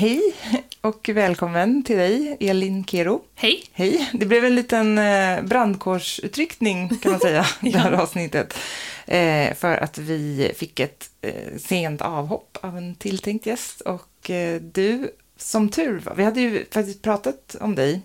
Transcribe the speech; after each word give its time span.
Hej 0.00 0.22
och 0.80 1.10
välkommen 1.14 1.82
till 1.82 1.96
dig, 1.96 2.36
Elin 2.40 2.84
Kero. 2.84 3.22
Hej. 3.34 3.64
Hej. 3.72 4.10
Det 4.12 4.26
blev 4.26 4.44
en 4.44 4.54
liten 4.54 4.98
eh, 4.98 5.42
brandkårsutryckning 5.42 6.88
kan 6.88 7.10
man 7.10 7.20
säga, 7.20 7.46
det 7.60 7.78
här 7.78 7.92
avsnittet. 7.92 8.54
Eh, 9.06 9.54
för 9.54 9.76
att 9.76 9.98
vi 9.98 10.52
fick 10.56 10.80
ett 10.80 11.10
eh, 11.20 11.58
sent 11.58 12.02
avhopp 12.02 12.58
av 12.62 12.78
en 12.78 12.94
tilltänkt 12.94 13.46
gäst 13.46 13.80
och 13.80 14.30
du, 14.60 15.10
som 15.36 15.68
tur 15.68 15.98
var, 15.98 16.14
vi 16.14 16.24
hade 16.24 16.40
ju 16.40 16.64
faktiskt 16.70 17.02
pratat 17.02 17.56
om 17.60 17.74
dig, 17.74 18.00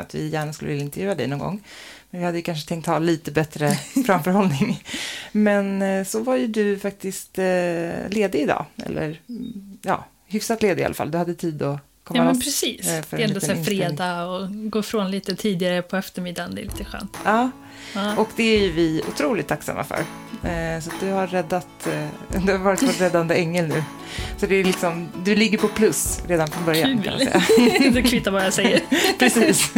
att 0.00 0.14
vi 0.14 0.28
gärna 0.28 0.52
skulle 0.52 0.70
vilja 0.70 0.84
intervjua 0.84 1.14
dig 1.14 1.26
någon 1.26 1.38
gång. 1.38 1.64
Men 2.10 2.20
vi 2.20 2.26
hade 2.26 2.38
ju 2.38 2.42
kanske 2.42 2.68
tänkt 2.68 2.86
ha 2.86 2.98
lite 2.98 3.30
bättre 3.32 3.74
framförhållning. 4.06 4.84
Men 5.32 6.04
så 6.04 6.20
var 6.20 6.36
ju 6.36 6.46
du 6.46 6.78
faktiskt 6.78 7.36
ledig 8.08 8.40
idag, 8.40 8.64
eller 8.76 9.20
mm, 9.28 9.78
ja, 9.82 10.04
hyfsat 10.32 10.62
ledig 10.62 10.82
i 10.82 10.84
alla 10.84 10.94
fall. 10.94 11.10
Du 11.10 11.18
hade 11.18 11.34
tid 11.34 11.62
att 11.62 11.78
komma 12.04 12.18
Ja, 12.18 12.24
men 12.24 12.34
loss, 12.34 12.44
precis. 12.44 12.88
eh, 12.88 13.02
för 13.02 13.16
Det 13.16 13.22
är 13.22 13.28
ändå 13.28 13.40
så 13.40 13.54
fredag 13.64 14.24
och 14.26 14.48
gå 14.70 14.82
från 14.82 15.10
lite 15.10 15.36
tidigare 15.36 15.82
på 15.82 15.96
eftermiddagen, 15.96 16.54
det 16.54 16.60
är 16.60 16.64
lite 16.64 16.84
skönt. 16.84 17.16
Ja, 17.24 17.50
Ja. 17.94 18.16
och 18.16 18.28
det 18.36 18.42
är 18.42 18.58
ju 18.60 18.72
vi 18.72 19.02
otroligt 19.08 19.48
tacksamma 19.48 19.84
för. 19.84 19.98
Eh, 20.48 20.80
Så 20.80 20.90
du 21.00 21.10
har 21.10 21.26
räddat, 21.26 21.86
eh, 21.86 22.40
du 22.46 22.52
har 22.52 22.58
varit 22.58 22.82
vår 22.82 22.92
räddande 22.92 23.34
ängel 23.34 23.66
nu. 23.68 23.84
Så 24.36 24.46
det 24.46 24.54
är 24.54 24.64
liksom, 24.64 25.08
du 25.24 25.34
ligger 25.36 25.58
på 25.58 25.68
plus 25.68 26.20
redan 26.28 26.48
från 26.48 26.64
början 26.64 27.02
kan 27.02 27.18
Kul! 27.18 27.26
säga. 27.26 27.90
det 27.92 28.02
kvittar 28.02 28.30
vad 28.30 28.44
jag 28.44 28.52
säger. 28.52 28.80
Precis. 29.18 29.70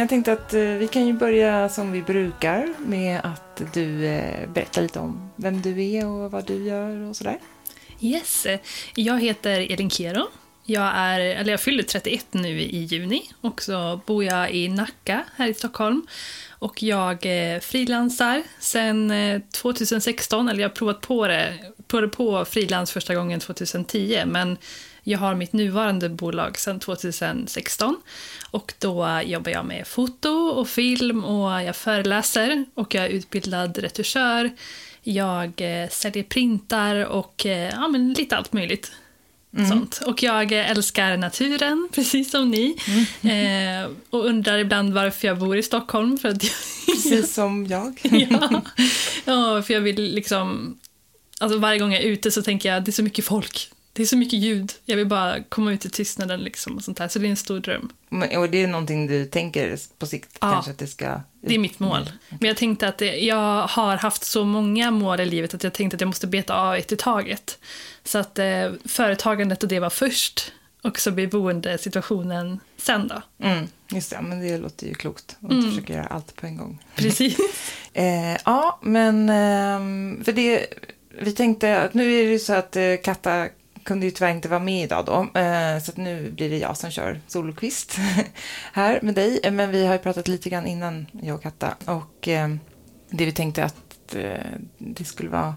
Men 0.00 0.02
jag 0.02 0.08
tänkte 0.08 0.32
att 0.32 0.54
eh, 0.54 0.60
vi 0.60 0.88
kan 0.88 1.06
ju 1.06 1.12
börja 1.12 1.68
som 1.68 1.92
vi 1.92 2.02
brukar 2.02 2.74
med 2.78 3.20
att 3.24 3.62
du 3.74 4.06
eh, 4.06 4.48
berättar 4.48 4.82
lite 4.82 4.98
om 4.98 5.30
vem 5.36 5.62
du 5.62 5.84
är 5.84 6.06
och 6.06 6.30
vad 6.30 6.46
du 6.46 6.64
gör 6.64 7.08
och 7.08 7.16
sådär. 7.16 7.38
Yes, 8.00 8.46
jag 8.94 9.20
heter 9.20 9.72
Elin 9.72 9.90
Kero. 9.90 10.26
Jag, 10.64 10.92
är, 10.94 11.20
eller 11.20 11.50
jag 11.50 11.60
fyller 11.60 11.82
31 11.82 12.26
nu 12.30 12.60
i 12.60 12.78
juni 12.78 13.22
och 13.40 13.62
så 13.62 14.00
bor 14.06 14.24
jag 14.24 14.50
i 14.50 14.68
Nacka 14.68 15.24
här 15.36 15.48
i 15.48 15.54
Stockholm. 15.54 16.06
Och 16.48 16.82
jag 16.82 17.26
eh, 17.26 17.60
frilansar 17.60 18.42
sedan 18.58 19.12
2016, 19.52 20.48
eller 20.48 20.60
jag 20.60 20.68
har 20.68 20.74
provat 20.74 21.00
på 21.00 21.26
det, 21.26 21.54
provade 21.88 22.08
på 22.08 22.44
frilans 22.44 22.92
första 22.92 23.14
gången 23.14 23.40
2010, 23.40 24.22
men 24.26 24.56
jag 25.02 25.18
har 25.18 25.34
mitt 25.34 25.52
nuvarande 25.52 26.08
bolag 26.08 26.58
sedan 26.58 26.80
2016 26.80 27.96
och 28.50 28.74
då 28.78 29.20
jobbar 29.24 29.50
jag 29.50 29.64
med 29.64 29.86
foto 29.86 30.28
och 30.30 30.68
film 30.68 31.24
och 31.24 31.62
jag 31.62 31.76
föreläser 31.76 32.64
och 32.74 32.94
jag 32.94 33.04
är 33.04 33.08
utbildad 33.08 33.78
retuschör. 33.78 34.50
Jag 35.02 35.52
eh, 35.56 35.88
säljer 35.88 36.22
printar 36.22 37.04
och 37.04 37.46
eh, 37.46 37.70
ja, 37.74 37.88
men 37.88 38.12
lite 38.12 38.36
allt 38.36 38.52
möjligt. 38.52 38.92
Sånt. 39.68 40.00
Och 40.06 40.22
jag 40.22 40.52
älskar 40.52 41.16
naturen, 41.16 41.88
precis 41.94 42.30
som 42.30 42.50
ni. 42.50 42.76
Eh, 43.22 43.90
och 44.10 44.26
undrar 44.26 44.58
ibland 44.58 44.94
varför 44.94 45.28
jag 45.28 45.38
bor 45.38 45.56
i 45.56 45.62
Stockholm. 45.62 46.18
För 46.18 46.28
att 46.28 46.44
jag, 46.44 46.52
Precis 46.86 47.34
som 47.34 47.66
jag. 47.66 48.00
ja, 48.02 48.62
ja, 49.24 49.62
för 49.62 49.74
jag 49.74 49.80
vill 49.80 50.02
liksom... 50.02 50.78
Alltså 51.38 51.58
varje 51.58 51.78
gång 51.78 51.92
jag 51.92 52.02
är 52.02 52.06
ute 52.06 52.30
så 52.30 52.42
tänker 52.42 52.72
jag 52.72 52.84
det 52.84 52.90
är 52.90 52.92
så 52.92 53.02
mycket 53.02 53.24
folk. 53.24 53.70
Det 54.00 54.04
är 54.04 54.06
så 54.06 54.16
mycket 54.16 54.38
ljud. 54.38 54.72
Jag 54.84 54.96
vill 54.96 55.06
bara 55.06 55.42
komma 55.42 55.72
ut 55.72 55.84
i 55.84 55.90
tystnaden 55.90 56.40
liksom 56.40 56.76
och 56.76 56.82
sånt 56.84 56.98
där. 56.98 57.08
Så 57.08 57.18
det 57.18 57.26
är 57.26 57.30
en 57.30 57.36
stor 57.36 57.60
dröm. 57.60 57.92
Men- 58.08 58.38
Och 58.38 58.50
det 58.50 58.62
är 58.62 58.66
någonting 58.66 59.06
du 59.06 59.24
tänker 59.24 59.78
på 59.98 60.06
sikt 60.06 60.38
Ja. 60.40 60.52
kanske 60.52 60.70
att 60.70 60.78
det 60.78 60.86
ska... 60.86 61.20
Det 61.42 61.54
är 61.54 61.58
mitt 61.58 61.78
mål. 61.80 62.10
Men 62.28 62.48
jag 62.48 62.56
tänkte 62.56 62.88
att 62.88 62.98
det, 62.98 63.16
jag 63.16 63.66
har 63.66 63.96
haft 63.96 64.24
så 64.24 64.44
många 64.44 64.90
mål 64.90 65.20
i 65.20 65.26
livet 65.26 65.54
att 65.54 65.64
jag 65.64 65.72
tänkte 65.72 65.94
att 65.94 66.00
jag 66.00 66.06
måste 66.08 66.26
beta 66.26 66.54
av 66.54 66.74
ett 66.74 66.92
i 66.92 66.96
taget. 66.96 67.58
Så 68.04 68.18
att 68.18 68.38
eh, 68.38 68.72
företagandet 68.84 69.62
och 69.62 69.68
det 69.68 69.80
var 69.80 69.90
först 69.90 70.52
och 70.82 71.00
så 71.00 71.10
blir 71.10 71.26
boendesituationen 71.26 72.60
sen 72.76 73.08
då. 73.08 73.46
Mm, 73.46 73.66
just 73.90 74.10
det, 74.10 74.20
men 74.22 74.40
det 74.40 74.58
låter 74.58 74.86
ju 74.86 74.94
klokt. 74.94 75.36
att 75.40 75.50
Mm. 75.50 75.56
inte 75.58 75.70
försöka 75.70 75.92
göra 75.92 76.06
allt 76.06 76.36
på 76.36 76.46
en 76.46 76.56
gång. 76.56 76.82
Precis. 76.94 77.36
Eh, 77.92 78.36
ja, 78.44 78.78
men 78.82 79.28
ehm, 79.30 80.22
för 80.24 80.32
det, 80.32 80.66
vi 81.22 81.32
tänkte 81.32 81.80
att 81.82 81.94
nu 81.94 82.12
är 82.14 82.24
det 82.24 82.30
ju 82.30 82.38
så 82.38 82.52
att 82.52 82.76
eh, 82.76 82.94
Katta 83.04 83.48
kunde 83.84 84.06
ju 84.06 84.12
tyvärr 84.12 84.30
inte 84.30 84.48
vara 84.48 84.60
med 84.60 84.84
idag 84.84 85.04
då, 85.04 85.40
eh, 85.40 85.78
så 85.78 85.90
att 85.90 85.96
nu 85.96 86.30
blir 86.30 86.50
det 86.50 86.58
jag 86.58 86.76
som 86.76 86.90
kör 86.90 87.20
solokvist 87.26 87.98
här 88.72 88.98
med 89.02 89.14
dig. 89.14 89.40
Eh, 89.42 89.52
men 89.52 89.70
vi 89.70 89.86
har 89.86 89.92
ju 89.92 89.98
pratat 89.98 90.28
lite 90.28 90.50
grann 90.50 90.66
innan, 90.66 91.06
jag 91.22 91.34
och 91.34 91.42
Katta, 91.42 91.74
och 91.84 92.28
eh, 92.28 92.48
det 93.10 93.24
vi 93.24 93.32
tänkte 93.32 93.64
att 93.64 93.76
det 94.78 95.04
skulle 95.04 95.30
vara 95.30 95.54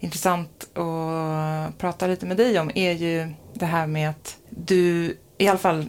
intressant 0.00 0.78
att 0.78 1.78
prata 1.78 2.06
lite 2.06 2.26
med 2.26 2.36
dig 2.36 2.58
om 2.58 2.70
är 2.74 2.92
ju 2.92 3.34
det 3.54 3.66
här 3.66 3.86
med 3.86 4.10
att 4.10 4.36
du, 4.50 5.16
i 5.38 5.48
alla 5.48 5.58
fall 5.58 5.86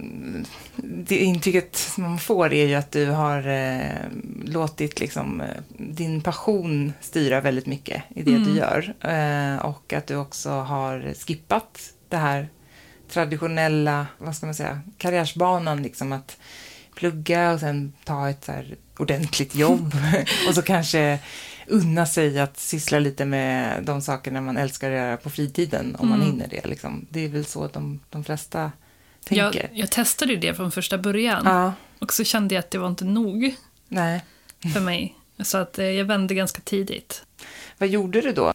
det 0.75 1.17
intrycket 1.17 1.79
man 1.97 2.19
får 2.19 2.53
är 2.53 2.65
ju 2.67 2.75
att 2.75 2.91
du 2.91 3.05
har 3.09 3.47
eh, 3.47 4.07
låtit 4.45 4.99
liksom, 4.99 5.41
eh, 5.41 5.47
din 5.77 6.21
passion 6.21 6.93
styra 7.01 7.41
väldigt 7.41 7.65
mycket 7.65 8.03
i 8.15 8.23
det 8.23 8.31
Mm. 8.31 8.43
du 8.43 8.57
gör. 8.57 8.93
Eh, 9.01 9.65
och 9.65 9.93
att 9.93 10.07
du 10.07 10.15
också 10.15 10.49
har 10.49 11.13
skippat 11.27 11.93
det 12.09 12.17
här 12.17 12.47
traditionella, 13.09 14.07
vad 14.17 14.35
ska 14.35 14.45
man 14.45 14.55
säga, 14.55 14.81
karriärsbanan, 14.97 15.83
liksom 15.83 16.11
att 16.11 16.37
plugga 16.95 17.51
och 17.51 17.59
sen 17.59 17.93
ta 18.03 18.29
ett 18.29 18.43
så 18.45 18.53
ordentligt 18.97 19.55
jobb 19.55 19.95
och 20.47 20.55
så 20.55 20.61
kanske 20.61 21.19
unna 21.67 22.05
sig 22.05 22.39
att 22.39 22.57
syssla 22.59 22.99
lite 22.99 23.25
med 23.25 23.83
de 23.83 24.01
sakerna 24.01 24.41
man 24.41 24.57
älskar 24.57 24.91
att 24.91 24.97
göra 24.97 25.17
på 25.17 25.29
fritiden 25.29 25.95
om 25.99 26.09
man 26.09 26.21
Mm. 26.21 26.31
hinner 26.31 26.47
det. 26.47 26.65
Liksom. 26.67 27.05
Det 27.09 27.19
är 27.25 27.29
väl 27.29 27.45
så 27.45 27.67
de, 27.67 27.99
de 28.09 28.23
flesta 28.23 28.71
tänker. 29.23 29.69
jag 29.73 29.89
testade 29.91 30.33
ju 30.33 30.39
det 30.39 30.53
från 30.53 30.71
första 30.71 30.97
början 30.97 31.41
Ja, 31.45 31.73
och 31.99 32.13
så 32.13 32.23
kände 32.23 32.55
jag 32.55 32.59
att 32.59 32.71
det 32.71 32.77
var 32.77 32.87
inte 32.87 33.05
nog 33.05 33.55
nej. 33.87 34.23
för 34.73 34.79
mig. 34.79 35.15
Så 35.43 35.57
att 35.57 35.79
eh, 35.79 35.85
jag 35.85 36.05
vände 36.05 36.33
ganska 36.33 36.61
tidigt. 36.61 37.23
Vad 37.77 37.89
gjorde 37.89 38.21
du 38.21 38.31
då? 38.31 38.53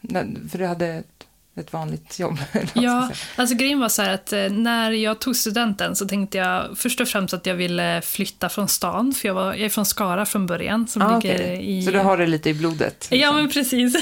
För 0.50 0.58
du 0.58 0.66
hade 0.66 0.86
ett, 0.86 1.26
ett 1.58 1.72
vanligt 1.72 2.18
jobb. 2.18 2.38
Ja, 2.72 3.10
alltså 3.36 3.56
grejen 3.56 3.80
var 3.80 3.88
så 3.88 4.02
här 4.02 4.14
att 4.14 4.32
eh, 4.32 4.48
när 4.50 4.90
jag 4.90 5.18
tog 5.18 5.36
studenten 5.36 5.96
så 5.96 6.08
tänkte 6.08 6.38
jag 6.38 6.78
först 6.78 7.00
och 7.00 7.08
främst 7.08 7.34
att 7.34 7.46
jag 7.46 7.54
ville 7.54 8.02
flytta 8.02 8.48
från 8.48 8.68
stan, 8.68 9.12
för 9.12 9.28
jag, 9.28 9.34
var, 9.34 9.46
jag 9.46 9.60
är 9.60 9.68
från 9.68 9.86
Skara 9.86 10.26
från 10.26 10.46
början 10.46 10.88
som 10.88 11.02
Ah, 11.02 11.18
ligger 11.18 11.34
okej. 11.34 11.78
i... 11.78 11.82
Så 11.82 11.90
du 11.90 11.98
har 11.98 12.16
det 12.16 12.26
lite 12.26 12.50
i 12.50 12.54
blodet? 12.54 13.08
Ja, 13.10 13.16
liksom. 13.16 13.36
men 13.36 13.48
precis. 13.50 13.96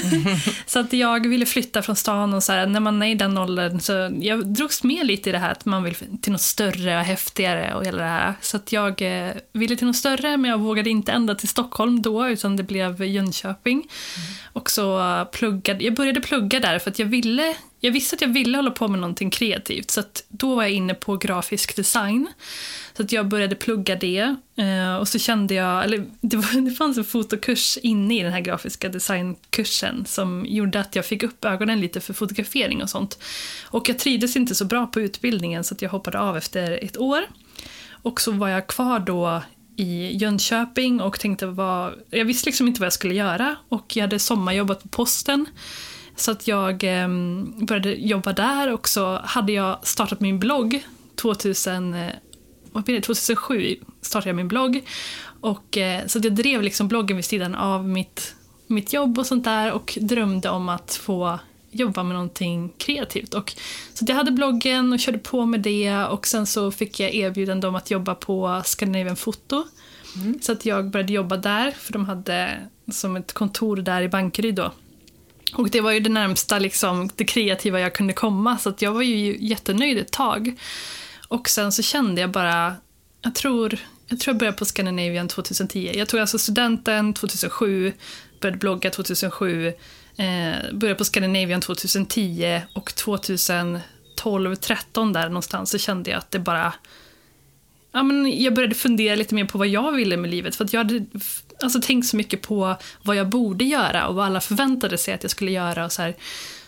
så 0.65 0.79
att 0.79 0.93
jag 0.93 1.27
ville 1.27 1.45
flytta 1.45 1.81
från 1.81 1.95
stan 1.95 2.33
och 2.33 2.43
så 2.43 2.51
här, 2.53 2.65
när 2.65 2.79
man 2.79 3.01
är 3.01 3.07
i 3.07 3.15
den 3.15 3.37
åldern 3.37 3.79
så 3.79 4.17
jag 4.21 4.45
drogs 4.47 4.83
med 4.83 5.05
lite 5.05 5.29
i 5.29 5.33
det 5.33 5.39
här 5.39 5.51
att 5.51 5.65
man 5.65 5.83
vill 5.83 5.95
till 6.21 6.31
något 6.31 6.41
större 6.41 6.97
och 6.99 7.05
häftigare 7.05 7.73
och 7.75 7.85
hela 7.85 7.97
det 7.97 8.09
här. 8.09 8.33
Så 8.41 8.57
att 8.57 8.71
jag 8.71 9.01
eh, 9.01 9.31
ville 9.53 9.75
till 9.75 9.87
något 9.87 9.95
större 9.95 10.37
men 10.37 10.51
jag 10.51 10.57
vågade 10.57 10.89
inte 10.89 11.11
ända 11.11 11.35
till 11.35 11.47
Stockholm 11.47 12.01
då 12.01 12.27
utan 12.27 12.55
det 12.55 12.63
blev 12.63 13.03
Jönköping. 13.03 13.83
Och 14.57 14.71
så 14.71 15.25
pluggade, 15.31 15.83
jag 15.83 15.93
började 15.93 16.21
plugga 16.21 16.59
där 16.59 16.79
för 16.79 16.91
att 16.91 16.99
jag 16.99 17.05
ville, 17.05 17.55
jag 17.79 17.91
visste 17.91 18.15
att 18.15 18.21
jag 18.21 18.27
ville 18.27 18.57
hålla 18.57 18.71
på 18.71 18.87
med 18.87 18.99
någonting 18.99 19.29
kreativt 19.29 19.91
så 19.91 19.99
att 19.99 20.23
då 20.29 20.55
var 20.55 20.63
jag 20.63 20.71
inne 20.71 20.93
på 20.93 21.17
grafisk 21.17 21.75
design. 21.75 22.27
Så 22.93 23.03
att 23.03 23.11
jag 23.11 23.27
började 23.27 23.55
plugga 23.55 23.95
det 23.95 24.35
eh, 24.55 24.95
och 24.95 25.07
så 25.07 25.19
kände 25.19 25.53
jag, 25.53 25.83
eller 25.83 26.05
det, 26.21 26.37
var, 26.37 26.61
det 26.69 26.71
fanns 26.71 26.97
en 26.97 27.03
fotokurs 27.03 27.77
inne 27.77 28.19
i 28.19 28.23
den 28.23 28.33
här 28.33 28.39
grafiska 28.39 28.89
designkursen 28.89 30.05
som 30.05 30.45
gjorde 30.47 30.79
att 30.79 30.95
jag 30.95 31.05
fick 31.05 31.23
upp 31.23 31.45
ögonen 31.45 31.81
lite 31.81 32.01
för 32.01 32.13
fotografering 32.13 32.83
och 32.83 32.89
sånt. 32.89 33.19
Och 33.65 33.89
jag 33.89 33.99
trivdes 33.99 34.35
inte 34.35 34.55
så 34.55 34.65
bra 34.65 34.87
på 34.87 35.01
utbildningen 35.01 35.63
så 35.63 35.73
att 35.73 35.81
jag 35.81 35.89
hoppade 35.89 36.19
av 36.19 36.37
efter 36.37 36.83
ett 36.83 36.97
år. 36.97 37.21
Och 37.89 38.21
så 38.21 38.31
var 38.31 38.49
jag 38.49 38.67
kvar 38.67 38.99
då 38.99 39.41
i 39.77 40.17
Jönköping 40.17 41.01
och 41.01 41.19
tänkte 41.19 41.45
vad, 41.45 41.93
jag 42.09 42.25
visste 42.25 42.49
liksom 42.49 42.67
inte 42.67 42.79
vad 42.79 42.85
jag 42.85 42.93
skulle 42.93 43.13
göra 43.13 43.55
och 43.69 43.95
jag 43.95 44.03
hade 44.03 44.19
sommarjobbat 44.19 44.83
på 44.83 44.87
posten 44.87 45.45
Så 46.15 46.31
att 46.31 46.47
jag 46.47 46.83
eh, 46.83 47.07
började 47.61 47.93
jobba 47.93 48.33
där 48.33 48.73
och 48.73 48.87
så 48.87 49.19
hade 49.23 49.51
jag 49.51 49.87
startat 49.87 50.19
min 50.19 50.39
blogg 50.39 50.83
2000, 51.15 51.95
vad 52.71 52.83
blir 52.83 52.95
det, 52.95 53.01
2007 53.01 53.75
startade 54.01 54.29
jag 54.29 54.35
min 54.35 54.47
blogg. 54.47 54.83
Och, 55.41 55.77
eh, 55.77 56.05
så 56.07 56.17
att 56.17 56.23
jag 56.23 56.35
drev 56.35 56.61
liksom 56.61 56.87
bloggen 56.87 57.17
vid 57.17 57.25
sidan 57.25 57.55
av 57.55 57.87
mitt, 57.87 58.35
mitt 58.67 58.93
jobb 58.93 59.19
och 59.19 59.25
sånt 59.25 59.43
där 59.43 59.71
och 59.71 59.97
drömde 60.01 60.49
om 60.49 60.69
att 60.69 60.95
få 60.95 61.39
jobba 61.79 62.03
med 62.03 62.13
någonting 62.13 62.73
kreativt. 62.77 63.33
Och, 63.33 63.53
så 63.93 64.05
jag 64.07 64.15
hade 64.15 64.31
bloggen 64.31 64.93
och 64.93 64.99
körde 64.99 65.17
på 65.17 65.45
med 65.45 65.59
det 65.59 65.95
och 65.95 66.27
sen 66.27 66.47
så 66.47 66.71
fick 66.71 66.99
jag 66.99 67.15
erbjudande 67.15 67.67
om 67.67 67.75
att 67.75 67.91
jobba 67.91 68.15
på 68.15 68.61
Scandinavian 68.65 69.15
Foto. 69.15 69.63
Så 70.41 70.51
att 70.51 70.65
jag 70.65 70.89
började 70.89 71.13
jobba 71.13 71.37
där, 71.37 71.71
för 71.71 71.93
de 71.93 72.05
hade 72.05 72.67
som 72.91 73.15
ett 73.15 73.33
kontor 73.33 73.77
där 73.77 74.01
i 74.01 74.09
Bankeryd 74.09 74.55
då. 74.55 74.71
Och 75.53 75.69
det 75.69 75.81
var 75.81 75.91
ju 75.91 75.99
det 75.99 76.09
närmsta 76.09 76.59
liksom, 76.59 77.09
det 77.15 77.25
kreativa 77.25 77.79
jag 77.79 77.95
kunde 77.95 78.13
komma, 78.13 78.57
så 78.57 78.69
att 78.69 78.81
jag 78.81 78.91
var 78.91 79.01
ju 79.01 79.37
jättenöjd 79.39 79.97
ett 79.97 80.11
tag. 80.11 80.59
Och 81.27 81.49
sen 81.49 81.71
så 81.71 81.81
kände 81.81 82.21
jag 82.21 82.31
bara, 82.31 82.75
jag 83.21 83.35
tror 83.35 83.79
jag, 84.07 84.19
tror 84.19 84.33
jag 84.33 84.39
började 84.39 84.57
på 84.57 84.65
Scandinavian 84.65 85.27
2010. 85.27 85.91
Jag 85.95 86.09
tog 86.09 86.19
alltså 86.19 86.37
studenten 86.37 87.13
2007, 87.13 87.93
började 88.41 88.57
blogga 88.57 88.89
2007, 88.89 89.73
eh, 90.17 90.73
började 90.73 90.97
på 90.97 91.05
Scandinavian 91.05 91.61
2010 91.61 92.61
och 92.73 92.95
2012, 92.95 94.55
13 94.55 95.13
där 95.13 95.27
någonstans 95.27 95.69
så 95.69 95.77
kände 95.77 96.09
jag 96.09 96.17
att 96.17 96.31
det 96.31 96.39
bara 96.39 96.73
ja, 97.91 98.03
men 98.03 98.41
jag 98.41 98.53
började 98.53 98.75
fundera 98.75 99.15
lite 99.15 99.35
mer 99.35 99.45
på 99.45 99.57
vad 99.57 99.67
jag 99.67 99.91
ville 99.91 100.17
med 100.17 100.29
livet. 100.29 100.55
För 100.55 100.65
att 100.65 100.73
jag 100.73 100.83
hade 100.83 101.05
alltså, 101.63 101.81
tänkt 101.81 102.07
så 102.07 102.17
mycket 102.17 102.41
på 102.41 102.75
vad 103.03 103.15
jag 103.15 103.29
borde 103.29 103.65
göra 103.65 104.07
och 104.07 104.15
vad 104.15 104.25
alla 104.25 104.41
förväntade 104.41 104.97
sig 104.97 105.13
att 105.13 105.23
jag 105.23 105.31
skulle 105.31 105.51
göra. 105.51 105.85
Och 105.85 105.91
så 105.91 106.01
här, 106.01 106.15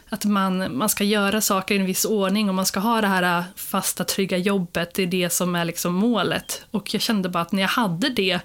att 0.09 0.25
man, 0.25 0.77
man 0.77 0.89
ska 0.89 1.03
göra 1.03 1.41
saker 1.41 1.75
i 1.75 1.77
en 1.77 1.85
viss 1.85 2.05
ordning 2.05 2.49
och 2.49 2.55
man 2.55 2.65
ska 2.65 2.79
ha 2.79 3.01
det 3.01 3.07
här 3.07 3.39
äh, 3.39 3.43
fasta, 3.55 4.03
trygga 4.03 4.37
jobbet. 4.37 4.93
Det 4.93 5.03
är 5.03 5.07
det 5.07 5.29
som 5.29 5.55
är 5.55 5.65
liksom 5.65 5.93
målet. 5.93 6.63
Och 6.71 6.93
jag 6.93 7.01
kände 7.01 7.29
bara 7.29 7.41
att 7.41 7.51
när 7.51 7.61
jag 7.61 7.69
hade 7.69 8.09
det, 8.09 8.39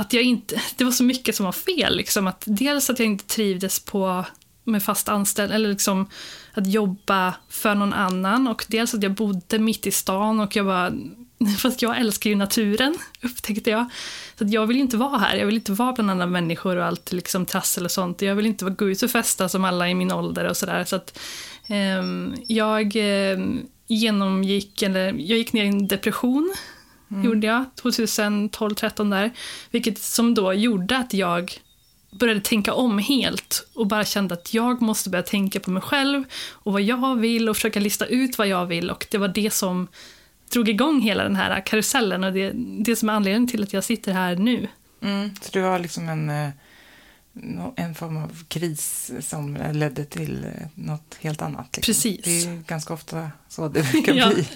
att 0.00 0.12
jag 0.12 0.22
inte, 0.22 0.62
det 0.76 0.84
var 0.84 0.90
så 0.90 1.04
mycket 1.04 1.36
som 1.36 1.44
var 1.44 1.52
fel. 1.52 1.96
Liksom. 1.96 2.26
Att 2.26 2.44
dels 2.46 2.90
att 2.90 2.98
jag 2.98 3.06
inte 3.06 3.24
trivdes 3.24 3.80
på 3.80 4.24
med 4.64 4.82
fast 4.82 5.08
anställning 5.08 5.54
eller 5.54 5.68
liksom 5.68 6.08
att 6.52 6.66
jobba 6.66 7.34
för 7.48 7.74
någon 7.74 7.92
annan. 7.92 8.48
Och 8.48 8.64
dels 8.68 8.94
att 8.94 9.02
jag 9.02 9.12
bodde 9.12 9.58
mitt 9.58 9.86
i 9.86 9.90
stan 9.90 10.40
och 10.40 10.56
jag 10.56 10.64
var 10.64 10.92
Fast 11.58 11.82
jag 11.82 11.98
älskar 11.98 12.30
ju 12.30 12.36
naturen, 12.36 12.96
upptäckte 13.22 13.70
jag. 13.70 13.86
Så 14.38 14.44
att 14.44 14.50
jag 14.50 14.66
vill 14.66 14.76
inte 14.76 14.96
vara 14.96 15.18
här. 15.18 15.36
Jag 15.36 15.46
vill 15.46 15.54
inte 15.54 15.72
vara 15.72 15.92
bland 15.92 16.10
andra 16.10 16.26
människor 16.26 16.76
och 16.76 16.84
allt 16.84 17.12
liksom 17.12 17.46
trassel 17.46 17.84
och 17.84 17.90
sånt. 17.90 18.22
Jag 18.22 18.34
vill 18.34 18.46
inte 18.46 18.64
gå 18.64 18.90
ut 18.90 19.02
och 19.02 19.10
festa 19.10 19.48
som 19.48 19.64
alla 19.64 19.88
i 19.88 19.94
min 19.94 20.12
ålder 20.12 20.44
och 20.44 20.56
sådär. 20.56 20.84
Så 20.84 20.96
att 20.96 21.18
eh, 21.66 22.04
jag 22.46 22.92
ehm, 22.96 23.66
genomgick, 23.86 24.82
eller 24.82 25.06
jag 25.06 25.38
gick 25.38 25.52
ner 25.52 25.64
i 25.64 25.68
en 25.68 25.88
depression. 25.88 26.54
Gjorde 27.24 27.46
jag 27.46 27.64
2012-13 27.82 29.10
där. 29.10 29.30
Vilket 29.70 29.98
som 29.98 30.34
då 30.34 30.52
gjorde 30.52 30.96
att 30.96 31.14
jag 31.14 31.60
började 32.10 32.40
tänka 32.40 32.74
om 32.74 32.98
helt 32.98 33.68
och 33.74 33.86
bara 33.86 34.04
kände 34.04 34.34
att 34.34 34.54
jag 34.54 34.82
måste 34.82 35.10
börja 35.10 35.22
tänka 35.22 35.60
på 35.60 35.70
mig 35.70 35.82
själv 35.82 36.24
och 36.52 36.72
vad 36.72 36.82
jag 36.82 37.16
vill 37.16 37.48
och 37.48 37.56
försöka 37.56 37.80
lista 37.80 38.06
ut 38.06 38.38
vad 38.38 38.48
jag 38.48 38.66
vill 38.66 38.90
och 38.90 39.06
det 39.10 39.18
var 39.18 39.28
det 39.28 39.52
som 39.52 39.88
drog 40.52 40.68
igång 40.68 41.00
hela 41.00 41.22
den 41.22 41.36
här 41.36 41.66
karusellen 41.66 42.24
och 42.24 42.32
det, 42.32 42.52
det 42.84 42.96
som 42.96 43.08
är 43.08 43.12
anledningen 43.12 43.48
till 43.48 43.62
att 43.62 43.72
jag 43.72 43.84
sitter 43.84 44.12
här 44.12 44.36
nu. 44.36 44.68
Mm. 45.02 45.30
Så 45.40 45.50
du 45.52 45.62
har 45.62 45.78
liksom 45.78 46.08
en, 46.08 46.30
eh, 46.30 46.50
en 47.76 47.94
form 47.94 48.16
av 48.16 48.44
kris 48.48 49.10
som 49.20 49.58
ledde 49.72 50.04
till 50.04 50.44
eh, 50.44 50.50
något 50.74 51.16
helt 51.20 51.42
annat. 51.42 51.76
Liksom. 51.76 51.92
Precis. 51.92 52.24
Det 52.24 52.50
är 52.50 52.62
ganska 52.66 52.94
ofta 52.94 53.30
så 53.48 53.68
det 53.68 53.92
brukar 53.92 54.14
Ja. 54.14 54.30
bli. 54.34 54.48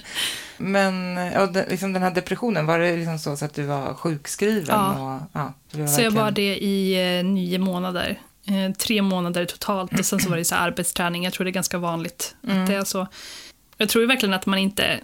Men 0.58 1.16
ja, 1.16 1.46
det, 1.46 1.66
liksom 1.70 1.92
den 1.92 2.02
här 2.02 2.10
depressionen, 2.10 2.66
var 2.66 2.78
det 2.78 2.96
liksom 2.96 3.19
så, 3.19 3.36
så 3.36 3.44
att 3.44 3.54
du 3.54 3.62
var 3.62 3.94
sjukskriven? 3.94 4.66
Ja. 4.69 5.14
Och, 5.14 5.22
ja, 5.32 5.52
så 5.70 5.76
Så 5.76 5.78
jag 5.81 5.86
verkligen- 5.86 6.14
var 6.14 6.31
det 6.31 6.56
i 6.58 7.19
eh, 7.19 7.25
nio 7.25 7.58
månader. 7.58 8.20
Eh, 8.46 8.72
tre 8.76 9.02
månader 9.02 9.44
totalt 9.44 9.98
och 9.98 10.06
sen 10.06 10.20
så 10.20 10.30
var 10.30 10.37
det 10.37 10.44
så 10.44 10.54
arbetsträning. 10.54 11.25
Jag 11.25 11.32
tror 11.32 11.44
det 11.44 11.50
är 11.50 11.52
ganska 11.52 11.78
vanligt 11.78 12.37
att 12.42 12.66
det 12.66 12.75
är 12.75 12.84
så. 12.84 13.06
Jag 13.76 13.88
tror 13.88 14.06
verkligen 14.06 14.34
att 14.34 14.46
man 14.46 14.58
inte... 14.58 15.00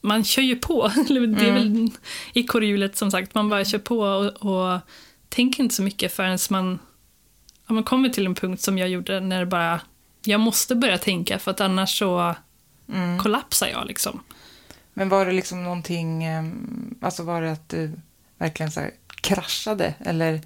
Man 0.00 0.24
kör 0.24 0.42
ju 0.42 0.56
på. 0.56 0.88
Det 1.08 1.14
är 1.48 1.52
väl 1.52 1.90
ekorrhjulet 2.34 2.96
som 2.96 3.10
sagt. 3.10 3.34
Man 3.34 3.48
bara 3.48 3.64
kör 3.64 3.78
på 3.78 3.98
och, 4.00 4.26
och 4.74 4.80
tänker 5.28 5.62
inte 5.62 5.74
så 5.74 5.82
mycket 5.82 6.12
förrän 6.12 6.38
man, 6.50 6.78
ja, 7.66 7.74
man 7.74 7.84
kommer 7.84 8.08
till 8.08 8.26
en 8.26 8.34
punkt 8.34 8.60
som 8.62 8.78
jag 8.78 8.88
gjorde 8.88 9.20
när 9.20 9.40
det 9.40 9.46
bara... 9.46 9.80
Jag 10.24 10.40
måste 10.40 10.74
börja 10.74 10.98
tänka 10.98 11.38
för 11.38 11.50
att 11.50 11.60
annars 11.60 11.98
så 11.98 12.34
Mm. 12.92 13.18
kollapsar 13.18 13.66
jag 13.68 13.86
liksom. 13.86 14.22
Men 14.94 15.08
var 15.08 15.26
det 15.26 15.32
liksom 15.32 15.64
någonting, 15.64 16.24
eh, 16.24 16.44
alltså 17.00 17.22
var 17.22 17.42
det 17.42 17.52
att 17.52 17.68
du 17.68 17.92
verkligen 18.38 18.72
så 18.72 18.80
här 18.80 18.90
kraschade? 19.20 19.94
Eller? 20.00 20.40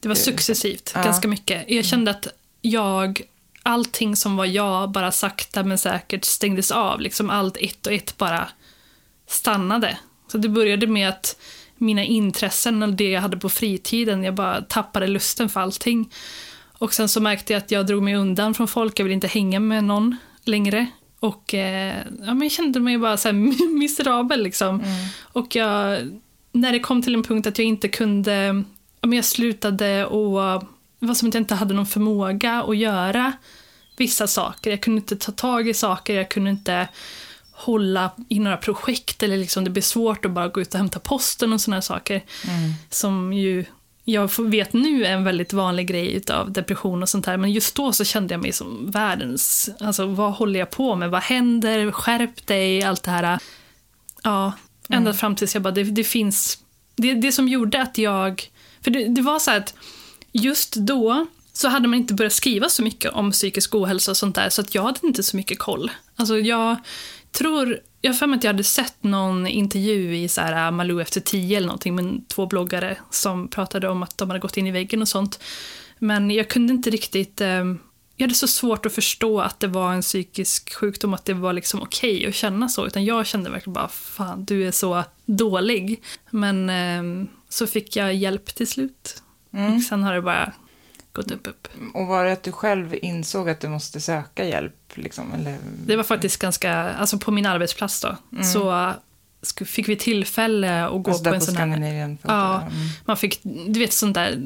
Det 0.00 0.08
var 0.08 0.14
successivt, 0.14 0.92
Ja. 0.94 1.02
ganska 1.02 1.28
mycket. 1.28 1.64
Jag 1.70 1.84
kände 1.84 2.10
att 2.10 2.26
jag, 2.62 3.20
allting 3.62 4.16
som 4.16 4.36
var 4.36 4.44
jag, 4.44 4.90
bara 4.90 5.12
sakta 5.12 5.62
men 5.62 5.78
säkert 5.78 6.24
stängdes 6.24 6.70
av. 6.70 7.00
Liksom 7.00 7.30
allt 7.30 7.56
ett 7.56 7.86
och 7.86 7.92
ett 7.92 8.16
bara 8.16 8.48
stannade. 9.26 9.98
Så 10.32 10.38
det 10.38 10.48
började 10.48 10.86
med 10.86 11.08
att 11.08 11.36
mina 11.76 12.04
intressen 12.04 12.82
och 12.82 12.92
det 12.92 13.10
jag 13.10 13.20
hade 13.20 13.36
på 13.36 13.48
fritiden, 13.48 14.24
jag 14.24 14.34
bara 14.34 14.62
tappade 14.62 15.06
lusten 15.06 15.48
för 15.48 15.60
allting. 15.60 16.12
Och 16.78 16.94
sen 16.94 17.08
så 17.08 17.20
märkte 17.20 17.52
jag 17.52 17.60
att 17.60 17.70
jag 17.70 17.86
drog 17.86 18.02
mig 18.02 18.14
undan 18.14 18.54
från 18.54 18.68
folk, 18.68 19.00
jag 19.00 19.04
ville 19.04 19.14
inte 19.14 19.26
hänga 19.26 19.60
med 19.60 19.84
någon 19.84 20.16
längre. 20.44 20.86
Och 21.20 21.54
eh, 21.54 21.96
ja, 22.20 22.34
men 22.34 22.42
jag 22.42 22.52
kände 22.52 22.80
mig 22.80 22.98
bara 22.98 23.16
så 23.16 23.32
miserabel 23.78 24.42
liksom. 24.42 24.82
Och 25.20 25.56
jag, 25.56 25.98
när 26.52 26.72
det 26.72 26.80
kom 26.80 27.02
till 27.02 27.14
en 27.14 27.22
punkt 27.22 27.46
att 27.46 27.58
jag 27.58 27.66
inte 27.66 27.88
kunde, 27.88 28.64
ja, 29.00 29.08
men 29.08 29.12
jag 29.12 29.24
slutade 29.24 30.06
och 30.06 30.64
det 31.00 31.06
var 31.06 31.14
som 31.14 31.28
att 31.28 31.34
jag 31.34 31.40
inte 31.40 31.54
hade 31.54 31.74
någon 31.74 31.86
förmåga 31.86 32.62
att 32.62 32.76
göra 32.76 33.32
vissa 33.96 34.26
saker. 34.26 34.70
Jag 34.70 34.80
kunde 34.80 35.00
inte 35.00 35.16
ta 35.16 35.32
tag 35.32 35.68
i 35.68 35.74
saker, 35.74 36.14
jag 36.14 36.30
kunde 36.30 36.50
inte 36.50 36.88
hålla 37.52 38.10
i 38.28 38.38
några 38.38 38.56
projekt 38.56 39.22
eller 39.22 39.36
liksom 39.36 39.64
det 39.64 39.70
blir 39.70 39.82
svårt 39.82 40.24
att 40.24 40.30
bara 40.30 40.48
gå 40.48 40.60
ut 40.60 40.74
och 40.74 40.78
hämta 40.78 41.00
posten 41.00 41.52
och 41.52 41.60
sådana 41.60 41.82
saker. 41.82 42.24
Som 42.90 43.32
ju 43.32 43.64
jag 44.08 44.30
vet 44.38 44.72
nu 44.72 45.04
är 45.04 45.12
en 45.12 45.24
väldigt 45.24 45.52
vanlig 45.52 45.86
grej 45.86 46.12
utav 46.12 46.52
depression 46.52 47.02
och 47.02 47.08
sånt 47.08 47.26
här. 47.26 47.36
Men 47.36 47.52
just 47.52 47.74
då 47.74 47.92
så 47.92 48.04
kände 48.04 48.34
jag 48.34 48.42
mig 48.42 48.52
som 48.52 48.90
världens, 48.90 49.70
alltså 49.80 50.06
vad 50.06 50.32
håller 50.32 50.60
jag 50.60 50.70
på 50.70 50.96
med? 50.96 51.10
Vad 51.10 51.22
händer? 51.22 51.90
Skärp 51.90 52.46
dig, 52.46 52.82
allt 52.82 53.02
det 53.02 53.10
här. 53.10 53.38
Ja, 54.22 54.52
ända 54.88 55.12
fram 55.14 55.36
tills 55.36 55.54
jag 55.54 55.62
bara, 55.62 55.74
det, 55.74 55.82
det 55.82 56.04
finns, 56.04 56.58
det, 56.96 57.14
det 57.14 57.32
som 57.32 57.48
gjorde 57.48 57.82
att 57.82 57.98
jag, 57.98 58.50
för 58.80 58.90
det, 58.90 59.08
det 59.08 59.22
var 59.22 59.38
så 59.38 59.50
att 59.50 59.74
just 60.32 60.74
då 60.74 61.26
så 61.52 61.68
hade 61.68 61.88
man 61.88 61.98
inte 61.98 62.14
börjat 62.14 62.32
skriva 62.32 62.68
så 62.68 62.82
mycket 62.82 63.12
om 63.12 63.32
psykisk 63.32 63.74
ohälsa 63.74 64.10
och 64.10 64.16
sånt 64.16 64.34
där, 64.34 64.50
så 64.50 64.60
att 64.60 64.74
jag 64.74 64.82
hade 64.82 65.00
inte 65.02 65.22
så 65.22 65.36
mycket 65.36 65.58
koll. 65.58 65.90
Alltså 66.16 66.38
jag 66.38 66.76
tror, 67.32 67.80
jag 68.06 68.12
har 68.12 68.18
för 68.18 68.26
mig 68.26 68.36
att 68.36 68.44
jag 68.44 68.52
hade 68.52 68.64
sett 68.64 69.04
någon 69.04 69.46
intervju 69.46 70.16
i 70.16 70.28
så 70.28 70.40
här 70.40 70.70
Malou 70.70 71.00
efter 71.00 71.20
tio 71.20 71.56
eller 71.56 71.66
någonting 71.66 71.94
med 71.94 72.28
två 72.28 72.46
bloggare 72.46 72.98
som 73.10 73.48
pratade 73.48 73.88
om 73.88 74.02
att 74.02 74.18
de 74.18 74.30
hade 74.30 74.40
gått 74.40 74.56
in 74.56 74.66
i 74.66 74.70
väggen 74.70 75.02
och 75.02 75.08
sånt. 75.08 75.42
Men 75.98 76.30
jag 76.30 76.48
kunde 76.48 76.72
inte 76.72 76.90
riktigt, 76.90 77.40
eh, 77.40 77.64
jag 78.16 78.26
hade 78.26 78.34
så 78.34 78.48
svårt 78.48 78.86
att 78.86 78.92
förstå 78.92 79.40
att 79.40 79.60
det 79.60 79.66
var 79.66 79.92
en 79.92 80.02
psykisk 80.02 80.74
sjukdom, 80.74 81.14
att 81.14 81.24
det 81.24 81.34
var 81.34 81.52
liksom 81.52 81.82
okej 81.82 82.26
att 82.26 82.34
känna 82.34 82.68
så, 82.68 82.86
utan 82.86 83.04
jag 83.04 83.26
kände 83.26 83.50
verkligen 83.50 83.74
bara 83.74 83.88
fan, 83.88 84.44
du 84.44 84.66
är 84.66 84.72
så 84.72 85.04
dålig. 85.24 86.02
Men 86.30 86.70
eh, 86.70 87.28
så 87.48 87.66
fick 87.66 87.96
jag 87.96 88.14
hjälp 88.14 88.54
till 88.54 88.68
slut. 88.68 89.22
Och 89.50 89.82
sen 89.82 90.02
har 90.02 90.14
det 90.14 90.22
bara 90.22 90.52
gått 91.16 91.30
upp, 91.30 91.46
upp. 91.46 91.68
Och 91.94 92.06
var 92.06 92.24
det 92.24 92.32
att 92.32 92.42
du 92.42 92.52
själv 92.52 92.94
insåg 93.02 93.50
att 93.50 93.60
du 93.60 93.68
måste 93.68 94.00
söka 94.00 94.44
hjälp? 94.44 94.74
Liksom, 94.94 95.32
eller? 95.34 95.58
Det 95.86 95.96
var 95.96 96.04
faktiskt 96.04 96.36
ganska, 96.38 96.72
alltså 96.74 97.18
på 97.18 97.30
min 97.30 97.46
arbetsplats 97.46 98.00
då, 98.00 98.16
så 98.52 98.70
sk- 98.70 98.94
fick 99.66 99.88
vi 99.88 99.96
tillfälle 99.96 100.84
att 100.84 100.90
gå 100.90 100.96
Mm. 100.96 101.10
Alltså 101.10 101.24
på 101.24 101.30
där 101.30 101.34
en 101.34 101.40
på 101.40 101.46
sån 101.46 101.56
här... 101.56 102.16
Ja, 102.22 102.60
Mm. 102.60 102.72
man 103.04 103.16
fick, 103.16 103.40
du 103.42 103.80
vet 103.80 103.92
sånt 103.92 104.14
där, 104.14 104.38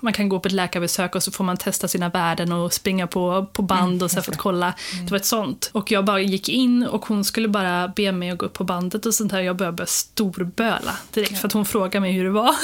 man 0.00 0.12
kan 0.12 0.28
gå 0.28 0.40
på 0.40 0.46
ett 0.48 0.52
läkarbesök 0.52 1.14
och 1.14 1.22
så 1.22 1.30
får 1.30 1.44
man 1.44 1.56
testa 1.56 1.88
sina 1.88 2.08
värden 2.08 2.52
och 2.52 2.72
springa 2.72 3.06
på, 3.06 3.46
på 3.52 3.62
band 3.62 4.02
och 4.02 4.10
så 4.10 4.22
för 4.22 4.32
att 4.32 4.38
kolla. 4.38 4.74
Det 5.04 5.10
var 5.10 5.16
ett 5.18 5.24
sånt. 5.26 5.70
Och 5.72 5.90
jag 5.90 6.04
bara 6.04 6.20
gick 6.20 6.48
in 6.48 6.86
och 6.86 7.06
hon 7.06 7.24
skulle 7.24 7.48
bara 7.48 7.88
be 7.88 8.12
mig 8.12 8.30
att 8.30 8.38
gå 8.38 8.46
upp 8.46 8.52
på 8.52 8.64
bandet 8.64 9.06
och 9.06 9.14
sånt 9.14 9.32
här. 9.32 9.40
Jag 9.40 9.56
började 9.56 9.76
börja 9.76 9.86
storböla 9.86 10.96
direkt 11.14 11.38
för 11.40 11.46
att 11.48 11.52
hon 11.52 11.64
frågade 11.66 12.00
mig 12.00 12.12
hur 12.12 12.24
det 12.24 12.30
var. 12.30 12.54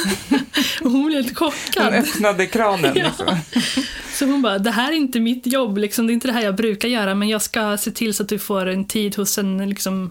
och 0.84 0.90
hon 0.90 1.06
blev 1.06 1.22
helt 1.24 1.38
Hon 1.38 1.50
chockad. 1.50 1.94
öppnade 1.94 2.46
kranen. 2.46 2.92
Ja. 2.94 3.04
Liksom. 3.06 3.36
Så 4.12 4.26
hon 4.26 4.42
bara, 4.42 4.58
det 4.58 4.70
här 4.70 4.92
är 4.92 4.96
inte 4.96 5.20
mitt 5.20 5.46
jobb, 5.46 5.78
liksom, 5.78 6.06
det 6.06 6.12
är 6.12 6.14
inte 6.14 6.28
det 6.28 6.32
här 6.34 6.42
jag 6.42 6.54
brukar 6.56 6.88
göra, 6.88 7.14
men 7.14 7.28
jag 7.28 7.42
ska 7.42 7.76
se 7.76 7.90
till 7.90 8.14
så 8.14 8.22
att 8.22 8.28
du 8.28 8.38
får 8.38 8.66
en 8.66 8.84
tid 8.84 9.16
hos 9.16 9.38
en 9.38 9.68
liksom, 9.68 10.10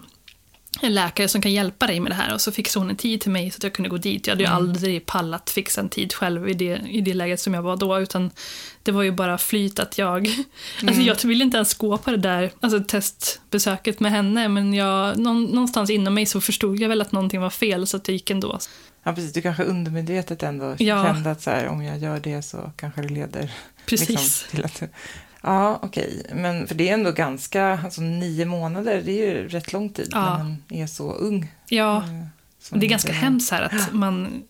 en 0.86 0.94
läkare 0.94 1.28
som 1.28 1.42
kan 1.42 1.52
hjälpa 1.52 1.86
dig 1.86 2.00
med 2.00 2.10
det 2.10 2.16
här. 2.16 2.34
Och 2.34 2.40
så 2.40 2.52
fixade 2.52 2.84
hon 2.84 2.90
en 2.90 2.96
tid 2.96 3.20
till 3.20 3.30
mig 3.30 3.50
så 3.50 3.56
att 3.56 3.62
jag 3.62 3.72
kunde 3.72 3.88
gå 3.88 3.96
dit. 3.96 4.26
Jag 4.26 4.32
hade 4.34 4.44
ju 4.44 4.50
aldrig 4.50 5.06
pallat 5.06 5.50
fixa 5.50 5.80
en 5.80 5.88
tid 5.88 6.12
själv 6.12 6.48
i 6.48 6.54
det, 6.54 6.80
i 6.88 7.00
det 7.00 7.14
läget 7.14 7.40
som 7.40 7.54
jag 7.54 7.62
var 7.62 7.76
då. 7.76 8.00
Utan 8.00 8.30
det 8.82 8.92
var 8.92 9.02
ju 9.02 9.12
bara 9.12 9.38
flyt 9.38 9.78
att 9.78 9.98
jag... 9.98 10.28
Alltså 10.86 11.02
jag 11.02 11.24
ville 11.24 11.44
inte 11.44 11.56
ens 11.56 11.74
gå 11.74 11.98
på 11.98 12.10
det 12.10 12.16
där 12.16 12.50
alltså 12.60 12.80
testbesöket 12.80 14.00
med 14.00 14.10
henne. 14.10 14.48
Men 14.48 14.74
jag, 14.74 15.18
någon, 15.18 15.44
någonstans 15.44 15.90
inom 15.90 16.14
mig 16.14 16.26
så 16.26 16.40
förstod 16.40 16.80
jag 16.80 16.88
väl 16.88 17.00
att 17.02 17.12
någonting 17.12 17.40
var 17.40 17.50
fel 17.50 17.86
så 17.86 17.96
att 17.96 18.08
jag 18.08 18.12
gick 18.12 18.30
ändå. 18.30 18.58
Ja, 19.02 19.12
precis. 19.12 19.32
Du 19.32 19.42
kanske 19.42 19.64
undermedvetet 19.64 20.42
ändå 20.42 20.76
Ja. 20.78 21.04
kände 21.04 21.30
att 21.30 21.42
så 21.42 21.50
här, 21.50 21.66
om 21.66 21.82
jag 21.82 21.98
gör 21.98 22.20
det 22.20 22.42
så 22.42 22.72
kanske 22.76 23.02
det 23.02 23.08
leder 23.08 23.52
Precis. 23.86 24.08
liksom, 24.08 24.50
till 24.50 24.64
att... 24.64 24.82
Ja, 25.44 25.78
okej. 25.82 26.26
Men 26.34 26.66
för 26.66 26.74
det 26.74 26.88
är 26.88 26.94
ändå 26.94 27.12
ganska, 27.12 27.80
alltså 27.84 28.00
nio 28.00 28.44
månader, 28.44 29.02
det 29.04 29.12
är 29.12 29.34
ju 29.34 29.48
rätt 29.48 29.72
lång 29.72 29.88
tid 29.90 30.08
Ja. 30.10 30.20
när 30.20 30.44
man 30.44 30.62
är 30.68 30.86
så 30.86 31.12
ung. 31.12 31.52
Ja, 31.68 31.96
Eh, 31.96 32.26
som 32.60 32.80
det 32.80 32.86
är 32.86 32.88
ganska 32.88 33.12
hemskt 33.12 33.50
här 33.50 33.62
att 33.62 33.92
man 33.92 34.42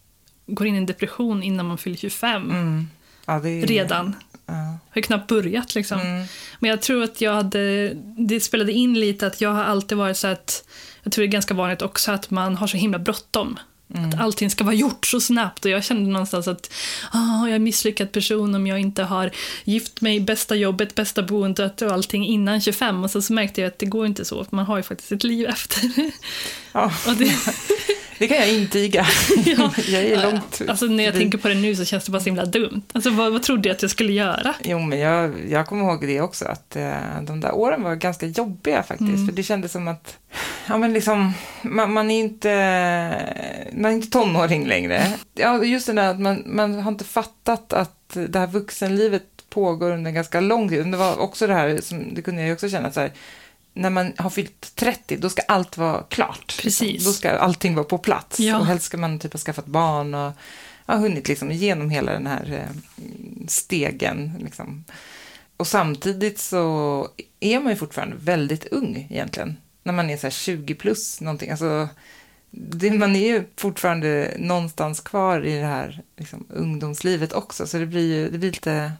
går 0.46 0.66
in 0.66 0.74
i 0.74 0.78
en 0.78 0.86
depression 0.86 1.42
innan 1.42 1.66
man 1.66 1.78
fyller 1.78 1.96
25. 1.96 2.50
Mm. 2.50 2.88
Ja, 3.26 3.34
är, 3.34 3.66
Redan. 3.66 4.16
Ja. 4.46 4.52
Har 4.54 4.96
ju 4.96 5.02
knappt 5.02 5.28
börjat 5.28 5.74
liksom. 5.74 6.00
Mm. 6.00 6.24
Men 6.60 6.70
jag 6.70 6.82
tror 6.82 7.02
att 7.02 7.20
jag 7.20 7.32
hade, 7.34 7.92
det 8.18 8.40
spelade 8.40 8.72
in 8.72 8.94
lite 8.94 9.26
att 9.26 9.40
jag 9.40 9.50
har 9.50 9.64
alltid 9.64 9.98
varit 9.98 10.16
så 10.16 10.28
att, 10.28 10.64
jag 11.02 11.12
tror 11.12 11.22
det 11.22 11.28
är 11.28 11.32
ganska 11.32 11.54
vanligt 11.54 11.82
också 11.82 12.12
att 12.12 12.30
man 12.30 12.56
har 12.56 12.66
så 12.66 12.76
himla 12.76 12.98
bråttom. 12.98 13.58
Att 13.94 14.20
allting 14.20 14.50
ska 14.50 14.64
vara 14.64 14.74
gjort 14.74 15.06
så 15.06 15.20
snabbt. 15.20 15.64
Och 15.64 15.70
jag 15.70 15.84
kände 15.84 16.10
någonstans 16.10 16.48
att 16.48 16.72
ah, 17.12 17.40
jag 17.40 17.50
är 17.50 17.56
en 17.56 17.62
misslyckad 17.62 18.12
person 18.12 18.54
om 18.54 18.66
jag 18.66 18.80
inte 18.80 19.02
har 19.02 19.30
gift 19.64 20.00
mig, 20.00 20.20
bästa 20.20 20.54
jobbet, 20.54 20.94
bästa 20.94 21.22
boendet 21.22 21.82
och 21.82 21.92
allting 21.92 22.26
innan 22.26 22.60
25 22.60 23.04
och 23.04 23.10
sen 23.10 23.22
så 23.22 23.32
märkte 23.32 23.60
jag 23.60 23.68
att 23.68 23.78
det 23.78 23.86
går 23.86 24.06
inte 24.06 24.24
så, 24.24 24.44
för 24.44 24.56
man 24.56 24.64
har 24.64 24.76
ju 24.76 24.82
faktiskt 24.82 25.12
ett 25.12 25.24
liv 25.24 25.46
efter. 25.46 25.90
Ja, 26.72 26.92
och 27.06 27.16
det, 27.16 27.32
det 28.18 28.28
kan 28.28 28.36
jag 28.36 28.48
intyga. 28.48 29.06
Ja. 29.44 29.72
jag 29.88 30.02
är 30.02 30.22
långt 30.22 30.62
alltså 30.68 30.86
när 30.86 31.04
jag 31.04 31.14
tänker 31.14 31.38
på 31.38 31.48
det 31.48 31.54
nu 31.54 31.76
så 31.76 31.84
känns 31.84 32.04
det 32.04 32.12
bara 32.12 32.20
så 32.20 32.24
himla 32.24 32.44
dumt. 32.44 32.82
Alltså 32.92 33.10
vad, 33.10 33.32
vad 33.32 33.42
trodde 33.42 33.68
jag 33.68 33.74
att 33.74 33.82
jag 33.82 33.90
skulle 33.90 34.12
göra? 34.12 34.54
Jo, 34.64 34.78
men 34.78 34.98
jag, 34.98 35.32
jag 35.48 35.66
kommer 35.66 35.84
ihåg 35.84 36.06
det 36.06 36.20
också, 36.20 36.44
att 36.44 36.76
eh, 36.76 36.92
de 37.22 37.40
där 37.40 37.54
åren 37.54 37.82
var 37.82 37.94
ganska 37.94 38.26
jobbiga 38.26 38.82
faktiskt. 38.82 39.10
Mm. 39.10 39.26
För 39.26 39.32
det 39.32 39.42
kändes 39.42 39.72
som 39.72 39.88
att, 39.88 40.16
ja 40.66 40.78
men 40.78 40.92
liksom, 40.92 41.32
man, 41.62 41.92
man 41.92 42.10
är 42.10 42.20
inte, 42.20 42.48
man 43.72 43.90
är 43.90 43.94
inte 43.94 44.10
tonåring 44.10 44.66
längre. 44.66 45.12
Ja, 45.34 45.64
just 45.64 45.86
det 45.86 45.92
där 45.92 46.10
att 46.10 46.20
man, 46.20 46.42
man 46.46 46.74
har 46.80 46.92
inte 46.92 47.04
fattat 47.04 47.72
att 47.72 47.98
det 48.12 48.38
här 48.38 48.46
vuxenlivet 48.46 49.24
pågår 49.50 49.90
under 49.92 50.08
en 50.08 50.14
ganska 50.14 50.40
lång 50.40 50.68
tid. 50.68 50.78
Men 50.78 50.90
Det 50.90 50.96
var 50.96 51.18
också 51.20 51.46
det 51.46 51.54
här, 51.54 51.80
som, 51.82 52.14
det 52.14 52.22
kunde 52.22 52.40
jag 52.40 52.48
ju 52.48 52.54
också 52.54 52.68
känna 52.68 52.92
så 52.92 53.00
här, 53.00 53.12
när 53.74 53.90
man 53.90 54.12
har 54.16 54.30
fyllt 54.30 54.74
30, 54.74 55.16
då 55.16 55.30
ska 55.30 55.42
allt 55.42 55.76
vara 55.76 56.02
klart. 56.02 56.58
Precis. 56.62 56.92
Liksom. 56.92 57.10
Då 57.10 57.12
ska 57.12 57.30
allting 57.30 57.74
vara 57.74 57.84
på 57.84 57.98
plats. 57.98 58.40
Ja. 58.40 58.58
Och 58.58 58.66
helst 58.66 58.84
ska 58.84 58.96
man 58.96 59.18
typ 59.18 59.32
ha 59.32 59.38
skaffat 59.38 59.66
barn 59.66 60.14
och 60.14 60.32
har 60.86 60.98
hunnit 60.98 61.28
liksom 61.28 61.50
igenom 61.50 61.90
hela 61.90 62.12
den 62.12 62.26
här 62.26 62.52
eh, 62.52 63.04
stegen. 63.48 64.32
Liksom. 64.40 64.84
Och 65.56 65.66
samtidigt 65.66 66.38
så 66.38 67.08
är 67.40 67.60
man 67.60 67.72
ju 67.72 67.76
fortfarande 67.76 68.16
väldigt 68.18 68.66
ung 68.66 69.06
egentligen. 69.10 69.56
När 69.82 69.92
man 69.92 70.10
är 70.10 70.16
så 70.16 70.26
här 70.26 70.30
20 70.30 70.74
plus 70.74 71.20
någonting. 71.20 71.50
Alltså, 71.50 71.88
det, 72.50 72.90
man 72.90 73.16
är 73.16 73.26
ju 73.26 73.44
fortfarande 73.56 74.34
någonstans 74.38 75.00
kvar 75.00 75.46
i 75.46 75.58
det 75.58 75.66
här 75.66 76.02
liksom, 76.16 76.46
ungdomslivet 76.48 77.32
också. 77.32 77.66
Så 77.66 77.78
det 77.78 77.86
blir 77.86 78.16
ju 78.16 78.30
det 78.30 78.38
blir 78.38 78.52
lite 78.52 78.92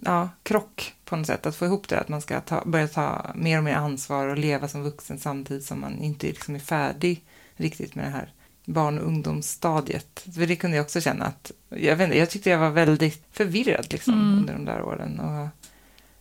ja, 0.00 0.28
krock 0.42 0.94
på 1.04 1.16
något 1.16 1.26
sätt. 1.26 1.46
Att 1.46 1.56
få 1.56 1.64
ihop 1.64 1.88
det. 1.88 2.00
Att 2.00 2.08
man 2.08 2.20
ska 2.20 2.40
ta, 2.40 2.62
börja 2.66 2.88
ta 2.88 3.30
mer 3.34 3.58
och 3.58 3.64
mer 3.64 3.74
ansvar 3.74 4.26
och 4.26 4.38
leva 4.38 4.68
som 4.68 4.82
vuxen 4.82 5.18
samtidigt 5.18 5.64
som 5.64 5.80
man 5.80 5.98
inte 5.98 6.26
liksom 6.26 6.54
är 6.54 6.58
färdig 6.58 7.24
riktigt 7.56 7.94
med 7.94 8.04
det 8.04 8.10
här 8.10 8.32
barn 8.64 8.98
och 8.98 9.06
ungdomsstadiet. 9.06 10.26
För 10.34 10.46
det 10.46 10.56
kunde 10.56 10.76
jag 10.76 10.84
också 10.84 11.00
känna 11.00 11.24
att, 11.24 11.52
jag 11.68 11.96
vet 11.96 12.04
inte, 12.04 12.18
jag 12.18 12.30
tyckte 12.30 12.50
jag 12.50 12.58
var 12.58 12.70
väldigt 12.70 13.24
förvirrad 13.32 13.86
liksom 13.90 14.14
Mm. 14.14 14.38
under 14.38 14.52
de 14.52 14.64
där 14.64 14.82
åren. 14.82 15.20
Och, 15.20 15.48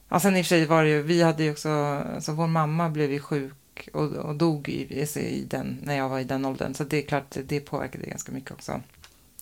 ja, 0.09 0.19
sen 0.19 0.35
i 0.37 0.41
och 0.41 0.45
för 0.45 0.49
sig 0.49 0.65
var 0.65 0.83
det 0.83 0.89
ju, 0.89 1.01
vi 1.01 1.21
hade 1.21 1.43
ju 1.43 1.51
också, 1.51 1.69
alltså 2.15 2.31
vår 2.31 2.47
mamma 2.47 2.89
blev 2.89 3.11
ju 3.11 3.19
sjuk 3.19 3.89
och, 3.93 4.11
och 4.11 4.35
dog 4.35 4.69
i, 4.69 5.01
i, 5.15 5.45
den, 5.49 5.77
när 5.83 5.97
jag 5.97 6.09
var 6.09 6.19
i 6.19 6.23
den 6.23 6.45
åldern. 6.45 6.73
Så 6.73 6.83
det 6.83 6.97
är 6.97 7.01
klart, 7.01 7.37
det 7.45 7.59
påverkade 7.59 8.05
ganska 8.05 8.31
mycket 8.31 8.51
också. 8.51 8.81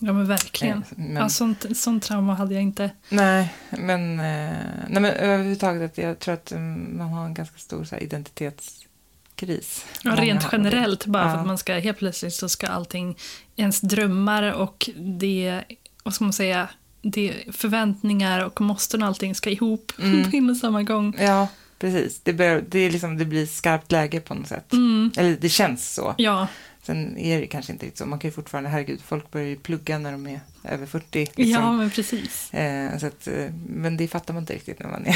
Ja 0.02 0.14
men 0.14 0.28
verkligen. 0.28 0.78
Eh, 0.78 0.84
Men, 0.96 1.16
Ja, 1.16 1.30
sånt, 1.30 1.66
sånt 1.78 2.04
trauma 2.04 2.34
hade 2.36 2.54
jag 2.54 2.64
inte. 2.64 2.90
Nej, 3.10 3.54
men, 3.70 4.20
eh, 4.20 4.56
nej, 4.90 5.02
men 5.02 5.06
överhuvudtaget, 5.06 5.92
att 5.92 5.98
jag 5.98 6.20
tror 6.20 6.34
att 6.34 6.52
mm, 6.52 6.98
man 6.98 7.10
har 7.10 7.26
en 7.26 7.34
ganska 7.34 7.58
stor 7.58 7.88
här, 7.92 8.04
identitetskris. 8.04 9.86
Ja, 10.04 10.12
rent 10.18 10.46
generellt, 10.52 11.06
bara 11.06 11.24
för 11.24 11.30
Ja. 11.30 11.40
att 11.40 11.48
man 11.48 11.58
ska 11.58 11.74
helt 11.74 11.98
plötsligt 11.98 12.34
så 12.34 12.50
ska 12.50 12.68
allting, 12.68 13.18
ens 13.56 13.82
drömmar 13.82 14.54
och 14.54 14.90
det, 15.20 15.64
vad 16.04 16.14
ska 16.14 16.24
man 16.24 16.34
säga, 16.34 16.68
det 17.02 17.34
förväntningar 17.52 18.46
och 18.46 18.62
måsten 18.62 19.02
och 19.02 19.08
allting 19.08 19.36
ska 19.36 19.50
ihop 19.50 19.92
Mm. 20.00 20.32
på 20.32 20.38
en 20.38 20.50
och 20.50 20.58
samma 20.58 20.84
gång. 20.84 21.16
Ja, 21.20 21.48
precis. 21.80 22.22
Det, 22.24 22.34
bör, 22.34 22.64
det, 22.70 22.80
är 22.80 22.92
liksom, 22.92 23.18
det 23.18 23.26
blir 23.26 23.46
skarpt 23.46 23.92
läge 23.92 24.20
på 24.20 24.34
något 24.34 24.48
sätt. 24.48 24.74
Mm. 24.74 25.12
Eller 25.18 25.38
det 25.42 25.50
känns 25.50 25.94
så. 25.94 26.16
Ja, 26.18 26.48
Sen 26.90 27.18
är 27.18 27.42
det 27.42 27.48
kanske 27.48 27.72
inte 27.74 27.86
riktigt 27.86 27.98
så. 27.98 28.06
Man 28.06 28.20
kan 28.20 28.28
ju 28.30 28.34
fortfarande, 28.34 28.70
herregud, 28.70 29.02
folk 29.02 29.32
börjar 29.32 29.48
ju 29.48 29.56
plugga 29.56 29.98
när 29.98 30.12
de 30.12 30.28
är 30.28 30.40
över 30.64 30.86
40. 30.86 31.20
Liksom. 31.20 31.46
ja 31.64 31.72
men 31.72 31.90
precis. 31.90 32.54
Eh, 32.54 32.98
så 32.98 33.08
att, 33.08 33.28
eh, 33.28 33.52
men 33.68 33.98
det 33.98 34.08
fattar 34.08 34.34
man 34.34 34.44
inte 34.44 34.54
riktigt 34.54 34.80
när 34.80 34.88
man 34.90 35.06
är 35.06 35.16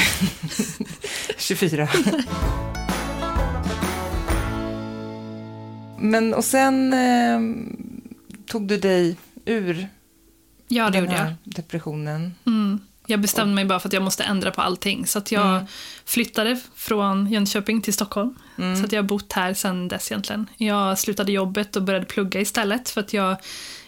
24. 1.38 1.88
men 5.98 6.34
och 6.34 6.44
sen 6.44 6.92
eh, 6.92 7.40
tog 8.46 8.66
du 8.68 8.76
dig 8.78 9.16
ur 9.44 9.88
Ja, 10.68 10.84
det 10.84 10.90
den 10.90 11.00
gjorde 11.04 11.16
jag. 11.16 11.22
här 11.24 11.36
depressionen. 11.44 12.34
Mm. 12.46 12.80
Jag 13.06 13.20
bestämde 13.20 13.54
mig 13.54 13.64
bara 13.64 13.80
för 13.80 13.88
att 13.88 13.92
jag 13.92 14.02
måste 14.02 14.22
ändra 14.24 14.50
på 14.50 14.60
allting. 14.60 15.06
Så 15.06 15.18
att 15.18 15.32
jag 15.32 15.46
Mm. 15.54 15.66
flyttade 16.04 16.60
från 16.74 17.26
Jönköping 17.32 17.80
till 17.80 17.94
Stockholm. 17.94 18.34
Mm. 18.58 18.76
Så 18.76 18.84
att 18.84 18.92
jag 18.92 19.02
har 19.02 19.08
bott 19.08 19.32
här 19.32 19.54
sedan 19.54 19.88
dess 19.88 20.10
egentligen. 20.12 20.46
Jag 20.56 20.98
slutade 20.98 21.32
jobbet 21.32 21.76
och 21.76 21.82
började 21.82 22.06
plugga 22.06 22.40
istället. 22.40 22.90
För 22.90 23.00
att 23.00 23.12
jag, 23.12 23.36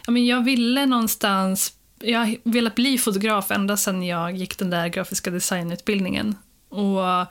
ja, 0.07 0.11
men 0.11 0.27
jag 0.27 0.45
ville 0.45 0.87
någonstans... 0.87 1.73
Jag 1.99 2.19
har 2.19 2.37
velat 2.45 2.75
bli 2.75 2.99
fotograf 2.99 3.51
ända 3.51 3.77
sedan 3.77 4.03
jag 4.03 4.37
gick 4.37 4.59
den 4.59 4.71
där 4.71 4.89
grafiska 4.89 5.31
designutbildningen. 5.31 6.35
Och 6.69 7.27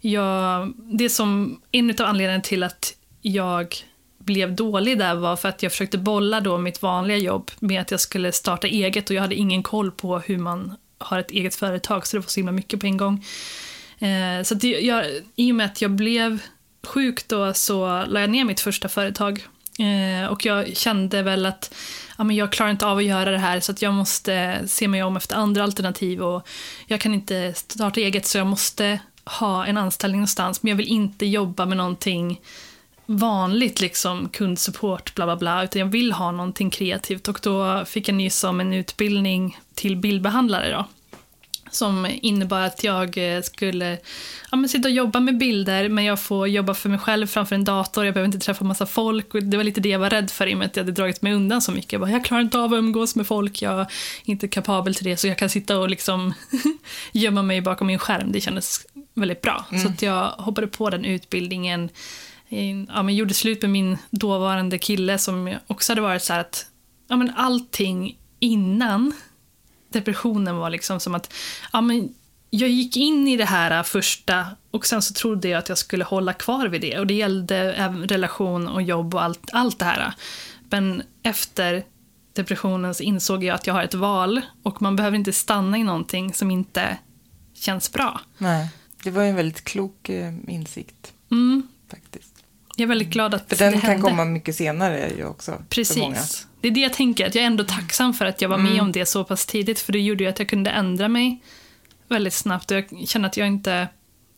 jag, 0.00 0.72
det 0.76 1.08
som, 1.10 1.60
en 1.70 1.90
av 1.90 2.06
anledningarna 2.06 2.42
till 2.42 2.62
att 2.62 2.94
jag 3.22 3.76
blev 4.18 4.54
dålig 4.54 4.98
där 4.98 5.14
var 5.14 5.36
för 5.36 5.48
att 5.48 5.62
jag 5.62 5.72
försökte 5.72 5.98
bolla 5.98 6.40
då 6.40 6.58
mitt 6.58 6.82
vanliga 6.82 7.16
jobb 7.18 7.50
med 7.60 7.80
att 7.80 7.90
jag 7.90 8.00
skulle 8.00 8.32
starta 8.32 8.66
eget 8.66 9.10
och 9.10 9.16
jag 9.16 9.22
hade 9.22 9.34
ingen 9.34 9.62
koll 9.62 9.90
på 9.90 10.18
hur 10.18 10.38
man 10.38 10.76
har 10.98 11.18
ett 11.18 11.30
eget 11.30 11.54
företag 11.54 12.06
så 12.06 12.16
det 12.16 12.20
var 12.20 12.28
så 12.28 12.40
himla 12.40 12.52
mycket 12.52 12.80
på 12.80 12.86
en 12.86 12.96
gång. 12.96 13.24
Eh, 13.98 14.42
så 14.42 14.54
att 14.54 14.64
jag, 14.64 15.04
i 15.36 15.52
och 15.52 15.56
med 15.56 15.66
att 15.66 15.82
jag 15.82 15.90
blev 15.90 16.38
sjuk 16.86 17.28
då 17.28 17.54
så 17.54 18.04
la 18.06 18.20
jag 18.20 18.30
ner 18.30 18.44
mitt 18.44 18.60
första 18.60 18.88
företag. 18.88 19.46
Eh, 19.78 20.26
och 20.30 20.46
jag 20.46 20.76
kände 20.76 21.22
väl 21.22 21.46
att 21.46 21.74
ja, 22.18 22.24
men 22.24 22.36
jag 22.36 22.52
klarar 22.52 22.70
inte 22.70 22.86
av 22.86 22.98
att 22.98 23.04
göra 23.04 23.30
det 23.30 23.38
här 23.38 23.60
så 23.60 23.72
att 23.72 23.82
jag 23.82 23.94
måste 23.94 24.62
se 24.66 24.88
mig 24.88 25.02
om 25.02 25.16
efter 25.16 25.36
andra 25.36 25.62
alternativ 25.62 26.22
och 26.22 26.48
jag 26.86 27.00
kan 27.00 27.14
inte 27.14 27.54
starta 27.54 28.00
eget 28.00 28.26
så 28.26 28.38
jag 28.38 28.46
måste 28.46 29.00
ha 29.24 29.66
en 29.66 29.76
anställning 29.76 30.20
någonstans 30.20 30.62
men 30.62 30.70
jag 30.70 30.76
vill 30.76 30.88
inte 30.88 31.26
jobba 31.26 31.66
med 31.66 31.76
någonting 31.76 32.40
vanligt 33.06 33.80
liksom 33.80 34.28
kundsupport 34.28 35.14
bla 35.14 35.26
bla 35.26 35.36
bla 35.36 35.64
utan 35.64 35.80
jag 35.80 35.86
vill 35.86 36.12
ha 36.12 36.32
någonting 36.32 36.70
kreativt 36.70 37.28
och 37.28 37.40
då 37.42 37.84
fick 37.84 38.08
jag 38.08 38.14
nys 38.14 38.44
om 38.44 38.60
en 38.60 38.72
utbildning 38.72 39.58
till 39.74 39.96
bildbehandlare 39.96 40.72
då 40.72 40.86
som 41.74 42.08
innebar 42.22 42.60
att 42.60 42.84
jag 42.84 43.36
eh, 43.36 43.42
skulle 43.42 43.98
ja, 44.50 44.56
men 44.56 44.68
sitta 44.68 44.88
och 44.88 44.94
jobba 44.94 45.20
med 45.20 45.38
bilder 45.38 45.88
men 45.88 46.04
jag 46.04 46.20
får 46.20 46.48
jobba 46.48 46.74
för 46.74 46.88
mig 46.88 46.98
själv 46.98 47.26
framför 47.26 47.54
en 47.54 47.64
dator, 47.64 48.04
jag 48.04 48.14
behöver 48.14 48.26
inte 48.26 48.46
träffa 48.46 48.64
massa 48.64 48.86
folk 48.86 49.34
och 49.34 49.42
det 49.42 49.56
var 49.56 49.64
lite 49.64 49.80
det 49.80 49.88
jag 49.88 49.98
var 49.98 50.10
rädd 50.10 50.30
för 50.30 50.46
i 50.46 50.54
och 50.54 50.58
med 50.58 50.66
att 50.66 50.76
jag 50.76 50.84
hade 50.84 50.92
dragit 50.92 51.22
mig 51.22 51.34
undan 51.34 51.62
så 51.62 51.72
mycket. 51.72 51.92
Jag, 51.92 52.00
bara, 52.00 52.10
jag 52.10 52.24
klarar 52.24 52.42
inte 52.42 52.58
av 52.58 52.72
att 52.74 52.78
umgås 52.78 53.16
med 53.16 53.26
folk, 53.26 53.62
jag 53.62 53.80
är 53.80 53.86
inte 54.24 54.48
kapabel 54.48 54.94
till 54.94 55.04
det 55.04 55.16
så 55.16 55.28
jag 55.28 55.38
kan 55.38 55.50
sitta 55.50 55.78
och 55.78 55.90
liksom 55.90 56.34
gömma 57.12 57.42
mig 57.42 57.60
bakom 57.60 57.86
min 57.86 57.98
skärm, 57.98 58.32
det 58.32 58.40
kändes 58.40 58.86
väldigt 59.14 59.42
bra. 59.42 59.64
Så 59.82 59.88
att 59.88 60.02
jag 60.02 60.28
hoppade 60.28 60.66
på 60.66 60.90
den 60.90 61.04
utbildningen, 61.04 61.88
eh, 62.54 62.84
ja, 62.88 63.02
men 63.02 63.14
gjorde 63.14 63.34
slut 63.34 63.62
med 63.62 63.70
min 63.70 63.98
dåvarande 64.10 64.78
kille 64.78 65.18
som 65.18 65.56
också 65.66 65.92
hade 65.92 66.00
varit 66.00 66.22
så 66.22 66.32
här 66.32 66.40
att 66.40 66.66
ja, 67.08 67.16
men 67.16 67.32
allting 67.36 68.18
innan 68.40 69.12
depressionen 69.88 70.56
var 70.56 70.70
liksom 70.70 71.00
som 71.00 71.14
att 71.14 71.32
ja, 71.72 71.80
men 71.80 72.14
jag 72.50 72.68
gick 72.68 72.96
in 72.96 73.28
i 73.28 73.36
det 73.36 73.44
här 73.44 73.82
första 73.82 74.46
och 74.70 74.86
sen 74.86 75.02
så 75.02 75.14
trodde 75.14 75.48
jag 75.48 75.58
att 75.58 75.68
jag 75.68 75.78
skulle 75.78 76.04
hålla 76.04 76.32
kvar 76.32 76.68
vid 76.68 76.80
det. 76.80 76.98
Och 76.98 77.06
det 77.06 77.14
gällde 77.14 77.56
även 77.56 78.08
relation 78.08 78.68
och 78.68 78.82
jobb 78.82 79.14
och 79.14 79.22
allt, 79.22 79.50
allt 79.52 79.78
det 79.78 79.84
här. 79.84 80.12
Men 80.70 81.02
efter 81.22 81.84
depressionen 82.32 82.94
så 82.94 83.02
insåg 83.02 83.44
jag 83.44 83.54
att 83.54 83.66
jag 83.66 83.74
har 83.74 83.82
ett 83.82 83.94
val 83.94 84.40
och 84.62 84.82
man 84.82 84.96
behöver 84.96 85.16
inte 85.16 85.32
stanna 85.32 85.78
i 85.78 85.82
någonting 85.82 86.34
som 86.34 86.50
inte 86.50 86.98
känns 87.54 87.92
bra. 87.92 88.20
Nej, 88.38 88.68
det 89.02 89.10
var 89.10 89.22
en 89.22 89.36
väldigt 89.36 89.64
klok 89.64 90.08
eh, 90.08 90.34
insikt 90.48 91.12
Mm. 91.30 91.68
faktiskt. 91.90 92.33
Jag 92.76 92.84
är 92.84 92.88
väldigt 92.88 93.08
glad 93.08 93.34
att 93.34 93.48
För 93.48 93.56
den 93.56 93.72
det 93.72 93.80
kan 93.80 93.90
hände. 93.90 94.10
komma 94.10 94.24
mycket 94.24 94.56
senare 94.56 95.12
ju 95.16 95.24
också. 95.24 95.62
Precis. 95.68 96.46
Det 96.60 96.68
är 96.68 96.72
det 96.72 96.80
jag 96.80 96.92
tänker, 96.92 97.26
att 97.26 97.34
jag 97.34 97.42
är 97.42 97.46
ändå 97.46 97.64
tacksam 97.64 98.14
för 98.14 98.24
att 98.24 98.40
jag 98.42 98.48
var 98.48 98.58
med 98.58 98.80
om 98.80 98.92
det 98.92 99.06
så 99.06 99.24
pass 99.24 99.46
tidigt, 99.46 99.80
för 99.80 99.92
det 99.92 100.00
gjorde 100.00 100.24
ju 100.24 100.30
att 100.30 100.38
jag 100.38 100.48
kunde 100.48 100.70
ändra 100.70 101.08
mig 101.08 101.42
väldigt 102.08 102.34
snabbt 102.34 102.70
och 102.70 102.76
jag 102.76 103.08
känner 103.08 103.28
att 103.28 103.36
jag 103.36 103.46
inte... 103.46 103.88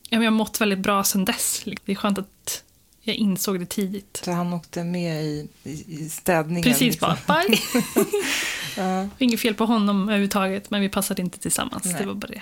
Jag 0.09 0.21
har 0.21 0.31
mått 0.31 0.61
väldigt 0.61 0.79
bra 0.79 1.03
sedan 1.03 1.25
dess. 1.25 1.63
Det 1.85 1.91
är 1.91 1.95
skönt 1.95 2.19
att 2.19 2.63
jag 3.01 3.15
insåg 3.15 3.59
det 3.59 3.65
tidigt. 3.65 4.21
Så 4.25 4.31
han 4.31 4.53
åkte 4.53 4.83
med 4.83 5.23
i, 5.23 5.47
i, 5.63 5.71
i 5.87 6.09
städningen. 6.09 6.63
Precis 6.63 6.81
liksom. 6.81 7.15
bara, 7.27 7.43
bye! 7.43 7.57
Ja. 8.77 9.09
Inget 9.17 9.39
fel 9.39 9.53
på 9.53 9.65
honom 9.65 10.03
överhuvudtaget, 10.03 10.69
men 10.69 10.81
vi 10.81 10.89
passade 10.89 11.21
inte 11.21 11.39
tillsammans. 11.39 11.85
Nej. 11.85 11.95
Det 11.99 12.05
var 12.05 12.13
bara 12.13 12.27
det. 12.27 12.41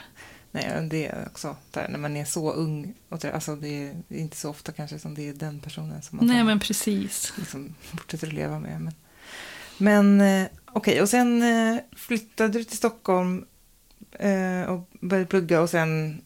Nej, 0.55 0.87
det 0.89 1.05
är 1.05 1.27
också 1.31 1.55
där, 1.71 1.87
när 1.89 1.99
man 1.99 2.17
är 2.17 2.25
så 2.25 2.51
ung. 2.53 2.93
Och 3.09 3.19
det, 3.19 3.33
alltså 3.33 3.55
det 3.55 3.67
är 3.87 3.95
inte 4.09 4.37
så 4.37 4.49
ofta 4.49 4.71
kanske 4.71 4.99
som 4.99 5.15
det 5.15 5.29
är 5.29 5.33
den 5.33 5.59
personen 5.59 6.01
som 6.01 6.17
man 6.17 6.27
Nej, 6.27 6.43
men 6.43 6.59
precis. 6.59 7.33
liksom 7.37 7.75
fortsätter 7.81 8.27
att 8.27 8.33
leva 8.33 8.59
med. 8.59 8.81
Men, 8.81 8.93
men 9.77 10.41
eh, 10.43 10.47
okej, 10.65 11.01
och 11.01 11.09
sen 11.09 11.41
eh, 11.41 11.77
flyttade 11.95 12.49
du 12.59 12.63
till 12.63 12.77
Stockholm 12.77 13.45
eh, 14.11 14.61
och 14.61 14.89
började 15.01 15.27
plugga 15.29 15.61
och 15.61 15.69
sen 15.69 16.21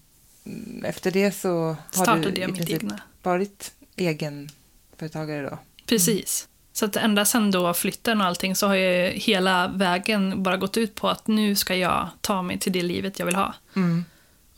mm, 0.45 0.86
efter 0.86 1.12
det 1.12 1.31
så 1.31 1.65
har 1.67 1.75
Startade 1.91 2.31
du 2.31 2.41
i 2.41 2.48
mitt 2.48 2.55
princip 2.55 2.83
egna. 2.83 3.01
varit 3.24 3.71
egenföretagare 3.95 5.50
då? 5.50 5.57
Precis. 5.86 6.48
Så 6.74 6.86
att 6.86 6.95
ända 6.95 7.25
sen 7.25 7.51
då 7.51 7.74
flytten 7.74 8.21
och 8.21 8.27
allting 8.27 8.55
så 8.55 8.67
har 8.67 8.75
ju 8.75 9.09
hela 9.09 9.67
vägen 9.67 10.43
bara 10.43 10.57
gått 10.57 10.77
ut 10.77 10.95
på 10.95 11.09
att 11.09 11.27
nu 11.27 11.55
ska 11.55 11.75
jag 11.75 12.09
ta 12.21 12.41
mig 12.41 12.59
till 12.59 12.71
det 12.71 12.81
livet 12.81 13.19
jag 13.19 13.25
vill 13.25 13.36
ha. 13.36 13.53
Mm. 13.75 14.05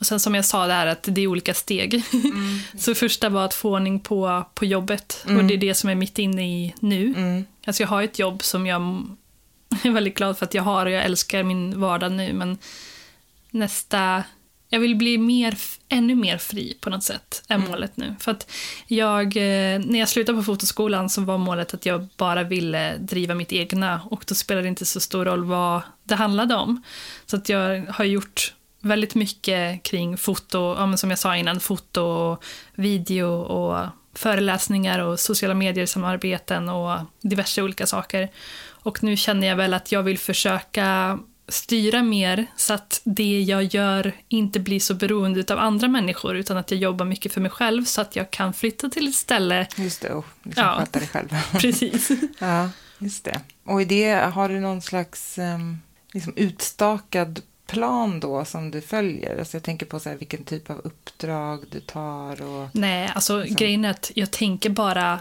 Och 0.02 0.08
sen 0.08 0.20
som 0.20 0.36
jag 0.36 0.46
sa 0.46 0.68
där 0.68 0.88
att 0.88 1.04
det 1.04 1.22
är 1.22 1.28
olika 1.28 1.54
steg. 1.54 2.04
så 2.78 2.96
första 2.96 3.30
var 3.30 3.46
att 3.46 3.54
få 3.54 3.74
ordning 3.74 4.00
på, 4.00 4.46
på 4.54 4.66
jobbet 4.66 5.26
och 5.26 5.44
det 5.44 5.54
är 5.54 5.58
det 5.58 5.74
som 5.74 5.90
är 5.90 5.96
mitt 5.96 6.20
inne 6.20 6.44
i 6.44 6.74
nu. 6.80 7.14
Mm. 7.18 7.46
Alltså 7.66 7.84
jag 7.84 7.88
har 7.88 8.04
ett 8.04 8.20
jobb 8.20 8.44
som 8.44 8.66
jag 8.68 8.82
är 9.84 9.92
väldigt 9.92 10.18
glad 10.18 10.38
för 10.38 10.46
att 10.46 10.54
jag 10.54 10.64
har 10.64 10.86
och 10.86 10.92
jag 10.92 11.06
älskar 11.06 11.44
min 11.44 11.80
vardag 11.80 12.12
nu 12.12 12.34
men 12.34 12.58
nästa... 13.52 14.24
Jag 14.70 14.80
vill 14.80 14.96
bli 14.96 15.18
mer, 15.18 15.58
ännu 15.90 16.16
mer 16.16 16.38
fri 16.38 16.78
på 16.82 16.90
något 16.90 17.04
sätt, 17.04 17.44
är 17.48 17.58
målet 17.58 17.98
nu. 17.98 18.16
För 18.20 18.32
att 18.32 18.52
jag, 18.88 19.26
eh, 19.38 19.80
när 19.80 20.00
jag 20.00 20.10
slutade 20.10 20.38
på 20.38 20.44
fotoskolan 20.44 21.10
så 21.10 21.22
var 21.22 21.38
målet 21.38 21.74
att 21.74 21.86
jag 21.86 22.08
bara 22.18 22.44
ville 22.44 22.98
driva 22.98 23.36
mitt 23.36 23.52
egna 23.52 24.02
och 24.06 24.24
då 24.28 24.36
spelade 24.36 24.66
det 24.66 24.70
inte 24.70 24.86
så 24.86 25.00
stor 25.00 25.26
roll 25.26 25.44
vad 25.44 25.82
det 26.04 26.16
handlade 26.16 26.56
om. 26.56 26.84
Så 27.26 27.36
att 27.36 27.50
jag 27.50 27.86
har 27.86 28.06
gjort 28.06 28.54
väldigt 28.82 29.16
mycket 29.16 29.84
kring 29.84 30.18
foto, 30.18 30.76
ja, 30.78 30.98
som 30.98 31.10
jag 31.10 31.20
sa 31.20 31.36
innan, 31.38 31.60
foto 31.60 32.02
och 32.02 32.44
video 32.76 33.28
och 33.32 33.88
föreläsningar 34.14 35.00
och 35.00 35.20
sociala 35.20 35.54
medier-samarbeten 35.54 36.70
och 36.70 37.00
diverse 37.22 37.62
olika 37.62 37.88
saker. 37.88 38.30
Och 38.84 39.04
nu 39.04 39.18
känner 39.18 39.48
jag 39.48 39.56
väl 39.56 39.74
att 39.74 39.92
jag 39.92 40.04
vill 40.04 40.18
försöka 40.18 41.20
styra 41.48 42.04
mer 42.04 42.46
så 42.56 42.74
att 42.74 43.02
det 43.04 43.42
jag 43.42 43.64
gör 43.64 44.12
inte 44.28 44.60
blir 44.60 44.80
så 44.80 44.94
beroende 44.94 45.54
av 45.54 45.60
andra 45.60 45.88
människor 45.88 46.36
utan 46.36 46.58
att 46.58 46.72
jag 46.72 46.80
jobbar 46.80 47.06
mycket 47.06 47.34
för 47.34 47.42
mig 47.42 47.52
själv 47.52 47.86
så 47.86 48.02
att 48.02 48.16
jag 48.16 48.32
kan 48.32 48.54
flytta 48.54 48.90
till 48.90 49.08
ett 49.08 49.16
ställe. 49.16 49.68
Just 49.78 50.02
det, 50.02 50.10
och 50.10 50.26
liksom 50.44 50.64
Ja. 50.64 50.76
sköta 50.80 51.00
dig 51.00 51.08
själv. 51.08 51.30
Precis. 51.52 52.10
ja, 52.40 52.70
just 52.98 53.24
det. 53.24 53.40
Och 53.66 53.82
i 53.82 53.86
det 53.86 54.14
har 54.34 54.50
du 54.50 54.60
någon 54.60 54.82
slags 54.82 55.38
um, 55.38 55.82
liksom 56.14 56.34
utstakad 56.36 57.42
plan 57.72 58.20
då 58.20 58.46
som 58.46 58.72
du 58.72 58.82
följer? 58.82 59.40
Alltså 59.40 59.58
jag 59.58 59.64
tänker 59.64 59.86
på 59.86 60.00
så 60.00 60.10
här, 60.10 60.18
vilken 60.18 60.44
typ 60.44 60.70
av 60.70 60.82
uppdrag 60.84 61.66
du 61.72 61.80
tar 61.80 62.42
och... 62.42 62.70
Nej, 62.74 63.12
alltså 63.16 63.46
grejen 63.50 63.86
är 63.86 63.90
att 63.90 64.12
jag 64.16 64.32
tänker 64.32 64.70
bara... 64.70 65.20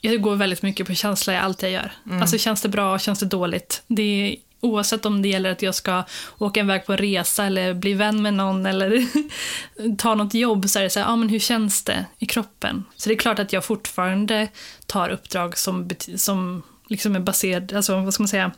Jag 0.00 0.22
går 0.22 0.36
väldigt 0.36 0.62
mycket 0.62 0.86
på 0.86 0.94
känsla 0.94 1.32
i 1.32 1.36
allt 1.36 1.62
jag 1.62 1.70
gör. 1.70 1.92
Alltså 2.20 2.38
känns 2.38 2.62
det 2.62 2.68
bra, 2.68 2.98
känns 2.98 3.18
det 3.20 3.26
dåligt? 3.26 3.82
Det 3.86 4.02
är, 4.02 4.36
oavsett 4.60 5.06
om 5.06 5.22
det 5.22 5.28
gäller 5.28 5.52
att 5.52 5.62
jag 5.62 5.74
ska 5.74 6.02
åka 6.38 6.60
iväg 6.60 6.86
på 6.86 6.92
en 6.92 6.98
resa 6.98 7.44
eller 7.44 7.74
bli 7.74 7.94
vän 7.94 8.22
med 8.22 8.34
någon 8.34 8.66
eller 8.66 9.06
ta 9.96 10.14
något 10.14 10.34
jobb 10.34 10.68
så 10.68 10.78
är 10.78 10.82
det 10.82 10.90
så 10.90 11.00
här, 11.00 11.12
ah, 11.12 11.16
men 11.16 11.28
hur 11.28 11.38
känns 11.38 11.84
det 11.84 12.06
i 12.18 12.26
kroppen? 12.26 12.84
Så 12.96 13.08
det 13.08 13.14
är 13.14 13.18
klart 13.18 13.38
att 13.38 13.52
jag 13.52 13.64
fortfarande 13.64 14.48
tar 14.86 15.08
uppdrag 15.08 15.58
som, 15.58 15.90
som 16.16 16.62
liksom 16.88 17.16
är 17.16 17.20
baserade, 17.20 17.76
alltså 17.76 18.00
vad 18.00 18.14
ska 18.14 18.22
man 18.22 18.28
säga, 18.28 18.52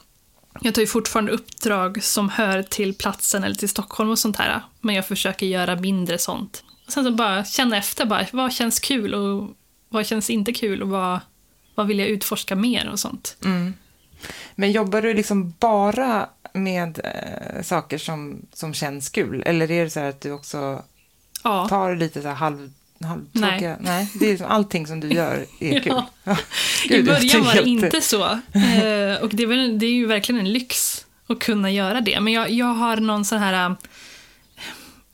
jag 0.61 0.75
tar 0.75 0.83
ju 0.83 0.87
fortfarande 0.87 1.33
uppdrag 1.33 2.03
som 2.03 2.29
hör 2.29 2.63
till 2.63 2.95
platsen 2.95 3.45
eller 3.45 3.55
till 3.55 3.69
Stockholm 3.69 4.11
och 4.11 4.19
sånt 4.19 4.37
här. 4.37 4.63
Men 4.81 4.95
jag 4.95 5.07
försöker 5.07 5.47
göra 5.47 5.77
mindre 5.77 6.19
sånt. 6.19 6.65
Och 6.87 6.93
sen 6.93 7.05
så 7.05 7.11
bara 7.11 7.45
känna 7.45 7.77
efter, 7.77 8.07
bara, 8.07 8.27
vad 8.33 8.53
känns 8.53 8.81
kul 8.81 9.15
och 9.15 9.51
vad 9.89 10.07
känns 10.07 10.31
inte 10.31 10.53
kul 10.53 10.83
och 10.83 10.89
vad, 10.89 11.21
vad 11.75 11.87
vill 11.87 11.99
jag 11.99 12.09
utforska 12.09 12.57
mer 12.57 12.89
och 12.89 13.01
sånt. 13.01 13.37
Mm. 13.45 13.75
Men 14.55 14.73
jobbar 14.73 15.03
du 15.03 15.15
liksom 15.15 15.55
bara 15.59 16.29
med 16.53 17.01
eh, 17.05 17.63
saker 17.63 17.99
som, 17.99 18.47
som 18.53 18.75
känns 18.75 19.09
kul? 19.09 19.43
Eller 19.47 19.71
är 19.71 19.85
det 19.85 19.91
så 19.91 20.01
här 20.01 20.09
att 20.09 20.21
du 20.21 20.33
också 20.33 20.83
Ja, 21.45 21.69
tar 21.69 21.97
lite 21.97 22.23
så 22.23 22.29
här 22.29 22.35
halv, 22.35 22.73
halvtråkiga... 23.05 23.77
Nej. 23.81 24.09
det 24.15 24.27
är 24.27 24.31
liksom 24.31 24.47
allting 24.47 24.87
som 24.87 25.01
du 25.01 25.09
gör 25.09 25.47
är 25.61 25.81
kul. 25.83 25.83
Ja. 25.87 26.07
Ja. 26.25 26.37
i 26.85 26.89
Gud, 26.89 27.05
början 27.07 27.41
var 27.45 27.47
det 27.53 27.55
helt- 27.55 27.67
inte 27.67 28.01
så. 28.01 28.23
Eh, 28.25 29.23
och 29.23 29.29
det 29.35 29.43
är, 29.43 29.47
väl, 29.47 29.79
det 29.79 29.87
är 29.87 29.91
ju 29.93 30.07
verkligen 30.07 30.41
en 30.41 30.53
lyx 30.53 31.05
att 31.27 31.39
kunna 31.39 31.71
göra 31.71 32.01
det. 32.01 32.21
Men 32.21 32.33
jag, 32.33 32.51
jag 32.51 32.67
har 32.67 32.97
någon 32.97 33.25
sån 33.25 33.39
här... 33.39 33.71
eh, 33.71 33.77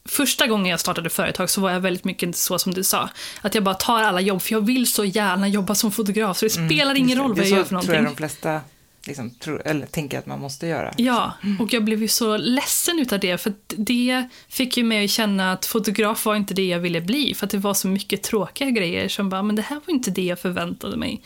Första 0.08 0.46
gången 0.46 0.66
jag 0.66 0.80
startade 0.80 1.10
företag 1.10 1.50
så 1.50 1.60
var 1.60 1.70
jag 1.70 1.80
väldigt 1.80 2.04
mycket 2.04 2.36
så 2.36 2.58
som 2.58 2.74
du 2.74 2.84
sa. 2.84 3.08
Att 3.40 3.54
jag 3.54 3.64
bara 3.64 3.74
tar 3.74 4.02
alla 4.02 4.20
jobb, 4.20 4.42
för 4.42 4.52
jag 4.52 4.66
vill 4.66 4.86
så 4.92 5.04
gärna 5.04 5.48
jobba 5.48 5.74
som 5.74 5.92
fotograf. 5.92 6.38
Så 6.38 6.44
det 6.46 6.50
spelar 6.50 6.94
ingen 6.94 7.18
roll 7.18 7.26
Mm, 7.30 7.36
vad 7.38 7.46
jag 7.46 7.50
gör 7.50 7.64
så 7.64 7.68
för 7.68 7.68
tror 7.68 7.94
jag 7.94 8.02
någonting. 8.02 8.14
de 8.14 8.16
flesta 8.16 8.60
liksom, 9.06 9.30
tro, 9.30 9.58
eller 9.64 9.86
tänker 9.86 10.18
att 10.18 10.26
man 10.26 10.40
måste 10.40 10.66
göra. 10.66 10.94
Ja, 10.96 11.32
och 11.60 11.72
jag 11.72 11.84
blev 11.84 12.02
ju 12.02 12.08
så 12.08 12.36
ledsen 12.36 12.98
utav 12.98 13.20
det 13.20 13.38
för 13.38 13.52
det 13.66 14.28
fick 14.48 14.76
ju 14.76 14.84
mig 14.84 15.04
att 15.04 15.10
känna 15.10 15.52
att 15.52 15.66
fotograf 15.66 16.26
var 16.26 16.36
inte 16.36 16.54
det 16.54 16.66
jag 16.66 16.78
ville 16.78 17.00
bli 17.00 17.34
för 17.34 17.46
att 17.46 17.50
det 17.50 17.58
var 17.58 17.74
så 17.74 17.88
mycket 17.88 18.22
tråkiga 18.22 18.70
grejer 18.70 19.08
som 19.08 19.28
bara, 19.28 19.42
men 19.42 19.56
det 19.56 19.62
här 19.62 19.80
var 19.86 19.94
inte 19.94 20.10
det 20.10 20.24
jag 20.24 20.38
förväntade 20.38 20.96
mig. 20.96 21.22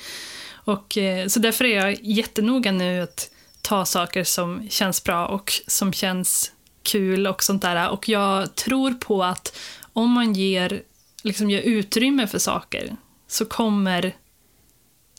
Och 0.53 0.99
eh, 0.99 1.27
så 1.27 1.41
därför 1.41 1.65
är 1.65 1.87
jag 1.87 1.99
jättenoga 2.03 2.73
nu 2.73 3.01
att 3.01 3.31
ta 3.63 3.85
saker 3.85 4.25
som 4.25 4.69
känns 4.69 5.05
bra 5.05 5.27
och 5.27 5.53
som 5.67 5.93
känns 5.93 6.53
kul 6.83 7.27
och 7.27 7.43
sånt 7.43 7.63
där. 7.63 7.91
Och 7.91 8.09
jag 8.09 8.55
tror 8.55 8.91
på 8.95 9.25
att 9.25 9.59
om 9.93 10.11
man 10.11 10.33
ger, 10.33 10.83
liksom 11.23 11.51
ger 11.51 11.63
utrymme 11.63 12.27
för 12.27 12.39
saker 12.39 12.97
så 13.29 13.45
kommer 13.45 14.15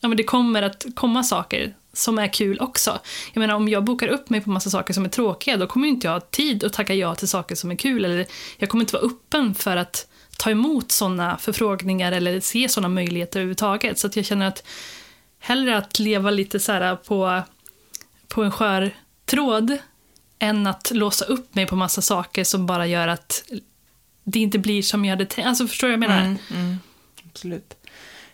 ja, 0.01 0.07
men 0.07 0.17
det 0.17 0.23
kommer 0.23 0.61
att 0.61 0.85
komma 0.95 1.23
saker 1.23 1.75
som 1.93 2.19
är 2.19 2.33
kul 2.33 2.59
också. 2.59 2.99
Jag 3.33 3.39
menar, 3.39 3.55
om 3.55 3.67
jag 3.69 3.83
bokar 3.83 4.07
upp 4.07 4.29
mig 4.29 4.41
på 4.41 4.49
massa 4.49 4.69
saker 4.69 4.93
som 4.93 5.05
är 5.05 5.09
tråkiga, 5.09 5.57
då 5.57 5.67
kommer 5.67 5.87
ju 5.87 5.93
inte 5.93 6.07
jag 6.07 6.13
ha 6.13 6.19
tid 6.19 6.63
att 6.63 6.73
tacka 6.73 6.93
ja 6.93 7.15
till 7.15 7.27
saker 7.27 7.55
som 7.55 7.71
är 7.71 7.75
kul. 7.75 8.05
Eller 8.05 8.25
jag 8.57 8.69
kommer 8.69 8.83
inte 8.83 8.93
vara 8.93 9.05
öppen 9.05 9.55
för 9.55 9.77
att 9.77 10.07
ta 10.37 10.49
emot 10.49 10.91
sådana 10.91 11.37
förfrågningar 11.37 12.11
eller 12.11 12.39
se 12.39 12.69
sådana 12.69 12.87
möjligheter 12.87 13.39
överhuvudtaget. 13.39 13.99
Så 13.99 14.07
att 14.07 14.15
jag 14.15 14.25
känner 14.25 14.47
att 14.47 14.63
hellre 15.39 15.77
att 15.77 15.99
leva 15.99 16.31
lite 16.31 16.59
så 16.59 16.71
här 16.71 16.95
på, 16.95 17.41
på 18.27 18.43
en 18.43 18.51
skör 18.51 18.91
tråd 19.25 19.77
än 20.39 20.67
att 20.67 20.91
låsa 20.91 21.25
upp 21.25 21.55
mig 21.55 21.65
på 21.65 21.75
massa 21.75 22.01
saker 22.01 22.43
som 22.43 22.65
bara 22.65 22.87
gör 22.87 23.07
att 23.07 23.43
det 24.23 24.39
inte 24.39 24.59
blir 24.59 24.81
som 24.81 25.05
jag 25.05 25.11
hade 25.11 25.25
tänkt. 25.25 25.47
Alltså 25.47 25.67
förstår 25.67 25.87
du 25.87 25.97
vad 25.97 26.03
jag 26.03 26.09
menar? 26.09 26.25
Mm, 26.25 26.37
mm, 26.49 26.77
absolut. 27.31 27.78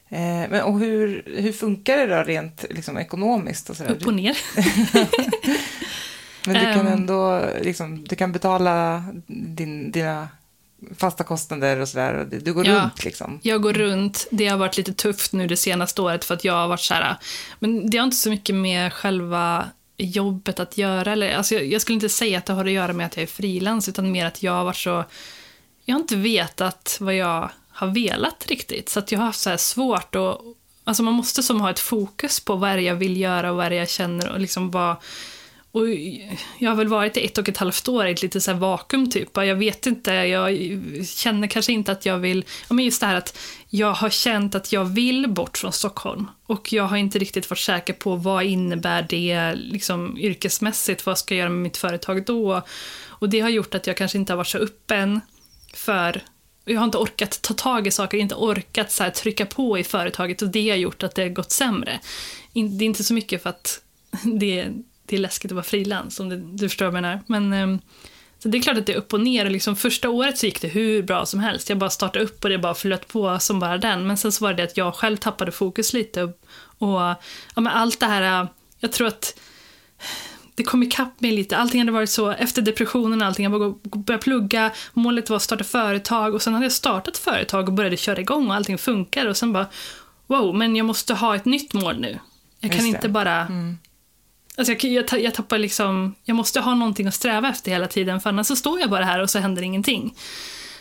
Eh, 0.09 0.19
men, 0.49 0.61
och 0.63 0.79
hur, 0.79 1.23
hur 1.25 1.51
funkar 1.51 1.97
det 1.97 2.15
då 2.15 2.23
rent 2.23 2.65
liksom, 2.69 2.97
ekonomiskt? 2.97 3.69
Och 3.69 3.77
så? 3.77 3.83
Upp 3.83 4.05
och 4.07 4.13
ner. 4.13 4.37
Men 6.47 6.53
du 6.55 6.61
kan 6.73 6.87
Ehm. 6.87 6.93
ändå 6.93 7.45
liksom, 7.61 8.03
du 8.03 8.15
kan 8.15 8.31
betala 8.31 9.03
din, 9.27 9.91
dina 9.91 10.27
fasta 10.97 11.23
kostnader 11.23 11.79
och 11.79 11.89
sådär. 11.89 12.27
Du 12.43 12.53
går 12.53 12.67
Ja. 12.67 12.73
runt 12.81 13.03
liksom. 13.05 13.39
Jag 13.43 13.61
går 13.61 13.73
runt. 13.73 14.27
Det 14.31 14.47
har 14.47 14.57
varit 14.57 14.77
lite 14.77 14.93
tufft 14.93 15.33
nu 15.33 15.47
det 15.47 15.57
senaste 15.57 16.01
året 16.01 16.25
för 16.25 16.33
att 16.33 16.43
jag 16.43 16.53
har 16.53 16.67
varit 16.67 16.79
så 16.81 16.93
här. 16.93 17.15
Men 17.59 17.89
det 17.89 17.97
har 17.97 18.03
inte 18.05 18.17
så 18.17 18.29
mycket 18.29 18.55
med 18.55 18.93
själva 18.93 19.69
jobbet 19.97 20.59
att 20.59 20.77
göra. 20.77 21.11
Eller, 21.11 21.35
alltså 21.35 21.55
jag, 21.55 21.65
jag 21.65 21.81
skulle 21.81 21.93
inte 21.93 22.09
säga 22.09 22.37
att 22.37 22.45
det 22.45 22.53
har 22.53 22.65
att 22.65 22.71
göra 22.71 22.93
med 22.93 23.05
att 23.05 23.15
jag 23.17 23.23
är 23.23 23.27
frilans 23.27 23.89
utan 23.89 24.11
mer 24.11 24.25
att 24.25 24.43
jag 24.43 24.51
har 24.51 24.63
varit 24.63 24.75
så... 24.77 25.05
Jag 25.85 25.95
har 25.95 25.99
inte 26.01 26.15
vetat 26.15 26.97
vad 27.01 27.15
jag 27.15 27.49
har 27.75 27.87
velat 27.87 28.45
riktigt. 28.47 28.89
Så 28.89 28.99
att 28.99 29.11
jag 29.11 29.19
har 29.19 29.25
haft 29.25 29.39
så 29.39 29.49
här 29.49 29.57
svårt 29.57 30.15
att... 30.15 30.41
Alltså 30.83 31.03
man 31.03 31.13
måste 31.13 31.43
som 31.43 31.61
ha 31.61 31.69
ett 31.69 31.79
fokus 31.79 32.39
på 32.39 32.55
vad 32.55 32.69
är 32.69 32.77
jag 32.77 32.95
vill 32.95 33.17
göra 33.17 33.51
och 33.51 33.57
vad 33.57 33.65
är 33.65 33.71
jag 33.71 33.89
känner 33.89 34.31
och 34.31 34.39
liksom 34.39 34.71
vad... 34.71 34.95
Och 35.71 35.89
jag 36.59 36.71
har 36.71 36.75
väl 36.75 36.87
varit 36.87 37.17
i 37.17 37.25
ett 37.25 37.37
och 37.37 37.49
ett 37.49 37.57
halvt 37.57 37.87
år 37.87 38.07
i 38.07 38.11
ett 38.11 38.21
lite 38.21 38.41
så 38.41 38.51
här 38.51 38.59
vakuum 38.59 39.11
typ. 39.11 39.29
Jag 39.33 39.55
vet 39.55 39.85
inte, 39.85 40.11
jag 40.11 40.57
känner 41.07 41.47
kanske 41.47 41.73
inte 41.73 41.91
att 41.91 42.05
jag 42.05 42.17
vill... 42.17 42.45
Ja, 42.67 42.73
men 42.73 42.85
just 42.85 43.01
det 43.01 43.07
här 43.07 43.15
att 43.15 43.37
jag 43.69 43.93
har 43.93 44.09
känt 44.09 44.55
att 44.55 44.71
jag 44.71 44.85
vill 44.85 45.29
bort 45.29 45.57
från 45.57 45.71
Stockholm. 45.71 46.27
Och 46.45 46.73
jag 46.73 46.83
har 46.83 46.97
inte 46.97 47.19
riktigt 47.19 47.49
varit 47.49 47.59
säker 47.59 47.93
på 47.93 48.15
vad 48.15 48.43
innebär 48.43 49.05
det 49.09 49.55
liksom, 49.55 50.17
yrkesmässigt, 50.17 51.05
vad 51.05 51.17
ska 51.17 51.33
jag 51.33 51.39
göra 51.39 51.49
med 51.49 51.61
mitt 51.61 51.77
företag 51.77 52.25
då? 52.25 52.61
Och 53.07 53.29
det 53.29 53.39
har 53.39 53.49
gjort 53.49 53.75
att 53.75 53.87
jag 53.87 53.97
kanske 53.97 54.17
inte 54.17 54.33
har 54.33 54.37
varit 54.37 54.47
så 54.47 54.57
öppen 54.57 55.21
för 55.73 56.21
jag 56.65 56.79
har 56.79 56.85
inte 56.85 56.97
orkat 56.97 57.41
ta 57.41 57.53
tag 57.53 57.87
i 57.87 57.91
saker, 57.91 58.17
inte 58.17 58.35
orkat 58.35 58.91
så 58.91 59.03
här, 59.03 59.09
trycka 59.09 59.45
på 59.45 59.77
i 59.77 59.83
företaget 59.83 60.41
och 60.41 60.49
det 60.49 60.69
har 60.69 60.77
gjort 60.77 61.03
att 61.03 61.15
det 61.15 61.21
har 61.21 61.29
gått 61.29 61.51
sämre. 61.51 61.99
Det 62.53 62.59
är 62.59 62.87
inte 62.87 63.03
så 63.03 63.13
mycket 63.13 63.43
för 63.43 63.49
att 63.49 63.81
det, 64.39 64.67
det 65.05 65.15
är 65.15 65.19
läskigt 65.19 65.51
att 65.51 65.55
vara 65.55 65.63
frilans, 65.63 66.19
om 66.19 66.29
det, 66.29 66.37
du 66.37 66.69
förstår 66.69 66.85
vad 66.85 66.95
jag 66.95 67.01
menar. 67.01 67.19
Men, 67.27 67.53
ehm, 67.53 67.79
så 68.39 68.49
det 68.49 68.57
är 68.57 68.61
klart 68.61 68.77
att 68.77 68.85
det 68.85 68.93
är 68.93 68.97
upp 68.97 69.13
och 69.13 69.21
ner. 69.21 69.45
Och 69.45 69.51
liksom 69.51 69.75
första 69.75 70.09
året 70.09 70.37
så 70.37 70.45
gick 70.45 70.61
det 70.61 70.67
hur 70.67 71.03
bra 71.03 71.25
som 71.25 71.39
helst. 71.39 71.69
Jag 71.69 71.77
bara 71.77 71.89
startade 71.89 72.25
upp 72.25 72.43
och 72.43 72.49
det 72.49 72.57
bara 72.57 72.75
flöt 72.75 73.07
på 73.07 73.39
som 73.39 73.59
bara 73.59 73.77
den. 73.77 74.07
Men 74.07 74.17
sen 74.17 74.31
så 74.31 74.45
var 74.45 74.53
det 74.53 74.63
att 74.63 74.77
jag 74.77 74.95
själv 74.95 75.17
tappade 75.17 75.51
fokus 75.51 75.93
lite. 75.93 76.23
Och, 76.23 76.29
och 76.77 76.99
ja, 76.99 77.15
men 77.55 77.67
allt 77.67 77.99
det 77.99 78.05
här, 78.05 78.41
äh, 78.41 78.49
jag 78.79 78.91
tror 78.91 79.07
att 79.07 79.39
det 80.55 80.63
kom 80.63 80.83
ikapp 80.83 81.21
mig 81.21 81.31
lite. 81.31 81.57
Allting 81.57 81.81
hade 81.81 81.91
varit 81.91 82.09
så, 82.09 82.31
efter 82.31 82.61
depressionen 82.61 83.21
och 83.21 83.27
allting, 83.27 83.43
jag 83.43 83.79
började 83.81 84.23
plugga, 84.23 84.71
målet 84.93 85.29
var 85.29 85.37
att 85.37 85.43
starta 85.43 85.63
företag 85.63 86.33
och 86.33 86.41
sen 86.41 86.53
hade 86.53 86.65
jag 86.65 86.71
startat 86.71 87.17
företag 87.17 87.67
och 87.67 87.73
började 87.73 87.97
köra 87.97 88.19
igång 88.19 88.47
och 88.47 88.55
allting 88.55 88.77
funkar 88.77 89.25
och 89.25 89.37
sen 89.37 89.53
bara, 89.53 89.67
wow, 90.27 90.55
men 90.55 90.75
jag 90.75 90.85
måste 90.85 91.13
ha 91.13 91.35
ett 91.35 91.45
nytt 91.45 91.73
mål 91.73 91.99
nu. 91.99 92.19
Jag 92.59 92.71
kan 92.71 92.85
inte 92.85 93.09
bara... 93.09 93.41
Mm. 93.41 93.77
Alltså 94.57 94.73
jag, 94.73 94.83
jag, 94.83 95.21
jag 95.21 95.33
tappar 95.33 95.57
liksom, 95.57 96.15
jag 96.23 96.35
måste 96.35 96.59
ha 96.59 96.75
någonting 96.75 97.07
att 97.07 97.13
sträva 97.13 97.49
efter 97.49 97.71
hela 97.71 97.87
tiden 97.87 98.21
för 98.21 98.29
annars 98.29 98.47
så 98.47 98.55
står 98.55 98.79
jag 98.79 98.89
bara 98.89 99.05
här 99.05 99.21
och 99.21 99.29
så 99.29 99.39
händer 99.39 99.61
ingenting. 99.61 100.15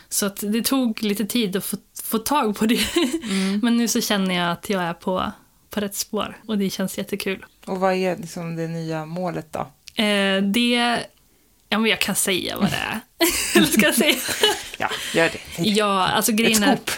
Så 0.08 0.26
att 0.26 0.36
det 0.40 0.62
tog 0.62 1.02
lite 1.02 1.26
tid 1.26 1.56
att 1.56 1.64
få, 1.64 1.76
få 2.04 2.18
tag 2.18 2.56
på 2.56 2.66
det. 2.66 2.96
Mm. 3.30 3.58
Men 3.62 3.76
nu 3.76 3.88
så 3.88 4.00
känner 4.00 4.34
jag 4.34 4.52
att 4.52 4.70
jag 4.70 4.82
är 4.82 4.94
på, 4.94 5.32
på 5.70 5.80
rätt 5.80 5.94
spår 5.94 6.38
och 6.46 6.58
det 6.58 6.70
känns 6.70 6.98
jättekul. 6.98 7.44
Och 7.66 7.80
vad 7.80 7.94
är 7.94 8.16
liksom 8.16 8.56
det 8.56 8.68
nya 8.68 9.04
målet 9.06 9.52
då? 9.52 9.60
Eh, 10.02 10.42
det, 10.42 11.00
ja 11.68 11.78
men 11.78 11.90
jag 11.90 12.00
kan 12.00 12.14
säga 12.14 12.56
vad 12.58 12.70
det 12.70 12.76
är. 12.76 13.00
Eller 13.56 13.66
ska 13.66 13.80
jag 13.86 13.94
säga? 13.94 14.14
Ja, 14.78 14.88
gör 15.14 15.30
det. 15.56 15.62
Ja, 15.70 16.06
alltså 16.08 16.32
Ett 16.32 16.38
grejen 16.38 16.62
är... 16.62 16.76
scoop. 16.76 16.90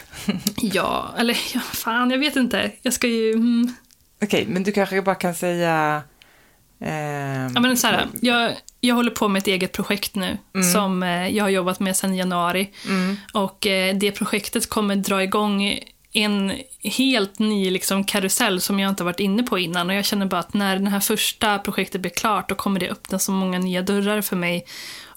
Ja, 0.60 1.14
eller 1.18 1.38
ja, 1.54 1.60
fan, 1.60 2.10
jag 2.10 2.18
vet 2.18 2.36
inte. 2.36 2.70
Jag 2.82 2.92
ska 2.92 3.06
ju... 3.06 3.32
Mm, 3.32 3.74
Okej, 4.22 4.44
men 4.48 4.62
du 4.62 4.72
kanske 4.72 5.02
bara 5.02 5.14
kan 5.14 5.34
säga... 5.34 6.02
ehm, 6.80 7.52
Ja, 7.54 7.60
men 7.60 7.76
så 7.76 7.86
här, 7.86 8.08
jag, 8.20 8.52
jag 8.80 8.94
håller 8.94 9.10
på 9.10 9.28
med 9.28 9.40
ett 9.40 9.46
eget 9.46 9.72
projekt 9.72 10.14
nu 10.14 10.38
Mm. 10.54 10.72
som 10.72 11.02
eh, 11.02 11.28
jag 11.28 11.44
har 11.44 11.48
jobbat 11.48 11.80
med 11.80 11.96
sedan 11.96 12.14
januari. 12.16 12.70
mm, 12.86 13.16
Och 13.32 13.66
eh, 13.66 13.96
det 13.96 14.12
projektet 14.12 14.68
kommer 14.68 14.96
dra 14.96 15.22
igång 15.22 15.78
en 16.16 16.52
helt 16.82 17.38
ny 17.38 17.70
liksom, 17.70 18.04
karusell 18.04 18.60
som 18.60 18.80
jag 18.80 18.88
inte 18.88 19.04
varit 19.04 19.20
inne 19.20 19.42
på 19.42 19.58
innan. 19.58 19.90
Och 19.90 19.96
jag 19.96 20.04
känner 20.04 20.26
bara 20.26 20.40
att 20.40 20.54
när 20.54 20.78
det 20.78 20.90
här 20.90 21.00
första 21.00 21.58
projektet 21.58 22.00
blir 22.00 22.10
klart 22.10 22.48
då 22.48 22.54
kommer 22.54 22.80
det 22.80 22.90
öppna 22.90 23.18
så 23.18 23.32
många 23.32 23.58
nya 23.58 23.82
dörrar 23.82 24.20
för 24.20 24.36
mig. 24.36 24.66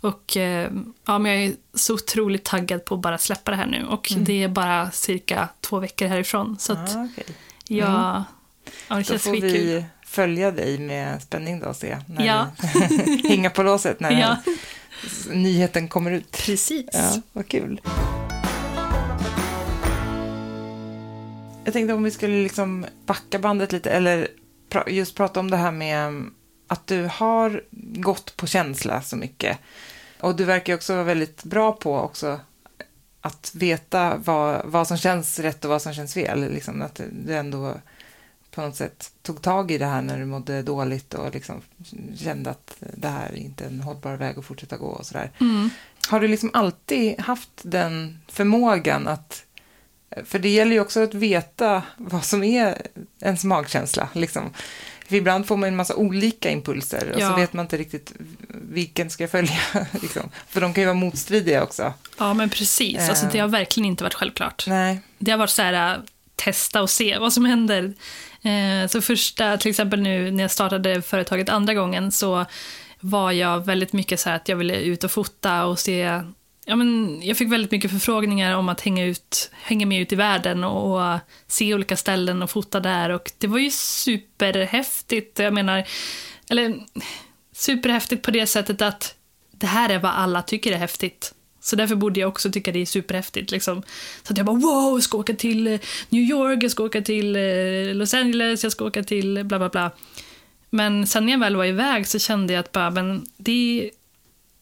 Och 0.01 0.37
eh, 0.37 0.71
ja, 1.05 1.19
men 1.19 1.31
jag 1.31 1.43
är 1.43 1.53
så 1.73 1.93
otroligt 1.93 2.43
taggad 2.43 2.85
på 2.85 2.95
att 2.95 3.01
bara 3.01 3.17
släppa 3.17 3.51
det 3.51 3.57
här 3.57 3.65
nu. 3.67 3.85
Och 3.85 4.11
det 4.17 4.43
är 4.43 4.47
bara 4.47 4.91
cirka 4.91 5.49
två 5.61 5.79
veckor 5.79 6.07
härifrån. 6.07 6.57
Så 6.59 6.73
att 6.73 6.91
ja, 6.93 7.07
okej. 7.13 7.35
jag... 7.67 7.89
Ja, 7.89 8.23
det 8.87 8.95
Då 8.95 9.03
känns 9.03 9.23
skitkul. 9.23 9.51
vi 9.51 9.85
följa 10.05 10.51
dig 10.51 10.77
med 10.77 11.21
spänning 11.21 11.59
då 11.59 11.67
och 11.67 11.75
se 11.75 11.97
när 12.07 12.25
Ja. 12.25 12.47
du 13.23 13.27
hänga 13.29 13.49
på 13.49 13.63
låset 13.63 13.99
när 13.99 14.11
Ja, 14.21 14.37
nyheten 15.31 15.87
kommer 15.87 16.11
ut. 16.11 16.31
precis. 16.45 16.89
Ja, 16.93 17.21
vad 17.33 17.47
kul. 17.47 17.81
Jag 21.65 21.73
tänkte 21.73 21.93
om 21.93 22.03
vi 22.03 22.11
skulle 22.11 22.43
liksom 22.43 22.85
backa 23.05 23.39
bandet 23.39 23.71
lite, 23.71 23.91
eller 23.91 24.27
pra- 24.69 24.89
just 24.89 25.15
prata 25.15 25.39
om 25.39 25.51
det 25.51 25.57
här 25.57 25.71
med 25.71 26.07
um, 26.07 26.33
att 26.67 26.87
du 26.87 27.09
har 27.11 27.63
gått 27.93 28.37
på 28.37 28.47
känsla 28.47 29.01
så 29.01 29.15
mycket. 29.15 29.57
Och 30.19 30.35
du 30.35 30.45
verkar 30.45 30.75
också 30.75 30.93
vara 30.93 31.03
väldigt 31.03 31.43
bra 31.43 31.71
på 31.71 31.99
också 31.99 32.39
att 33.21 33.51
veta 33.55 34.17
vad, 34.17 34.65
vad 34.65 34.87
som 34.87 34.97
känns 34.97 35.39
rätt 35.39 35.65
och 35.65 35.71
vad 35.71 35.81
som 35.81 35.93
känns 35.93 36.13
fel. 36.13 36.51
Liksom 36.53 36.81
att 36.81 37.01
du 37.25 37.35
ändå 37.35 37.73
på 38.51 38.61
något 38.61 38.75
sätt 38.75 39.11
tog 39.21 39.41
tag 39.41 39.71
i 39.71 39.77
det 39.77 39.85
här 39.85 40.01
när 40.01 40.19
du 40.19 40.25
mådde 40.25 40.61
dåligt 40.61 41.13
och 41.13 41.33
liksom 41.33 41.61
kände 42.15 42.49
att 42.49 42.75
det 42.79 43.07
här 43.07 43.29
är 43.29 43.37
inte 43.37 43.65
en 43.65 43.81
hållbar 43.81 44.15
väg 44.15 44.39
att 44.39 44.45
fortsätta 44.45 44.77
gå 44.77 44.87
och 44.87 45.05
sådär. 45.05 45.31
Mm. 45.39 45.69
Har 46.09 46.19
du 46.19 46.27
liksom 46.27 46.49
alltid 46.53 47.19
haft 47.19 47.49
den 47.61 48.19
förmågan 48.27 49.07
att... 49.07 49.45
För 50.25 50.39
det 50.39 50.49
gäller 50.49 50.71
ju 50.71 50.79
också 50.79 51.03
att 51.03 51.13
veta 51.13 51.83
vad 51.97 52.25
som 52.25 52.43
är 52.43 52.81
ens 53.21 53.43
magkänsla. 53.43 54.09
Liksom. 54.13 54.53
För 55.07 55.15
ibland 55.15 55.47
får 55.47 55.57
man 55.57 55.69
en 55.69 55.75
massa 55.75 55.95
olika 55.95 56.49
impulser 56.51 57.11
och 57.15 57.21
Ja. 57.21 57.29
så 57.29 57.35
vet 57.35 57.53
man 57.53 57.65
inte 57.65 57.77
riktigt 57.77 58.13
vilken 58.71 59.09
ska 59.09 59.23
jag 59.23 59.31
följa. 59.31 59.59
Liksom. 60.01 60.29
För 60.47 60.61
de 60.61 60.73
kan 60.73 60.81
ju 60.81 60.85
vara 60.87 60.93
motstridiga 60.97 61.63
också. 61.63 61.93
Ja, 62.17 62.33
men 62.33 62.49
precis. 62.49 63.09
Alltså, 63.09 63.25
Eh. 63.25 63.31
det 63.31 63.39
har 63.39 63.47
verkligen 63.47 63.85
inte 63.85 64.03
varit 64.03 64.13
självklart. 64.13 64.63
Nej. 64.67 64.99
Det 65.17 65.31
har 65.31 65.37
varit 65.37 65.49
så 65.49 65.61
här, 65.61 65.93
äh, 65.95 66.01
testa 66.35 66.81
och 66.81 66.89
se 66.89 67.17
vad 67.17 67.33
som 67.33 67.45
händer. 67.45 67.93
Eh, 68.41 68.87
så 68.89 69.01
första, 69.01 69.57
till 69.57 69.69
exempel 69.69 70.01
nu 70.01 70.31
när 70.31 70.43
jag 70.43 70.51
startade 70.51 71.01
företaget 71.01 71.49
andra 71.49 71.73
gången 71.73 72.11
så 72.11 72.45
var 72.99 73.31
jag 73.31 73.65
väldigt 73.65 73.93
mycket 73.93 74.19
så 74.19 74.29
här 74.29 74.35
att 74.35 74.49
jag 74.49 74.55
ville 74.55 74.75
ut 74.75 75.03
och 75.03 75.11
fota 75.11 75.65
och 75.65 75.79
se 75.79 76.21
Ja, 76.69 76.75
men 76.75 77.19
jag 77.23 77.37
fick 77.37 77.51
väldigt 77.51 77.71
mycket 77.71 77.91
förfrågningar 77.91 78.55
om 78.55 78.69
att 78.69 78.81
hänga, 78.81 79.05
ut, 79.05 79.51
hänga 79.53 79.85
med 79.85 80.01
ut 80.01 80.13
i 80.13 80.15
världen 80.15 80.63
och, 80.63 81.13
och 81.13 81.19
se 81.47 81.73
olika 81.73 81.97
ställen 81.97 82.41
och 82.41 82.49
fota 82.49 82.79
där. 82.79 83.09
Och 83.09 83.31
det 83.37 83.47
var 83.47 83.59
ju 83.59 83.71
superhäftigt. 83.71 85.39
Jag 85.39 85.53
menar, 85.53 85.87
eller 86.49 86.79
superhäftigt 87.53 88.21
på 88.21 88.31
det 88.31 88.47
sättet 88.47 88.81
att 88.81 89.15
det 89.51 89.67
här 89.67 89.89
är 89.89 89.99
vad 89.99 90.11
alla 90.11 90.41
tycker 90.41 90.71
är 90.71 90.77
häftigt. 90.77 91.33
Så 91.61 91.75
därför 91.75 91.95
borde 91.95 92.19
jag 92.19 92.29
också 92.29 92.51
tycka 92.51 92.71
det 92.71 92.79
är 92.79 92.85
superhäftigt. 92.85 93.51
Liksom. 93.51 93.83
Så 94.23 94.33
att 94.33 94.37
jag 94.37 94.45
bara 94.45 94.57
wow, 94.57 94.93
jag 94.93 95.03
ska 95.03 95.17
åka 95.17 95.33
till 95.33 95.67
eh, 95.67 95.79
New 96.09 96.21
York, 96.21 96.63
jag 96.63 96.71
ska 96.71 96.83
åka 96.83 97.01
till 97.01 97.35
eh, 97.35 97.95
Los 97.95 98.13
Angeles, 98.13 98.63
jag 98.63 98.71
ska 98.71 98.85
åka 98.85 99.03
till 99.03 99.43
bla 99.45 99.59
bla 99.59 99.69
bla. 99.69 99.91
Men 100.69 101.07
sen 101.07 101.25
när 101.25 101.31
jag 101.31 101.39
väl 101.39 101.55
var 101.55 101.65
iväg 101.65 102.07
så 102.07 102.19
kände 102.19 102.53
jag 102.53 102.59
att 102.59 102.71
bara, 102.71 102.89
men 102.89 103.25
det 103.37 103.91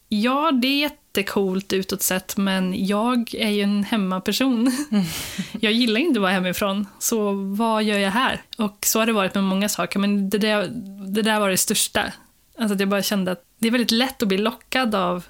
Ja, 0.08 0.52
det 0.52 0.68
är 0.68 0.80
jättecoolt 0.80 1.72
utåt 1.72 2.02
sett, 2.02 2.36
men 2.36 2.86
jag 2.86 3.34
är 3.34 3.50
ju 3.50 3.62
en 3.62 3.84
hemmaperson. 3.84 4.72
jag 5.60 5.72
gillar 5.72 6.00
inte 6.00 6.18
att 6.18 6.22
vara 6.22 6.32
hemifrån, 6.32 6.86
så 6.98 7.32
vad 7.32 7.84
gör 7.84 7.98
jag 7.98 8.10
här? 8.10 8.42
Och 8.58 8.78
så 8.86 8.98
har 8.98 9.06
det 9.06 9.12
varit 9.12 9.34
med 9.34 9.44
många 9.44 9.68
saker, 9.68 9.98
men 9.98 10.30
det 10.30 10.38
där, 10.38 10.68
det 11.14 11.22
där 11.22 11.40
var 11.40 11.50
det 11.50 11.56
största. 11.56 12.12
Alltså 12.58 12.74
att 12.74 12.80
jag 12.80 12.88
bara 12.88 13.02
kände 13.02 13.32
att 13.32 13.44
det 13.58 13.66
är 13.66 13.72
väldigt 13.72 13.90
lätt 13.90 14.22
att 14.22 14.28
bli 14.28 14.38
lockad 14.38 14.94
av 14.94 15.24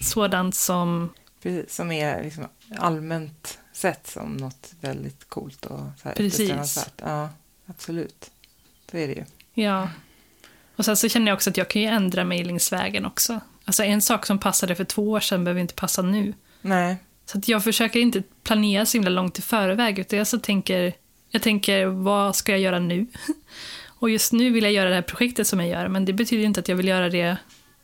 sådant 0.00 0.54
som... 0.54 1.12
Precis, 1.42 1.74
som 1.74 1.92
är 1.92 2.24
liksom 2.24 2.44
allmänt 2.78 3.58
sett 3.72 4.06
som 4.06 4.36
något 4.36 4.72
väldigt 4.80 5.28
coolt 5.28 5.66
och 5.66 5.80
så 6.02 6.08
här 6.08 6.14
Precis. 6.14 6.88
Ja, 6.96 7.28
absolut. 7.66 8.30
Så 8.90 8.96
är 8.96 9.08
det 9.08 9.14
ju. 9.14 9.24
Ja. 9.54 9.88
Och 10.76 10.84
sen 10.84 10.96
så 10.96 11.08
känner 11.08 11.26
jag 11.26 11.36
också 11.36 11.50
att 11.50 11.56
jag 11.56 11.68
kan 11.68 11.82
ju 11.82 11.88
ändra 11.88 12.24
mejlingsvägen 12.24 13.06
också. 13.06 13.40
Alltså 13.64 13.84
en 13.84 14.02
sak 14.02 14.26
som 14.26 14.38
passade 14.38 14.74
för 14.74 14.84
två 14.84 15.10
år 15.10 15.20
sedan 15.20 15.44
behöver 15.44 15.60
inte 15.60 15.74
passa 15.74 16.02
nu. 16.02 16.34
Nej, 16.60 16.96
Så 17.26 17.38
att 17.38 17.48
jag 17.48 17.64
försöker 17.64 18.00
inte 18.00 18.22
planera 18.42 18.86
så 18.86 18.96
himla 18.96 19.10
långt 19.10 19.38
i 19.38 19.42
förväg, 19.42 19.98
utan 19.98 20.18
jag 20.18 20.26
så 20.26 20.38
tänker, 20.38 20.92
jag 21.30 21.42
tänker, 21.42 21.86
vad 21.86 22.36
ska 22.36 22.52
jag 22.52 22.60
göra 22.60 22.78
nu? 22.78 23.06
Och 23.86 24.10
just 24.10 24.32
nu 24.32 24.50
vill 24.50 24.64
jag 24.64 24.72
göra 24.72 24.88
det 24.88 24.94
här 24.94 25.02
projektet 25.02 25.46
som 25.46 25.60
jag 25.60 25.68
gör, 25.68 25.88
men 25.88 26.04
det 26.04 26.12
betyder 26.12 26.44
inte 26.44 26.60
att 26.60 26.68
jag 26.68 26.76
vill 26.76 26.88
göra 26.88 27.08
det 27.08 27.36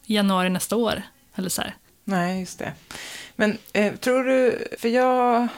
i 0.06 0.14
januari 0.14 0.50
nästa 0.50 0.76
år. 0.76 1.02
Eller 1.34 1.48
så 1.48 1.62
här. 1.62 1.74
Nej, 2.04 2.40
just 2.40 2.58
det. 2.58 2.72
Men 3.36 3.58
eh, 3.72 3.94
tror 3.94 4.24
du, 4.24 4.68
för 4.78 4.88
jag 4.88 5.48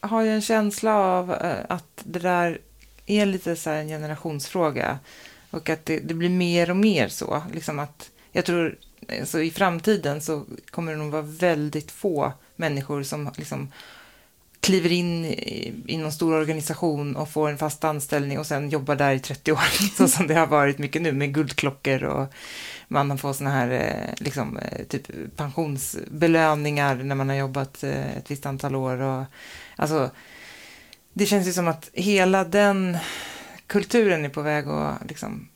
har 0.00 0.22
ju 0.22 0.30
en 0.30 0.42
känsla 0.42 0.94
av 0.94 1.32
eh, 1.32 1.56
att 1.68 2.02
det 2.04 2.18
där 2.18 2.58
är 3.06 3.26
lite 3.26 3.56
så 3.56 3.70
här 3.70 3.76
en 3.76 3.88
generationsfråga 3.88 4.98
och 5.50 5.70
att 5.70 5.86
det, 5.86 5.98
det 5.98 6.14
blir 6.14 6.28
mer 6.28 6.70
och 6.70 6.76
mer 6.76 7.08
så. 7.08 7.42
Liksom 7.52 7.78
att 7.78 8.10
jag 8.32 8.44
tror 8.44 8.76
så 9.24 9.38
i 9.38 9.50
framtiden 9.50 10.20
så 10.20 10.44
kommer 10.70 10.92
det 10.92 10.98
nog 10.98 11.10
vara 11.12 11.22
väldigt 11.22 11.90
få 11.90 12.32
människor 12.56 13.02
som 13.02 13.30
liksom 13.36 13.72
kliver 14.60 14.92
in 14.92 15.24
i, 15.24 15.74
i 15.86 15.96
någon 15.96 16.12
stor 16.12 16.34
organisation 16.34 17.16
och 17.16 17.30
får 17.30 17.50
en 17.50 17.58
fast 17.58 17.84
anställning 17.84 18.38
och 18.38 18.46
sen 18.46 18.70
jobbar 18.70 18.96
där 18.96 19.14
i 19.14 19.20
30 19.20 19.52
år, 19.52 19.58
så 19.96 20.08
som 20.08 20.26
det 20.26 20.34
har 20.34 20.46
varit 20.46 20.78
mycket 20.78 21.02
nu 21.02 21.12
med 21.12 21.34
guldklockor 21.34 22.04
och 22.04 22.34
man 22.88 23.18
får 23.18 23.32
sådana 23.32 23.54
här 23.54 23.70
eh, 23.70 24.24
liksom, 24.24 24.56
eh, 24.56 24.84
typ 24.84 25.36
pensionsbelöningar 25.36 26.94
när 26.94 27.14
man 27.14 27.28
har 27.28 27.36
jobbat 27.36 27.82
eh, 27.82 28.16
ett 28.16 28.30
visst 28.30 28.46
antal 28.46 28.74
år. 28.74 29.00
Och, 29.00 29.24
alltså, 29.76 30.10
det 31.12 31.26
känns 31.26 31.48
ju 31.48 31.52
som 31.52 31.68
att 31.68 31.90
hela 31.92 32.44
den 32.44 32.98
kulturen 33.66 34.24
är 34.24 34.28
på 34.28 34.42
väg 34.42 34.68
att 34.68 35.08
liksom, 35.08 35.48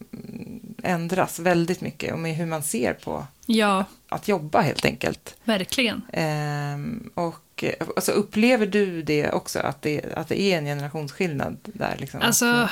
ändras 0.84 1.38
väldigt 1.38 1.80
mycket 1.80 2.12
och 2.12 2.18
med 2.18 2.34
hur 2.36 2.46
man 2.46 2.62
ser 2.62 2.94
på 2.94 3.26
Ja, 3.46 3.84
att 4.08 4.28
jobba 4.28 4.60
helt 4.60 4.84
enkelt. 4.84 5.36
verkligen. 5.44 6.02
Ehm, 6.12 7.10
och 7.14 7.64
alltså, 7.96 8.12
upplever 8.12 8.66
du 8.66 9.02
det 9.02 9.30
också, 9.32 9.58
att 9.58 9.82
det, 9.82 10.14
att 10.16 10.28
det 10.28 10.40
är 10.40 10.58
en 10.58 10.64
generationsskillnad 10.64 11.56
där? 11.62 11.96
Liksom, 11.98 12.20
Alltså, 12.22 12.46
Att, 12.46 12.70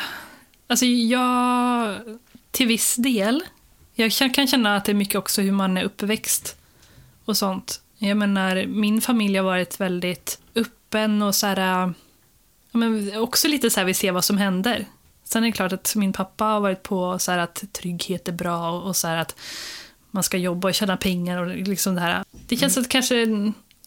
alltså 0.67 0.87
jag, 0.87 1.97
till 2.51 2.67
viss 2.67 2.97
del. 2.97 3.43
Jag 3.95 4.13
kan 4.13 4.31
kan 4.33 4.47
känna 4.47 4.77
att 4.77 4.85
det 4.85 4.93
är 4.93 4.95
mycket 4.95 5.15
också 5.15 5.43
hur 5.43 5.53
man 5.53 5.77
är 5.77 5.83
uppväxt 5.85 6.57
och 7.25 7.37
sånt. 7.37 7.81
Jag 7.99 8.17
menar, 8.17 8.67
min 8.67 9.01
familj 9.01 9.37
har 9.37 9.45
varit 9.45 9.81
väldigt 9.81 10.39
öppen 10.55 11.23
och 11.23 11.35
så 11.35 11.47
här, 11.47 11.93
men 12.73 13.17
också 13.17 13.49
lite 13.49 13.71
så 13.71 13.81
här 13.81 13.85
vi 13.85 13.95
ser 13.95 14.13
vad 14.13 14.25
som 14.25 14.39
händer. 14.39 14.87
Sen 15.33 15.45
är 15.45 15.49
det 15.49 15.53
klart 15.53 15.73
att 15.73 15.97
min 15.97 16.13
pappa 16.13 16.45
har 16.45 16.61
varit 16.61 16.83
på 16.83 17.19
så 17.19 17.33
att 17.33 17.65
trygghet 17.73 18.29
är 18.29 18.33
bra 18.33 18.81
och, 18.81 18.97
så 18.97 19.09
här 19.09 19.17
att 19.17 19.37
man 20.11 20.23
ska 20.23 20.37
jobba 20.37 20.69
och 20.69 20.75
tjäna 20.75 20.97
pengar 20.97 21.39
och 21.39 21.47
liksom 21.47 21.95
det 21.95 22.01
här. 22.01 22.25
Det 22.47 22.57
känns 22.57 22.77
att 22.77 22.89
kanske 22.89 23.27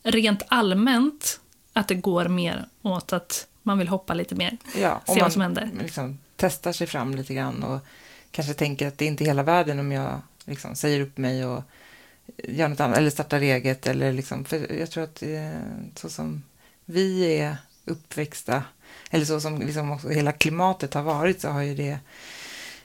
rent 0.04 0.42
allmänt 0.48 1.40
att 1.74 1.88
det 1.88 1.96
går 1.96 2.28
mer 2.28 2.66
åt 2.82 3.14
att 3.14 3.48
man 3.64 3.78
vill 3.78 3.88
hoppa 3.88 4.14
lite 4.14 4.36
mer. 4.36 4.58
Ja, 4.76 5.02
Se 5.08 5.22
vad 5.22 5.34
som 5.34 5.42
händer. 5.42 5.70
Liksom 5.82 6.18
testar 6.36 6.72
sig 6.72 6.88
fram 6.88 7.16
lite 7.16 7.34
grann 7.34 7.64
och 7.64 7.80
kanske 8.32 8.54
tänker 8.54 8.88
att 8.88 8.98
det 8.98 9.06
är 9.06 9.10
inte 9.10 9.24
hela 9.24 9.44
världen 9.44 9.80
om 9.80 9.92
jag 9.92 10.22
liksom 10.46 10.76
säger 10.76 11.02
upp 11.02 11.18
mig 11.18 11.46
och 11.46 11.64
gör 12.38 12.68
något 12.68 12.80
annat, 12.80 12.98
eller 12.98 13.10
startar 13.10 13.42
eget. 13.42 13.88
Eller 13.88 14.14
liksom, 14.14 14.46
för 14.46 14.74
jag 14.80 14.92
tror 14.92 15.04
att 15.04 15.24
eh, 15.24 15.50
så 15.96 16.10
som 16.10 16.44
vi 16.86 17.38
är 17.38 17.58
uppväxta, 17.86 18.64
eller 19.12 19.26
så 19.26 19.42
som 19.42 19.62
liksom 19.62 19.92
också 19.92 20.10
hela 20.10 20.32
klimatet 20.32 20.94
har 20.94 21.04
varit, 21.04 21.42
så 21.42 21.50
har 21.50 21.62
ju 21.62 21.76
det 21.76 22.00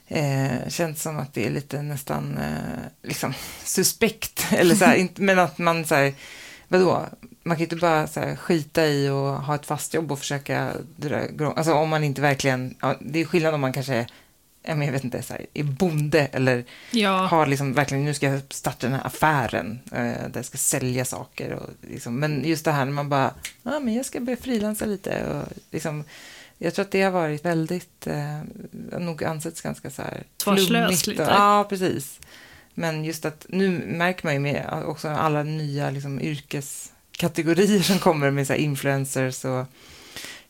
eh, 0.07 0.69
känts 0.69 1.01
som 1.01 1.19
att 1.19 1.33
det 1.33 1.45
är 1.45 1.49
lite 1.49 1.81
nästan 1.81 2.37
eh, 2.37 3.07
liksom 3.07 3.33
suspekt. 3.63 4.47
Eller 4.51 4.75
så 4.75 4.85
här, 4.85 4.95
inte, 4.95 5.21
men 5.21 5.39
att 5.39 5.57
man 5.57 5.85
så 5.85 5.95
här, 5.95 6.13
vadå, 6.67 7.05
man 7.43 7.57
kan 7.57 7.59
ju 7.59 7.65
inte 7.65 7.75
bara 7.75 8.07
så 8.07 8.19
här, 8.19 8.35
skita 8.35 8.87
i 8.87 9.09
och 9.09 9.17
ha 9.17 9.55
ett 9.55 9.65
fast 9.65 9.93
jobb 9.93 10.11
och 10.11 10.19
försöka 10.19 10.71
dra. 10.95 11.51
Alltså 11.55 11.73
om 11.73 11.89
man 11.89 12.03
inte 12.03 12.21
verkligen, 12.21 12.75
ja, 12.81 12.95
det 12.99 13.19
är 13.19 13.25
skillnad 13.25 13.53
om 13.53 13.61
man 13.61 13.73
kanske 13.73 13.95
är, 13.95 14.07
men 14.63 14.81
jag 14.81 14.91
vet 14.91 15.03
inte, 15.03 15.21
så 15.21 15.33
här, 15.33 15.45
är 15.53 15.63
bonde 15.63 16.19
eller 16.25 16.63
Ja, 16.91 17.25
har 17.25 17.45
liksom 17.45 17.73
verkligen, 17.73 18.05
nu 18.05 18.13
ska 18.13 18.25
jag 18.25 18.41
starta 18.49 18.87
den 18.87 18.95
här 18.95 19.07
affären 19.07 19.79
eh, 19.91 20.01
där 20.01 20.31
jag 20.33 20.45
ska 20.45 20.57
sälja 20.57 21.05
saker. 21.05 21.53
Och 21.53 21.69
liksom, 21.81 22.19
men 22.19 22.45
just 22.45 22.65
det 22.65 22.71
här 22.71 22.85
när 22.85 22.91
man 22.91 23.09
bara, 23.09 23.33
ja 23.63 23.79
men 23.79 23.93
jag 23.93 24.05
ska 24.05 24.19
börja 24.19 24.37
frilansa 24.37 24.85
lite. 24.85 25.25
Och 25.25 25.57
liksom, 25.71 26.03
jag 26.57 26.73
tror 26.73 26.85
att 26.85 26.91
det 26.91 27.01
har 27.01 27.11
varit 27.11 27.45
väldigt, 27.45 28.07
eh, 28.07 28.41
nog 28.99 29.23
ansetts 29.23 29.61
ganska 29.61 29.89
så 29.89 30.01
här 30.01 30.23
flummigt 30.43 31.07
lite. 31.07 31.23
Ja, 31.23 31.65
precis. 31.69 32.19
Men 32.73 33.05
just 33.05 33.25
att 33.25 33.45
nu 33.49 33.69
märker 33.87 34.25
man 34.25 34.33
ju 34.33 34.39
med 34.39 34.83
också 34.85 35.09
alla 35.09 35.43
nya 35.43 35.89
liksom, 35.89 36.21
yrkeskategorier 36.21 37.81
som 37.81 37.99
kommer 37.99 38.31
med 38.31 38.47
så 38.47 38.53
influencers 38.53 39.45
och 39.45 39.65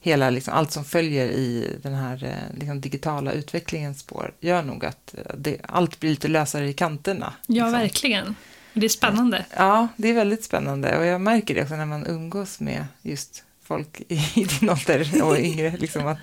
hela, 0.04 0.30
liksom, 0.30 0.54
allt 0.54 0.72
som 0.72 0.86
följer 0.86 1.28
i 1.30 1.76
den 1.84 1.94
här 1.94 2.24
eh, 2.24 2.60
liksom, 2.60 2.82
digitala 2.82 3.32
utvecklingens 3.32 4.00
spår 4.00 4.34
gör 4.40 4.64
nog 4.64 4.86
att 4.86 5.14
eh, 5.18 5.36
det, 5.38 5.58
allt 5.68 6.00
blir 6.00 6.10
lite 6.10 6.28
lösare 6.28 6.68
i 6.70 6.74
kanterna. 6.74 7.34
ja 7.48 7.54
liksom. 7.66 7.72
verkligen. 7.80 8.36
Det 8.74 8.86
är 8.86 8.90
spännande. 8.90 9.46
Ja, 9.58 9.88
det 9.96 10.08
är 10.10 10.14
väldigt 10.14 10.44
spännande 10.44 10.98
och 10.98 11.06
jag 11.06 11.22
märker 11.22 11.56
det 11.56 11.62
också 11.64 11.76
när 11.76 11.86
man 11.86 12.06
umgås 12.08 12.60
med 12.60 12.86
just 13.02 13.44
folk 13.64 14.02
i, 14.08 14.16
i 14.36 14.44
din 14.60 14.70
ålder 14.70 15.24
och 15.24 15.38
yngre. 15.40 15.78
Liksom 15.78 16.08
att, 16.08 16.18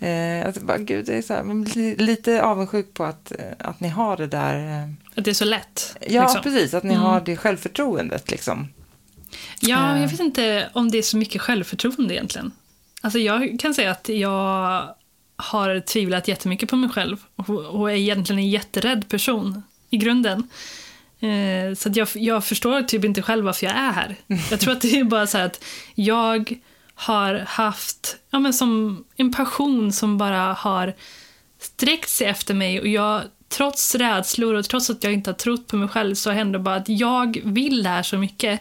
eh, 0.00 0.48
att 0.48 0.62
bara, 0.62 0.78
gud, 0.78 1.06
det 1.06 1.14
är 1.14 1.22
så 1.22 1.34
här, 1.34 1.42
man 1.42 1.64
blir 1.64 1.96
lite 1.96 2.42
avundsjuk 2.42 2.94
på 2.94 3.04
att, 3.04 3.32
eh, 3.32 3.44
att 3.58 3.80
ni 3.80 3.88
har 3.88 4.16
det 4.16 4.26
där. 4.26 4.82
Att 5.14 5.24
det 5.24 5.30
är 5.30 5.34
så 5.34 5.44
lätt. 5.44 5.96
ja, 6.08 6.22
liksom. 6.22 6.42
precis, 6.42 6.74
att 6.74 6.84
ni 6.84 6.94
Mm. 6.94 7.02
har 7.06 7.20
det 7.20 7.36
självförtroendet 7.36 8.30
liksom. 8.30 8.68
Ja, 9.60 9.94
Eh. 9.96 10.00
jag 10.02 10.08
vet 10.08 10.20
inte 10.20 10.68
om 10.72 10.90
det 10.90 10.98
är 10.98 11.02
så 11.02 11.16
mycket 11.16 11.40
självförtroende 11.40 12.14
egentligen. 12.14 12.52
Alltså 13.00 13.18
jag 13.18 13.60
kan 13.60 13.74
säga 13.74 13.90
att 13.90 14.08
jag 14.08 14.94
har 15.36 15.80
tvivlat 15.80 16.28
jättemycket 16.28 16.70
på 16.70 16.76
mig 16.76 16.90
själv 16.90 17.16
och, 17.72 17.90
är 17.90 17.94
egentligen 17.94 18.38
en 18.38 18.50
jätterädd 18.50 19.08
person 19.08 19.62
i 19.90 19.96
grunden. 19.96 20.48
Eh, 21.20 21.74
så 21.74 21.88
att 21.88 21.96
jag, 21.96 22.08
jag 22.14 22.44
förstår 22.44 22.82
typ 22.82 23.04
inte 23.04 23.22
själv 23.22 23.44
varför 23.44 23.66
jag 23.66 23.76
är 23.76 23.92
här. 23.92 24.16
Jag 24.50 24.60
tror 24.60 24.72
att 24.72 24.80
det 24.80 24.98
är 24.98 25.04
bara 25.04 25.26
så 25.26 25.38
här 25.38 25.46
att 25.46 25.64
jag 25.94 26.60
har 26.94 27.34
haft 27.34 28.16
ja, 28.30 28.38
men 28.38 28.54
som 28.54 29.04
en 29.16 29.32
passion 29.32 29.92
som 29.92 30.18
bara 30.18 30.52
har 30.52 30.94
sträckt 31.58 32.10
sig 32.10 32.26
efter 32.26 32.54
mig 32.54 32.80
och 32.80 32.88
jag 32.88 33.22
trots 33.48 33.94
rädslor 33.94 34.54
och 34.54 34.64
trots 34.64 34.90
att 34.90 35.04
jag 35.04 35.12
inte 35.12 35.30
har 35.30 35.34
trott 35.34 35.66
på 35.66 35.76
mig 35.76 35.88
själv 35.88 36.14
så 36.14 36.30
händer 36.30 36.58
det 36.58 36.62
bara 36.62 36.76
att 36.76 36.88
jag 36.88 37.40
vill 37.44 37.82
det 37.82 37.88
här 37.88 38.02
så 38.02 38.18
mycket 38.18 38.60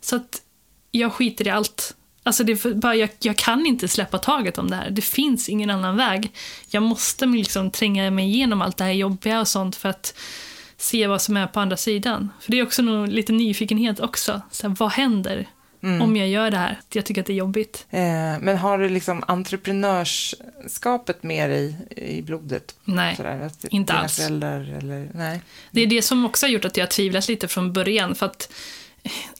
så 0.00 0.16
att 0.16 0.42
jag 0.90 1.12
skiter 1.12 1.46
i 1.46 1.50
allt. 1.50 1.96
Alltså 2.26 2.44
det 2.44 2.64
bara, 2.74 2.94
jag, 2.94 3.10
jag 3.18 3.36
kan 3.36 3.66
inte 3.66 3.88
släppa 3.88 4.18
taget 4.18 4.58
om 4.58 4.70
det 4.70 4.76
här. 4.76 4.90
Det 4.90 5.02
finns 5.02 5.48
ingen 5.48 5.70
annan 5.70 5.96
väg. 5.96 6.32
Jag 6.68 6.82
måste 6.82 7.26
liksom 7.26 7.70
tränga 7.70 8.10
mig 8.10 8.24
igenom 8.24 8.62
allt 8.62 8.76
det 8.76 8.84
här 8.84 8.92
jobbiga 8.92 9.40
och 9.40 9.48
sånt 9.48 9.76
för 9.76 9.88
att 9.88 10.14
se 10.76 11.06
vad 11.06 11.22
som 11.22 11.36
är 11.36 11.46
på 11.46 11.60
andra 11.60 11.76
sidan. 11.76 12.28
För 12.40 12.52
det 12.52 12.58
är 12.58 12.62
också 12.62 12.82
nog 12.82 13.08
lite 13.08 13.32
nyfikenhet 13.32 14.00
också. 14.00 14.42
Så 14.50 14.68
här, 14.68 14.76
vad 14.78 14.90
händer 14.90 15.46
om 16.00 16.16
jag 16.16 16.28
gör 16.28 16.50
det 16.50 16.56
här? 16.56 16.80
Jag 16.92 17.04
tycker 17.04 17.20
att 17.20 17.26
det 17.26 17.32
är 17.32 17.36
jobbigt. 17.36 17.86
Eh, 17.90 18.00
men 18.40 18.56
har 18.56 18.78
du 18.78 18.88
liksom 18.88 19.24
entreprenörskapet 19.28 21.22
med 21.22 21.50
dig 21.50 21.76
i 21.96 22.22
blodet? 22.22 22.74
Nej, 22.84 23.16
Sådär, 23.16 23.50
inte 23.70 23.92
alls. 23.92 24.16
Föräldrar, 24.16 24.76
eller, 24.78 25.10
nej. 25.14 25.40
Det 25.70 25.80
är 25.80 25.86
det 25.86 26.02
som 26.02 26.24
också 26.24 26.46
har 26.46 26.50
gjort 26.50 26.64
att 26.64 26.76
jag 26.76 26.84
har 26.84 26.90
tvivlat 26.90 27.28
lite 27.28 27.48
från 27.48 27.72
början. 27.72 28.14
För 28.14 28.26
att 28.26 28.52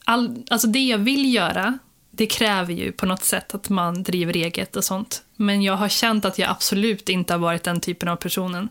all, 0.03 0.43
alltså 0.49 0.67
det 0.67 0.79
jag 0.79 0.97
vill 0.97 1.33
göra, 1.33 1.77
det 2.17 2.25
kräver 2.25 2.73
ju 2.73 2.91
på 2.91 3.05
något 3.05 3.23
sätt 3.23 3.55
att 3.55 3.69
man 3.69 4.03
driver 4.03 4.35
eget 4.35 4.75
och 4.75 4.83
sånt. 4.83 5.23
Men 5.35 5.61
jag 5.61 5.73
har 5.73 5.89
känt 5.89 6.25
att 6.25 6.39
jag 6.39 6.49
absolut 6.49 7.09
inte 7.09 7.33
har 7.33 7.39
varit 7.39 7.63
den 7.63 7.79
typen 7.79 8.09
av 8.09 8.15
personen. 8.15 8.69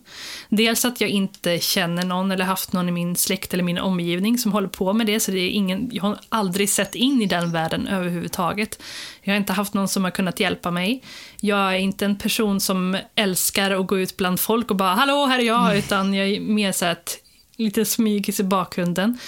Dels 0.49 0.85
att 0.85 1.01
jag 1.01 1.11
inte 1.11 1.59
känner 1.59 2.05
någon 2.05 2.31
eller 2.31 2.45
haft 2.45 2.73
någon 2.73 2.89
i 2.89 2.93
min 2.93 3.17
släkt 3.17 3.55
eller 3.55 3.65
min 3.65 3.79
omgivning 3.79 4.39
som 4.39 4.53
håller 4.53 4.69
på 4.69 4.93
med 4.93 5.07
det. 5.07 5.21
Så 5.21 5.31
det 5.31 5.39
är 5.39 5.49
ingen, 5.49 5.89
jag 5.93 6.03
har 6.03 6.19
aldrig 6.29 6.71
sett 6.71 6.95
in 6.95 7.23
i 7.23 7.27
den 7.27 7.53
världen 7.53 7.89
överhuvudtaget. 7.89 8.83
Jag 9.23 9.33
har 9.33 9.37
inte 9.37 9.53
haft 9.53 9.75
någon 9.75 9.89
som 9.89 10.05
har 10.05 10.11
kunnat 10.11 10.41
hjälpa 10.41 10.71
mig. 10.71 11.03
Jag 11.41 11.75
är 11.75 11.79
inte 11.79 12.05
en 12.05 12.17
person 12.17 12.61
som 12.61 12.99
älskar 13.15 13.71
att 13.71 13.87
gå 13.87 13.99
ut 13.99 14.17
bland 14.17 14.41
folk 14.41 14.71
och 14.71 14.77
bara 14.77 14.95
“Hallå, 14.95 15.27
här 15.27 15.39
är 15.39 15.43
jag”, 15.43 15.77
utan 15.77 16.15
jag 16.15 16.29
är 16.29 16.41
mer 16.41 16.73
så 16.73 16.87
att 16.87 17.19
lite 17.57 17.85
smygis 17.85 18.40
i 18.40 18.45
bakgrunden. 18.45 19.19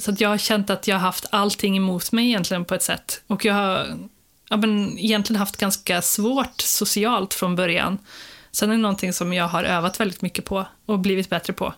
Så 0.00 0.10
att 0.10 0.20
jag 0.20 0.28
har 0.28 0.38
känt 0.38 0.70
att 0.70 0.88
jag 0.88 0.96
har 0.96 1.00
haft 1.00 1.26
allting 1.30 1.76
emot 1.76 2.12
mig 2.12 2.26
egentligen 2.26 2.64
på 2.64 2.74
ett 2.74 2.82
sätt. 2.82 3.22
Och 3.26 3.44
jag 3.44 3.54
har 3.54 3.86
ja, 4.48 4.56
men, 4.56 4.98
egentligen 4.98 5.38
haft 5.38 5.56
ganska 5.56 6.02
svårt 6.02 6.60
socialt 6.60 7.34
från 7.34 7.56
början. 7.56 7.98
Sen 8.52 8.70
är 8.70 8.74
det 8.74 8.82
någonting 8.82 9.12
som 9.12 9.32
jag 9.32 9.48
har 9.48 9.64
övat 9.64 10.00
väldigt 10.00 10.22
mycket 10.22 10.44
på 10.44 10.66
och 10.86 10.98
blivit 10.98 11.30
bättre 11.30 11.52
på. 11.52 11.74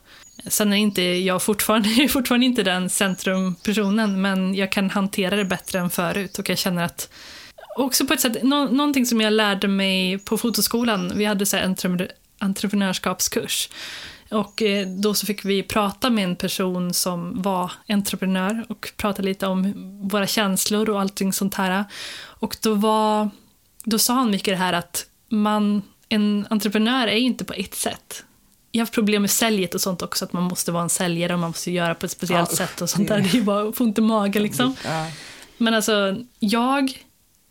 Sen 0.47 0.73
är 0.73 0.77
inte 0.77 1.03
jag 1.03 1.43
fortfarande, 1.43 2.09
fortfarande 2.09 2.47
inte 2.47 2.63
den 2.63 2.91
centrumpersonen, 2.91 4.23
men 4.23 4.55
jag 4.55 4.73
kan 4.73 4.91
hantera 4.91 5.37
det 5.37 5.45
bättre 5.45 5.79
än 5.79 5.91
förut 5.91 6.39
och 6.39 6.49
jag 6.49 6.59
känner 6.59 6.85
att 6.85 7.11
också 7.77 8.07
på 8.07 8.15
ett 8.15 8.21
sätt, 8.21 8.43
no, 8.43 8.69
någonting 8.73 9.07
som 9.07 9.21
jag 9.21 9.33
lärde 9.33 9.69
mig 9.69 10.19
på 10.19 10.39
fotoskolan, 10.39 11.13
vi 11.15 11.25
hade 11.25 11.47
så 11.47 11.57
här 11.57 11.77
entreprenörskapskurs. 12.39 13.69
Och 14.31 14.63
eh, 14.63 14.87
då 14.87 15.15
så 15.15 15.27
fick 15.27 15.45
vi 15.45 15.63
prata 15.63 16.11
med 16.11 16.25
en 16.25 16.37
person 16.37 16.95
som 16.95 17.43
var 17.43 17.73
entreprenör 17.89 18.65
och 18.69 18.93
prata 18.97 19.23
lite 19.23 19.47
om 19.47 19.75
våra 20.09 20.27
känslor 20.27 20.91
och 20.91 21.01
allting 21.01 21.33
sånt 21.33 21.55
här. 21.55 21.85
Och 22.21 22.57
då, 22.63 22.75
var, 22.75 23.31
då 23.85 23.99
sa 23.99 24.15
han 24.15 24.31
mycket 24.31 24.53
det 24.53 24.57
här 24.57 24.73
att 24.73 25.07
man, 25.29 25.83
en 26.09 26.47
entreprenör 26.51 27.07
är 27.07 27.17
ju 27.17 27.25
inte 27.25 27.45
på 27.45 27.53
ett 27.53 27.75
sätt. 27.75 28.25
Jag 28.73 28.81
har 28.81 28.83
haft 28.83 28.95
problem 28.95 29.23
med 29.23 29.31
säljet 29.31 29.75
och 29.75 29.81
sånt 29.81 30.03
också, 30.03 30.25
att 30.25 30.33
man 30.33 30.43
måste 30.43 30.73
vara 30.73 30.83
en 30.83 30.89
säljare 30.89 31.33
och 31.33 31.39
man 31.39 31.51
måste 31.51 31.71
göra 31.71 31.95
på 31.95 32.07
ett 32.07 32.13
speciellt 32.13 32.51
Ja, 32.51 32.57
sätt 32.57 32.81
och 32.81 32.91
sånt 32.91 33.09
där. 33.09 33.21
Det 33.21 33.29
är 33.29 33.35
ju 33.35 33.43
bara 33.43 33.73
få 33.73 33.85
ont 33.85 33.99
i 33.99 34.01
magen 34.01 34.43
liksom. 34.43 34.77
Men 35.57 35.75
alltså, 35.75 36.17
jag 36.39 37.05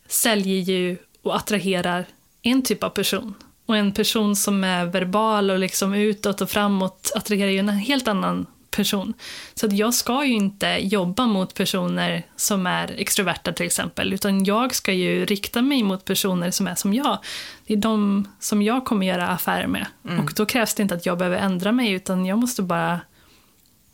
säljer 0.08 0.60
ju 0.60 0.96
och 1.22 1.36
attraherar 1.36 2.06
en 2.42 2.62
typ 2.62 2.82
av 2.82 2.90
person. 2.90 3.34
Och 3.68 3.76
en 3.76 3.92
person 3.92 4.36
som 4.36 4.64
är 4.64 4.84
verbal 4.84 5.50
och 5.50 5.58
liksom 5.58 5.94
utåt 5.94 6.40
och 6.40 6.50
framåt 6.50 7.12
attraherar 7.14 7.50
ju 7.50 7.58
en 7.58 7.68
helt 7.68 8.08
annan 8.08 8.46
person. 8.70 9.14
Så 9.54 9.66
att 9.66 9.72
jag 9.72 9.94
ska 9.94 10.24
ju 10.24 10.34
inte 10.34 10.78
jobba 10.80 11.26
mot 11.26 11.54
personer 11.54 12.22
som 12.36 12.66
är 12.66 12.94
extroverta 12.98 13.52
till 13.52 13.66
exempel, 13.66 14.12
utan 14.12 14.44
jag 14.44 14.74
ska 14.74 14.92
ju 14.92 15.24
rikta 15.24 15.62
mig 15.62 15.82
mot 15.82 16.04
personer 16.04 16.50
som 16.50 16.66
är 16.66 16.74
som 16.74 16.94
jag. 16.94 17.18
Det 17.66 17.74
är 17.74 17.76
de 17.76 18.28
som 18.40 18.62
jag 18.62 18.84
kommer 18.84 19.06
göra 19.06 19.28
affärer 19.28 19.66
med. 19.66 19.86
Och 20.18 20.32
då 20.36 20.46
krävs 20.46 20.74
det 20.74 20.82
inte 20.82 20.94
att 20.94 21.06
jag 21.06 21.18
behöver 21.18 21.38
ändra 21.38 21.72
mig, 21.72 21.92
utan 21.92 22.26
jag 22.26 22.38
måste 22.38 22.62
bara 22.62 23.00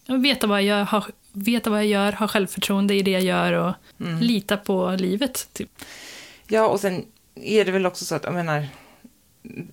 veta 0.06 0.46
vad 0.46 0.62
jag 0.62 0.66
gör, 0.66 0.84
ha, 0.84 1.06
veta 1.32 1.70
vad 1.70 1.78
jag 1.78 1.86
gör, 1.86 2.12
ha 2.12 2.28
självförtroende 2.28 2.94
i 2.94 3.02
det 3.02 3.10
jag 3.10 3.22
gör 3.22 3.52
och 3.52 3.74
lita 4.20 4.56
på 4.56 4.96
livet. 4.98 5.48
Typ. 5.52 5.70
Ja, 6.48 6.66
och 6.66 6.80
sen 6.80 7.04
är 7.34 7.64
det 7.64 7.72
väl 7.72 7.86
också 7.86 8.04
så 8.04 8.14
att, 8.14 8.24
jag 8.24 8.34
menar, 8.34 8.68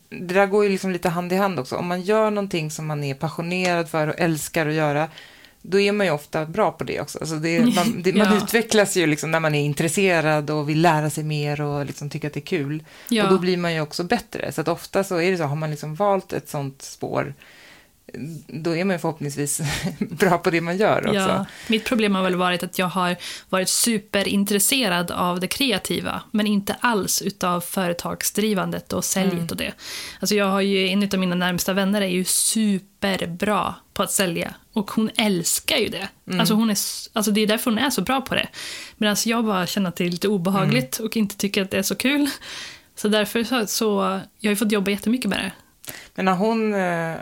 det 0.10 0.34
där 0.34 0.46
går 0.46 0.64
ju 0.64 0.70
liksom 0.70 0.92
lite 0.92 1.10
hand 1.10 1.34
i 1.34 1.36
hand 1.36 1.60
också. 1.60 1.76
Om 1.76 1.88
man 1.88 2.02
gör 2.02 2.32
någonting 2.32 2.72
som 2.72 2.86
man 2.88 3.04
är 3.04 3.14
passionerad 3.14 3.90
för 3.90 4.08
och 4.08 4.16
älskar 4.18 4.68
att 4.68 4.74
göra, 4.74 5.08
då 5.62 5.80
är 5.80 5.92
man 5.92 6.06
ju 6.06 6.12
ofta 6.12 6.46
bra 6.46 6.72
på 6.72 6.84
det 6.84 7.02
också. 7.02 7.20
Alltså 7.20 7.36
det, 7.36 7.76
man, 7.76 8.02
det, 8.04 8.14
man 8.14 8.28
Ja. 8.28 8.38
utvecklas 8.38 8.98
ju 8.98 9.08
liksom 9.08 9.32
när 9.32 9.40
man 9.40 9.56
är 9.56 9.64
intresserad 9.66 10.50
och 10.50 10.70
vill 10.70 10.82
lära 10.82 11.10
sig 11.10 11.24
mer 11.24 11.62
och 11.62 11.86
liksom 11.86 12.10
tycker 12.10 12.28
att 12.28 12.34
det 12.34 12.40
är 12.40 12.46
kul. 12.46 12.84
Ja. 13.10 13.24
Och 13.24 13.30
då 13.30 13.40
blir 13.40 13.58
man 13.58 13.74
ju 13.74 13.82
också 13.82 14.04
bättre. 14.04 14.52
Så 14.52 14.62
att 14.62 14.68
ofta 14.68 15.04
så 15.04 15.22
är 15.22 15.32
det 15.32 15.38
så, 15.38 15.44
har 15.44 15.56
man 15.56 15.72
liksom 15.72 15.96
valt 15.96 16.34
ett 16.34 16.50
sånt 16.50 16.82
spår 16.82 17.34
då 18.48 18.76
är 18.76 18.86
man 18.86 19.00
förhoppningsvis 19.00 19.62
bra 20.00 20.38
på 20.38 20.50
det 20.50 20.62
man 20.62 20.78
gör 20.78 21.08
också. 21.08 21.20
Ja, 21.20 21.46
mitt 21.68 21.86
problem 21.86 22.16
har 22.16 22.24
väl 22.24 22.36
varit 22.36 22.64
att 22.64 22.80
jag 22.80 22.86
har 22.88 23.16
varit 23.50 23.70
superintresserad 23.70 25.12
av 25.12 25.40
det 25.40 25.48
kreativa, 25.48 26.22
men 26.32 26.48
inte 26.48 26.74
alls 26.80 27.22
utav 27.22 27.62
företagsdrivandet 27.62 28.94
och 28.94 29.06
säljet 29.06 29.32
Mm. 29.34 29.48
och 29.50 29.58
det. 29.58 29.72
Alltså 30.20 30.36
jag 30.36 30.46
har 30.46 30.62
ju, 30.62 30.88
en 30.90 31.04
av 31.14 31.20
mina 31.20 31.36
närmsta 31.36 31.74
vänner 31.74 32.02
är 32.02 32.08
ju 32.08 32.24
superbra 32.26 33.76
på 33.94 34.04
att 34.04 34.12
sälja 34.12 34.54
och 34.74 34.92
hon 34.92 35.10
älskar 35.16 35.78
ju 35.78 35.88
det. 35.88 36.08
Mm. 36.28 36.40
Alltså 36.40 36.54
hon 36.54 36.70
är, 36.70 36.78
alltså 37.14 37.32
det 37.32 37.42
är 37.42 37.48
därför 37.48 37.72
hon 37.72 37.80
är 37.80 37.90
så 37.90 38.02
bra 38.02 38.22
på 38.22 38.36
det. 38.36 38.48
Medan 38.98 39.16
jag 39.26 39.46
bara 39.46 39.68
känner 39.68 39.90
att 39.90 39.96
det 39.96 40.06
är 40.06 40.10
lite 40.10 40.28
obehagligt 40.28 41.00
Mm. 41.00 41.08
och 41.08 41.18
inte 41.18 41.38
tycker 41.38 41.62
att 41.62 41.72
det 41.72 41.78
är 41.78 41.84
så 41.84 41.96
kul. 41.96 42.30
Så 42.96 43.08
därför 43.08 43.44
så, 43.44 43.68
så 43.68 44.20
jag 44.40 44.52
har 44.52 44.56
fått 44.56 44.72
jobba 44.72 44.92
jättemycket 44.92 45.30
med 45.30 45.40
det. 45.40 45.52
Men 46.16 46.28
har 46.28 46.36
hon 46.36 46.74
eh, 46.74 47.16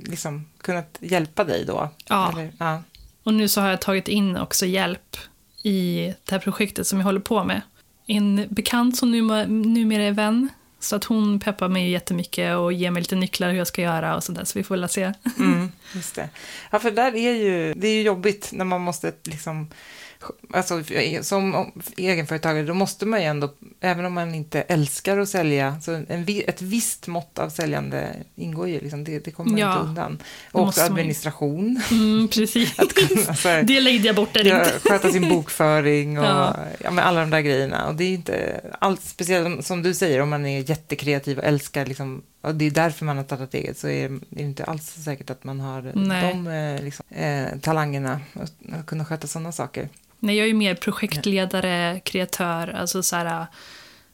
liksom 0.00 0.46
kunnat 0.60 0.98
hjälpa 1.00 1.44
dig 1.44 1.64
då? 1.64 1.88
Ja. 2.08 2.32
Eller, 2.32 2.52
ja. 2.58 2.82
Och 3.22 3.34
nu 3.34 3.48
så 3.48 3.60
har 3.60 3.68
jag 3.68 3.80
tagit 3.80 4.08
in 4.08 4.36
också 4.36 4.66
hjälp 4.66 5.16
i 5.62 6.14
det 6.24 6.32
här 6.32 6.38
projektet 6.38 6.86
som 6.86 6.98
jag 6.98 7.04
håller 7.04 7.20
på 7.20 7.44
med. 7.44 7.60
En 8.06 8.46
bekant 8.50 8.96
som 8.96 9.10
numera, 9.10 10.02
är 10.02 10.12
vän, 10.12 10.48
så 10.80 10.96
att 10.96 11.04
hon 11.04 11.40
peppar 11.40 11.68
mig 11.68 11.90
jättemycket 11.90 12.56
och 12.56 12.72
ger 12.72 12.90
mig 12.90 13.02
lite 13.02 13.16
nycklar 13.16 13.50
hur 13.50 13.58
jag 13.58 13.66
ska 13.66 13.82
göra 13.82 14.16
och 14.16 14.24
sådär, 14.24 14.44
så 14.44 14.58
vi 14.58 14.64
får 14.64 14.76
väl 14.76 14.88
se. 14.88 15.12
Mm, 15.38 15.72
just 15.94 16.14
det. 16.14 16.28
Ja, 16.70 16.78
för 16.78 16.90
där 16.90 17.16
är 17.16 17.32
ju, 17.32 17.74
det 17.74 17.88
är 17.88 17.94
ju 17.94 18.02
jobbigt 18.02 18.48
när 18.52 18.64
man 18.64 18.80
måste 18.80 19.12
liksom, 19.24 19.68
alltså 20.52 20.82
som 21.22 21.72
egenföretagare, 21.96 22.64
då 22.66 22.74
måste 22.74 23.06
man 23.06 23.20
ju 23.20 23.26
ändå, 23.26 23.50
även 23.80 24.04
om 24.04 24.12
man 24.12 24.34
inte 24.34 24.62
älskar 24.62 25.18
att 25.18 25.28
sälja, 25.28 25.80
så 25.80 25.92
en, 25.92 26.26
ett 26.46 26.62
visst 26.62 27.06
mått 27.06 27.38
av 27.38 27.48
säljande 27.50 28.16
ingår 28.36 28.68
ju, 28.68 28.80
liksom, 28.80 29.04
det, 29.04 29.18
det 29.24 29.30
kommer 29.30 29.50
man 29.50 29.60
Ja, 29.60 29.72
inte 29.72 29.88
undan. 29.88 30.18
Och 30.52 30.62
också 30.68 30.80
administration, 30.80 31.82
Mm, 31.90 32.28
precis. 32.28 32.72
att 32.78 32.94
kunna 32.94 33.32
här, 33.32 33.62
Det 33.70 33.80
lägger 33.80 34.06
jag 34.06 34.16
bort 34.16 34.34
där 34.34 34.40
inte. 34.46 34.72
sköta 34.88 35.10
sin 35.10 35.28
bokföring 35.28 36.18
och 36.18 36.24
Ja. 36.24 36.56
alla 36.84 37.20
de 37.20 37.30
där 37.30 37.40
grejerna. 37.40 37.88
Och 37.88 37.94
det 37.94 38.04
är 38.04 38.08
inte 38.14 38.60
allt, 38.78 39.02
speciellt 39.02 39.66
som 39.66 39.82
du 39.82 39.94
säger, 39.94 40.20
om 40.20 40.30
man 40.30 40.46
är 40.46 40.62
jättekreativ 40.70 41.38
och 41.38 41.44
älskar, 41.44 41.86
liksom, 41.86 42.22
och 42.40 42.54
det 42.54 42.64
är 42.64 42.70
därför 42.70 43.04
man 43.04 43.16
har 43.16 43.24
startat 43.24 43.54
eget, 43.54 43.78
så 43.78 43.88
är 43.88 44.20
det 44.30 44.42
inte 44.42 44.64
alls 44.64 44.86
säkert 45.04 45.30
att 45.30 45.44
man 45.44 45.60
har 45.60 45.92
Nej. 45.94 46.32
de 46.32 46.46
eh, 46.46 46.82
liksom, 46.84 47.04
eh, 47.10 47.58
talangerna 47.60 48.20
att, 48.34 48.52
att 48.72 48.86
kunna 48.86 49.04
sköta 49.04 49.26
sådana 49.26 49.52
saker. 49.52 49.88
Nej, 50.18 50.36
jag 50.36 50.44
är 50.44 50.48
ju 50.48 50.54
mer 50.54 50.74
projektledare, 50.74 52.00
kreatör, 52.04 52.68
alltså 52.68 53.02
så 53.02 53.16
här, 53.16 53.46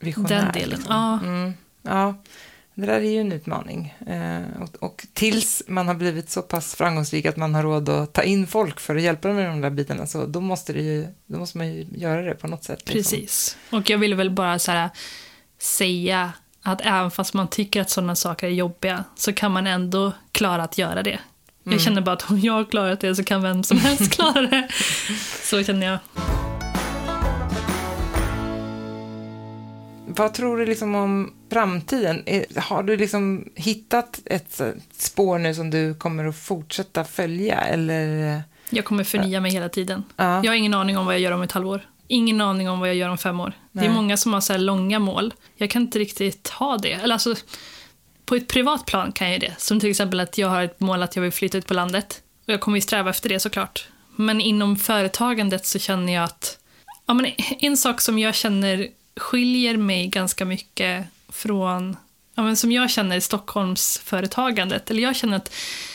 Visionär, 0.01 0.29
den 0.29 0.53
delen. 0.53 0.71
liksom. 0.71 0.95
Ja, 0.95 1.19
Mm, 1.23 1.55
ja, 1.83 2.15
det 2.75 2.87
där 2.87 3.01
är 3.01 3.11
ju 3.11 3.21
en 3.21 3.33
utmaning. 3.33 3.95
Eh, 4.07 4.63
och, 4.63 4.77
och 4.83 5.07
tills 5.13 5.63
man 5.67 5.89
har 5.89 5.95
blivit 5.95 6.31
så 6.31 6.43
pass 6.43 6.75
framgångsrik 6.75 7.27
att 7.27 7.37
man 7.37 7.55
har 7.55 7.63
råd 7.63 7.89
att 7.89 8.13
ta 8.13 8.23
in 8.23 8.47
folk 8.47 8.81
för 8.81 8.97
att 8.97 9.03
hjälpa 9.03 9.29
dem 9.29 9.37
med 9.37 9.49
de 9.51 9.61
där 9.61 9.71
bitarna, 9.71 10.07
så 10.07 10.27
då 10.27 10.41
måste, 10.41 10.73
det 10.73 10.81
ju, 10.83 11.07
då 11.27 11.39
måste 11.39 11.59
man 11.59 11.73
ju 11.73 11.87
göra 11.95 12.23
det 12.23 12.35
på 12.35 12.47
något 12.49 12.65
sätt. 12.65 12.79
liksom. 12.89 13.19
precis. 13.19 13.57
Och 13.71 13.91
jag 13.91 13.99
vill 13.99 14.15
väl 14.15 14.31
bara 14.31 14.59
så 14.59 14.73
här, 14.73 14.91
säga 15.59 16.33
att 16.73 16.81
även 16.85 17.11
fast 17.11 17.35
man 17.35 17.49
tycker 17.49 17.81
att 17.81 17.91
sådana 17.91 18.15
saker 18.15 18.47
är 18.47 18.51
jobbiga 18.51 19.05
så 19.15 19.33
kan 19.33 19.53
man 19.53 19.67
ändå 19.67 20.13
klara 20.33 20.63
att 20.63 20.79
göra 20.79 21.03
det. 21.03 21.19
Jag 21.65 21.81
känner 21.81 22.01
bara 22.01 22.13
att 22.13 22.31
om 22.31 22.41
jag 22.41 22.53
har 22.53 22.65
klarat 22.65 23.01
det 23.01 23.15
så 23.17 23.25
kan 23.25 23.43
vem 23.43 23.63
som 23.65 23.79
helst 23.79 24.13
klara 24.17 24.41
det. 24.43 24.69
Så 25.43 25.63
känner 25.63 25.87
jag. 25.87 25.99
Vad 30.07 30.35
tror 30.35 30.57
du 30.59 30.67
liksom 30.67 30.95
om 30.95 31.33
framtiden? 31.51 32.23
Är- 32.27 32.61
Har 32.61 32.83
du 32.83 32.97
liksom 32.97 33.45
hittat 33.55 34.21
ett 34.25 34.61
eh, 34.61 34.69
spår 34.99 35.39
nu 35.39 35.55
som 35.55 35.71
du 35.71 35.95
kommer 35.95 36.25
att 36.25 36.37
fortsätta 36.39 37.05
följa? 37.05 37.61
Eller? 37.61 38.43
Jag 38.71 38.85
kommer 38.85 39.05
förnya 39.05 39.41
mig 39.41 39.51
hela 39.53 39.69
tiden. 39.69 40.05
Ja. 40.17 40.45
Jag 40.45 40.51
har 40.51 40.57
ingen 40.57 40.75
aning 40.75 40.99
om 40.99 41.07
vad 41.07 41.15
jag 41.15 41.21
gör 41.21 41.33
om 41.33 41.43
ett 41.43 41.53
halvår. 41.53 41.81
Ingen 42.09 42.41
aning 42.41 42.71
om 42.71 42.81
vad 42.81 42.89
jag 42.89 42.97
gör 42.97 43.09
om 43.09 43.19
fem 43.19 43.41
år. 43.41 43.53
Det 43.73 43.79
är 43.79 43.85
Nej. 43.85 43.95
många 43.95 44.17
som 44.17 44.33
har 44.33 44.41
så 44.41 44.53
här 44.53 44.61
långa 44.61 44.99
mål. 44.99 45.35
Jag 45.57 45.71
kan 45.71 45.83
inte 45.83 45.99
riktigt 45.99 46.49
ha 46.49 46.79
det. 46.79 46.93
Eller 46.93 47.15
alltså, 47.15 47.35
på 48.25 48.35
ett 48.35 48.49
privat 48.49 48.87
plan 48.87 49.13
kan 49.13 49.31
jag 49.33 49.41
det. 49.41 49.55
Som 49.59 49.81
till 49.81 49.91
exempel 49.91 50.21
att 50.21 50.39
jag 50.39 50.49
har 50.49 50.63
ett 50.63 50.81
mål 50.81 51.03
att 51.03 51.17
jag 51.17 51.23
vill 51.23 51.33
flytta 51.33 51.59
ut 51.59 51.67
på 51.67 51.75
landet. 51.75 52.23
Och 52.47 52.53
jag 52.53 52.61
kommer 52.61 52.77
ju 52.77 52.81
sträva 52.81 53.11
efter 53.11 53.29
det 53.29 53.41
såklart. 53.41 53.89
Men 54.17 54.41
inom 54.41 54.77
företagandet 54.77 55.67
så 55.67 55.79
känner 55.79 56.13
jag 56.13 56.25
att... 56.25 56.59
Ja, 57.07 57.15
men 57.15 57.27
en 57.59 57.77
sak 57.77 58.01
som 58.01 58.19
jag 58.19 58.35
känner 58.35 58.89
skiljer 59.17 59.77
mig 59.77 60.07
ganska 60.07 60.45
mycket 60.45 61.07
från... 61.29 61.97
Ja, 62.35 62.43
men 62.43 62.57
som 62.57 62.73
jag 62.73 62.91
känner 62.91 63.21
Stockholmsföretagandet. 63.21 64.91
Eller 64.91 65.03
jag 65.03 65.17
känner 65.17 65.37
att 65.37 65.55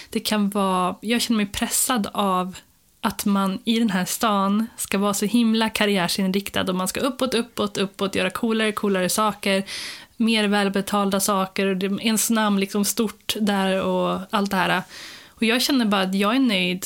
det 0.10 0.20
kan 0.20 0.50
vara... 0.50 0.96
Jag 1.02 1.22
känner 1.22 1.38
mig 1.38 1.46
pressad 1.46 2.08
av 2.14 2.56
att 3.02 3.26
man 3.26 3.60
i 3.64 3.80
den 3.80 3.90
här 3.90 4.06
stan 4.06 4.68
ska 4.78 4.98
vara 4.98 5.14
så 5.14 5.26
himla 5.26 5.70
karriärsinriktad 5.70 6.62
och 6.62 6.76
man 6.76 6.88
ska 6.88 7.00
uppåt, 7.00 7.34
uppåt, 7.34 7.78
uppåt, 7.78 8.16
göra 8.16 8.30
coolare, 8.30 8.72
coolare 8.72 9.10
saker, 9.10 9.64
mer 10.18 10.48
välbetalda 10.48 11.20
saker, 11.20 11.68
och 11.68 12.02
ens 12.02 12.30
namn 12.30 12.60
liksom 12.60 12.86
stort 12.86 13.36
där 13.40 13.82
och 13.82 14.20
allt 14.30 14.52
det 14.52 14.58
här. 14.58 14.84
Och 15.28 15.44
jag 15.44 15.62
känner 15.62 15.86
bara 15.86 16.02
att 16.02 16.16
jag 16.16 16.36
är 16.36 16.40
nöjd 16.40 16.86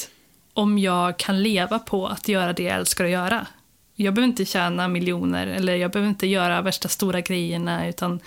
om 0.54 0.78
jag 0.78 1.18
kan 1.18 1.44
leva 1.44 1.80
på 1.80 2.08
att 2.08 2.28
göra 2.28 2.54
det 2.54 2.64
jag 2.64 2.76
älskar 2.76 3.06
att 3.06 3.12
göra. 3.12 3.48
Jag 3.96 4.14
behöver 4.14 4.30
inte 4.30 4.46
tjäna 4.46 4.88
miljoner 4.88 5.48
eller 5.48 5.76
jag 5.76 5.92
behöver 5.92 6.10
inte 6.10 6.28
göra 6.28 6.62
värsta 6.62 6.88
stora 6.88 7.22
grejerna 7.22 7.88
utan 7.88 8.20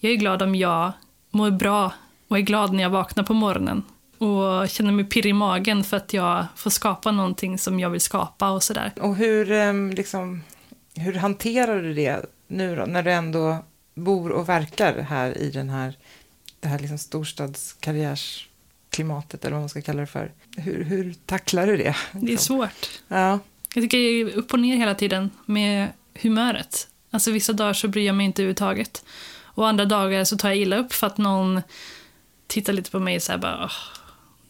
jag 0.00 0.12
är 0.12 0.16
glad 0.16 0.42
om 0.42 0.54
jag 0.54 0.92
mår 1.30 1.50
bra 1.50 1.92
och 2.28 2.38
är 2.38 2.40
glad 2.40 2.72
när 2.72 2.82
jag 2.82 2.90
vaknar 2.90 3.24
på 3.24 3.34
morgonen 3.34 3.82
och 4.18 4.68
känner 4.68 4.92
mig 4.92 5.04
pirrig 5.04 5.30
i 5.30 5.32
magen 5.32 5.84
för 5.84 5.96
att 5.96 6.12
jag 6.12 6.46
får 6.56 6.70
skapa 6.70 7.10
någonting 7.10 7.58
som 7.58 7.80
jag 7.80 7.90
vill 7.90 8.00
skapa 8.00 8.50
och 8.50 8.62
sådär. 8.62 8.92
Och 9.00 9.16
hur, 9.16 9.52
em, 9.52 9.90
liksom, 9.90 10.42
hur 10.94 11.14
hanterar 11.14 11.82
du 11.82 11.94
det 11.94 12.24
nu 12.48 12.76
då, 12.76 12.84
när 12.86 13.02
du 13.02 13.12
ändå 13.12 13.64
bor 13.94 14.30
och 14.32 14.48
verkar 14.48 14.98
här 15.00 15.38
i 15.38 15.50
den 15.50 15.70
här, 15.70 15.94
det 16.60 16.68
här 16.68 16.78
liksom 16.78 16.98
storstadskarriärsklimatet, 16.98 19.44
eller 19.44 19.52
vad 19.52 19.62
man 19.62 19.68
ska 19.68 19.82
kalla 19.82 20.00
det 20.00 20.06
för. 20.06 20.32
Hur, 20.56 20.84
hur 20.84 21.14
tacklar 21.26 21.66
du 21.66 21.76
det? 21.76 21.96
Det 22.12 22.32
är 22.32 22.36
svårt. 22.36 23.00
Ja, 23.08 23.38
Jag 23.74 23.84
tycker 23.84 23.98
jag 23.98 24.30
är 24.30 24.36
upp 24.36 24.52
och 24.52 24.60
ner 24.60 24.76
hela 24.76 24.94
tiden 24.94 25.30
med 25.46 25.88
humöret. 26.22 26.88
Alltså 27.10 27.30
vissa 27.30 27.52
dagar 27.52 27.72
så 27.72 27.88
bryr 27.88 28.06
jag 28.06 28.14
mig 28.14 28.26
inte 28.26 28.42
överhuvudtaget. 28.42 29.04
Och 29.42 29.68
andra 29.68 29.84
dagar 29.84 30.24
så 30.24 30.36
tar 30.36 30.48
jag 30.48 30.58
illa 30.58 30.76
upp 30.76 30.92
för 30.92 31.06
att 31.06 31.18
någon 31.18 31.62
tittar 32.46 32.72
lite 32.72 32.90
på 32.90 32.98
mig 32.98 33.16
och 33.16 33.22
säger 33.22 33.38
bara 33.38 33.64
"Åh, 33.64 33.70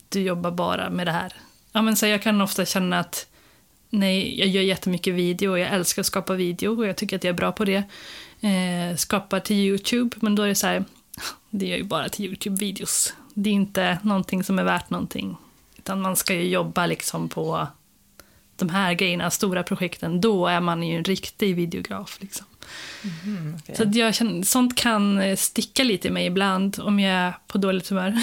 du 0.08 0.20
jobbar 0.20 0.50
bara 0.50 0.90
med 0.90 1.06
det 1.06 1.12
här. 1.12 1.32
Ja, 1.72 1.82
men 1.82 1.96
så 1.96 2.06
jag 2.06 2.22
kan 2.22 2.40
ofta 2.40 2.64
känna 2.64 2.98
att 2.98 3.26
nej, 3.90 4.38
jag 4.38 4.48
gör 4.48 4.62
jättemycket 4.62 5.14
video 5.14 5.50
och 5.50 5.58
jag 5.58 5.68
älskar 5.68 6.02
att 6.02 6.06
skapa 6.06 6.34
video 6.34 6.78
och 6.78 6.86
jag 6.86 6.96
tycker 6.96 7.16
att 7.16 7.24
jag 7.24 7.32
är 7.32 7.36
bra 7.36 7.52
på 7.52 7.64
det. 7.64 7.82
Eh, 8.40 8.96
skapar 8.96 9.40
till 9.40 9.56
YouTube, 9.56 10.16
men 10.20 10.34
då 10.34 10.42
är 10.42 10.48
det 10.48 10.54
så 10.54 10.66
här, 10.66 10.84
det 11.50 11.72
är 11.72 11.76
ju 11.76 11.84
bara 11.84 12.08
till 12.08 12.30
YouTube-videos. 12.30 13.12
Det 13.34 13.50
är 13.50 13.54
inte 13.54 13.98
någonting 14.02 14.44
som 14.44 14.58
är 14.58 14.64
värt 14.64 14.90
någonting. 14.90 15.36
Utan 15.78 16.00
man 16.00 16.16
ska 16.16 16.34
ju 16.34 16.48
jobba 16.48 16.86
liksom 16.86 17.28
på 17.28 17.66
de 18.56 18.68
här 18.68 18.92
grejerna, 18.94 19.30
stora 19.30 19.62
projekten, 19.62 20.20
då 20.20 20.46
är 20.46 20.60
man 20.60 20.82
ju 20.82 20.96
en 20.96 21.04
riktig 21.04 21.56
videograf. 21.56 22.18
Liksom. 22.20 22.46
mm, 23.24 23.56
okej. 23.58 23.76
Så 23.76 23.82
att 23.82 23.94
jag 23.94 24.14
känner, 24.14 24.42
sånt 24.42 24.76
kan 24.76 25.36
sticka 25.36 25.84
lite 25.84 26.08
i 26.08 26.10
mig 26.10 26.26
ibland 26.26 26.80
om 26.80 27.00
jag 27.00 27.12
är 27.12 27.34
på 27.46 27.58
dåligt 27.58 27.88
humör. 27.88 28.16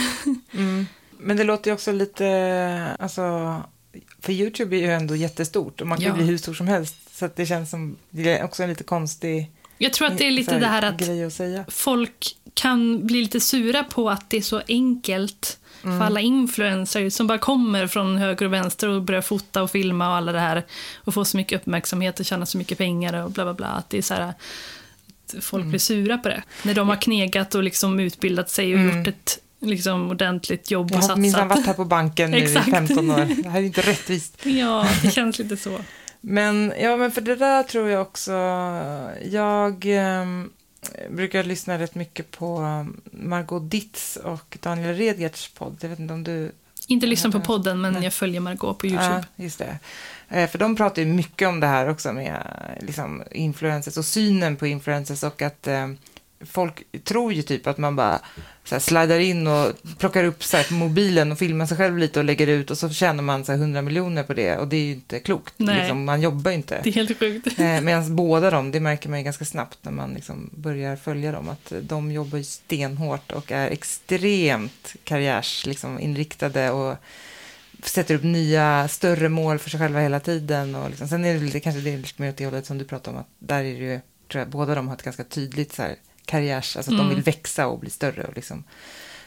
Mm. 0.54 0.86
Men 1.24 1.38
det 1.38 1.44
låter 1.44 1.72
ju 1.72 1.74
också 1.76 1.92
lite, 1.92 2.96
alltså, 3.00 3.22
för 4.22 4.34
YouTube 4.34 4.76
är 4.76 4.80
ju 4.80 4.92
ändå 4.92 5.16
jättestort 5.16 5.82
och 5.82 5.88
man 5.88 5.98
kan 5.98 6.08
Ja. 6.08 6.14
bli 6.14 6.24
hur 6.26 6.38
stor 6.38 6.54
som 6.54 6.68
helst. 6.68 6.96
Så 7.18 7.26
att 7.26 7.36
det 7.36 7.46
känns 7.46 7.70
som, 7.70 7.96
det 8.10 8.38
är 8.38 8.44
också 8.44 8.64
en 8.64 8.70
lite 8.70 8.84
konstig 8.84 9.52
Jag 9.78 9.94
tror 9.94 10.08
att 10.08 10.18
det 10.18 10.28
är 10.28 10.32
lite 10.32 10.60
det 10.60 10.68
här 10.68 10.82
att 10.82 11.02
att 11.68 11.74
folk 11.74 12.36
kan 12.54 13.08
bli 13.08 13.22
lite 13.22 13.40
sura 13.40 13.84
på 13.84 14.10
att 14.10 14.30
det 14.30 14.38
är 14.38 14.42
så 14.42 14.62
enkelt 14.68 15.60
Mm. 15.86 16.00
för 16.00 16.06
alla 16.06 16.20
influencers 16.22 17.14
som 17.14 17.28
bara 17.28 17.38
kommer 17.38 17.88
från 17.88 18.18
höger 18.18 18.46
och 18.46 18.54
vänster 18.54 18.88
och 18.90 19.02
börjar 19.02 19.22
fota 19.22 19.64
och 19.64 19.72
filma 19.72 20.10
och 20.10 20.16
alla 20.16 20.32
det 20.32 20.40
här 20.40 20.64
och 20.96 21.14
få 21.14 21.26
så 21.26 21.38
mycket 21.38 21.62
uppmärksamhet 21.62 22.20
och 22.20 22.26
tjäna 22.26 22.46
så 22.46 22.58
mycket 22.58 22.78
pengar 22.78 23.24
och 23.24 23.32
bla 23.32 23.44
bla 23.44 23.54
bla. 23.54 23.68
Att 23.68 23.90
det 23.90 23.98
är 23.98 24.02
så 24.02 24.14
här, 24.14 24.34
folk 25.42 25.62
Mm. 25.62 25.70
blir 25.70 25.80
sura 25.80 26.18
på 26.18 26.30
det. 26.30 26.44
När 26.64 26.74
de 26.74 26.90
har 26.90 26.96
knegat 26.96 27.56
och 27.56 27.64
liksom 27.64 28.00
utbildat 28.00 28.50
sig 28.50 28.74
och 28.74 28.80
Mm. 28.80 28.98
gjort 28.98 29.08
ett 29.08 29.40
liksom, 29.66 30.10
ordentligt 30.12 30.72
jobb 30.72 30.92
Jag 30.92 31.04
och 31.04 31.10
har 31.10 31.16
minsann 31.16 31.42
satsat. 31.42 31.58
varit 31.58 31.68
här 31.68 31.74
på 31.74 31.86
banken 31.86 32.32
nu 32.32 32.38
i 32.38 32.42
Exakt. 32.44 32.70
15 32.70 33.12
år. 33.12 33.44
Det 33.44 33.50
här 33.50 33.60
är 33.60 33.64
inte 33.64 33.82
rättvist. 33.82 34.46
Ja, 34.46 34.88
det 35.04 35.12
känns 35.12 35.40
lite 35.40 35.58
så. 35.58 35.80
Men, 36.22 36.74
ja, 36.80 36.98
men 36.98 37.12
för 37.12 37.22
det 37.22 37.36
där 37.36 37.64
tror 37.64 37.90
jag 37.90 38.02
också, 38.02 38.32
jag 39.26 39.86
ehm, 39.86 40.50
brukar 41.10 41.44
lyssna 41.44 41.80
rätt 41.80 41.96
mycket 41.96 42.32
på 42.32 42.86
Margot 43.12 43.72
Ditz 43.72 44.16
och 44.16 44.58
Daniel 44.62 44.96
Redgerts 44.98 45.48
podd. 45.50 45.78
Jag 45.82 45.90
vet 45.90 46.00
inte 46.00 46.14
om 46.14 46.24
du... 46.24 46.52
Inte 46.88 47.06
lyssna 47.06 47.32
på 47.32 47.40
podden, 47.40 47.82
men 47.82 47.94
Nej. 47.94 48.04
jag 48.04 48.14
följer 48.14 48.40
Margot 48.42 48.78
på 48.78 48.88
YouTube. 48.88 49.24
Ja, 49.36 49.44
just 49.44 49.60
det. 49.60 49.78
Eh, 50.30 50.50
För 50.50 50.58
de 50.60 50.76
pratar 50.76 51.02
ju 51.02 51.08
mycket 51.08 51.48
om 51.48 51.60
det 51.60 51.68
här 51.68 51.90
också 51.90 52.14
med 52.14 52.44
liksom, 52.82 53.24
influencers 53.32 53.98
och 53.98 54.06
synen 54.06 54.56
på 54.56 54.68
influencers 54.68 55.24
och 55.24 55.42
att 55.42 55.68
eh, 55.68 55.88
folk 56.42 56.84
tror 57.04 57.34
ju 57.34 57.42
typ 57.42 57.68
att 57.68 57.78
man 57.78 57.96
bara 57.96 58.20
så 58.64 58.76
här, 58.76 58.80
slidar 58.80 59.20
in 59.20 59.48
och 59.48 59.74
plockar 59.98 60.24
upp 60.24 60.44
så 60.44 60.58
här, 60.58 60.74
mobilen 60.74 61.32
och 61.32 61.40
filmar 61.40 61.66
sig 61.66 61.78
själv 61.78 61.98
lite 61.98 62.20
och 62.20 62.26
lägger 62.26 62.48
ut 62.48 62.72
och 62.72 62.78
så 62.78 62.90
tjänar 62.90 63.24
man 63.24 63.46
så 63.46 63.52
här, 63.52 63.60
100 63.60 63.82
miljoner 63.82 64.24
på 64.24 64.34
det 64.34 64.58
och 64.58 64.68
det 64.68 64.76
är 64.76 64.84
ju 64.84 64.92
inte 64.94 65.20
klokt. 65.20 65.54
Nej. 65.58 65.80
Liksom, 65.80 66.06
man 66.06 66.22
jobbar 66.22 66.52
ju 66.52 66.58
inte. 66.58 66.82
Det 66.84 66.90
är 66.90 66.94
helt 66.94 67.20
sjukt. 67.20 67.60
Eh, 67.60 67.82
Medan 67.82 68.16
båda 68.16 68.52
de, 68.52 68.72
det 68.72 68.80
märker 68.80 69.10
man 69.10 69.20
ju 69.20 69.26
ganska 69.26 69.46
snabbt 69.46 69.78
när 69.82 69.92
man 69.92 70.14
liksom 70.14 70.50
börjar 70.54 70.96
följa 70.96 71.32
dem, 71.32 71.50
att 71.50 71.74
de 71.82 72.12
jobbar 72.12 72.38
ju 72.38 72.44
stenhårt 72.44 73.32
och 73.32 73.52
är 73.52 73.68
extremt 73.68 74.96
karriärsinriktade 75.04 76.62
liksom, 76.64 76.80
och 76.80 76.96
sätter 77.84 78.16
upp 78.16 78.24
nya, 78.24 78.88
större 78.88 79.30
mål 79.30 79.60
för 79.60 79.70
sig 79.70 79.80
själva 79.80 80.00
hela 80.00 80.20
tiden. 80.20 80.76
Och 80.76 80.90
liksom, 80.90 81.08
sen 81.08 81.26
är 81.26 81.34
det 81.34 81.40
lite, 81.40 81.60
kanske 81.60 81.82
det 81.82 81.94
är 81.94 81.98
lite 81.98 82.22
mer 82.22 82.30
åt 82.30 82.38
det 82.38 82.46
hållet 82.46 82.66
som 82.66 82.78
du 82.78 82.86
pratar 82.86 83.12
om, 83.12 83.18
att 83.18 83.30
där 83.40 83.60
är 83.60 83.64
det 83.64 83.86
ju, 83.94 84.00
tror 84.32 84.40
jag, 84.40 84.50
båda 84.50 84.76
de 84.76 84.88
har 84.88 84.96
ett 84.96 85.04
ganska 85.04 85.24
tydligt 85.24 85.74
så 85.74 85.82
här, 85.82 85.96
karriärs, 86.26 86.78
alltså 86.78 86.92
att 86.92 86.98
de 86.98 87.06
Mm. 87.06 87.16
vill 87.16 87.24
växa 87.24 87.68
och 87.68 87.80
bli 87.80 87.90
större. 87.90 88.24
Och 88.24 88.36
liksom. 88.36 88.64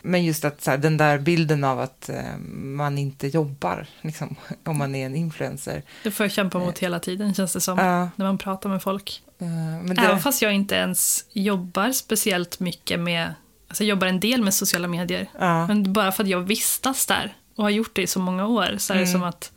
Men 0.02 0.24
just 0.24 0.44
att 0.44 0.62
så 0.62 0.70
här, 0.70 0.78
den 0.78 0.96
där 0.96 1.18
bilden 1.18 1.64
av 1.64 1.80
att 1.80 2.08
eh, 2.08 2.36
man 2.52 2.98
inte 2.98 3.26
jobbar, 3.28 3.86
liksom, 4.00 4.36
om 4.64 4.78
man 4.78 4.94
är 4.94 5.06
en 5.06 5.16
influencer. 5.16 5.82
Det 6.02 6.10
får 6.10 6.24
jag 6.24 6.30
kämpa 6.32 6.58
mot 6.58 6.78
hela 6.78 6.98
tiden 7.00 7.34
känns 7.34 7.52
det 7.52 7.60
som. 7.60 7.78
Ja, 7.78 8.08
När 8.16 8.26
man 8.26 8.38
pratar 8.38 8.68
med 8.70 8.82
folk. 8.82 9.22
eh, 9.38 9.46
men 9.46 9.96
det, 9.96 10.02
Även 10.02 10.20
fast 10.20 10.42
jag 10.42 10.54
inte 10.54 10.74
ens 10.74 11.24
jobbar 11.32 11.92
speciellt 11.92 12.60
mycket 12.60 13.00
med, 13.00 13.34
alltså 13.68 13.84
jag 13.84 13.88
jobbar 13.88 14.06
en 14.06 14.20
del 14.20 14.42
med 14.42 14.54
sociala 14.54 14.88
medier. 14.88 15.30
ja. 15.38 15.66
Men 15.66 15.92
bara 15.92 16.12
för 16.12 16.22
att 16.22 16.28
jag 16.28 16.40
vistas 16.40 17.06
där 17.06 17.36
och 17.56 17.62
har 17.64 17.70
gjort 17.70 17.96
det 17.96 18.02
i 18.02 18.06
så 18.06 18.18
många 18.20 18.46
år 18.46 18.74
så 18.78 18.92
är 18.92 18.96
det 18.96 19.02
Mm. 19.02 19.12
som 19.12 19.22
att, 19.22 19.52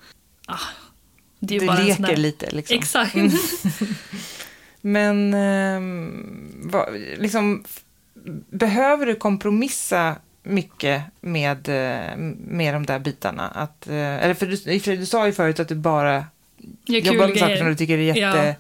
ah, 0.48 0.58
det 1.40 1.56
är 1.56 1.60
du 1.60 1.68
bara 1.68 1.80
leker 1.80 2.04
där... 2.04 2.16
lite 2.18 2.52
liksom. 2.52 2.78
Exakt. 2.78 3.16
Men 4.82 5.34
ehm, 5.34 6.52
vad, 6.64 6.94
liksom, 7.18 7.64
behöver 8.50 9.06
du 9.06 9.16
kompromissa 9.16 10.16
mycket 10.44 11.04
med, 11.22 11.70
eh, 11.70 12.18
med 12.48 12.74
de 12.74 12.86
där 12.86 13.00
bitarna? 13.00 13.48
Att, 13.48 13.88
eh, 13.88 13.96
eller 14.24 14.34
för 14.34 14.46
du, 14.46 14.80
för 14.80 14.96
du 14.98 15.06
sa 15.06 15.26
ju 15.26 15.32
förut 15.34 15.60
att 15.60 15.68
du 15.68 15.76
bara 15.76 16.26
Gör 16.86 17.00
jobbar 17.00 17.28
med 17.28 17.38
saker 17.38 17.58
som 17.58 17.68
du 17.68 17.76
tycker 17.76 17.98
är 17.98 18.18
Ja. 18.18 18.56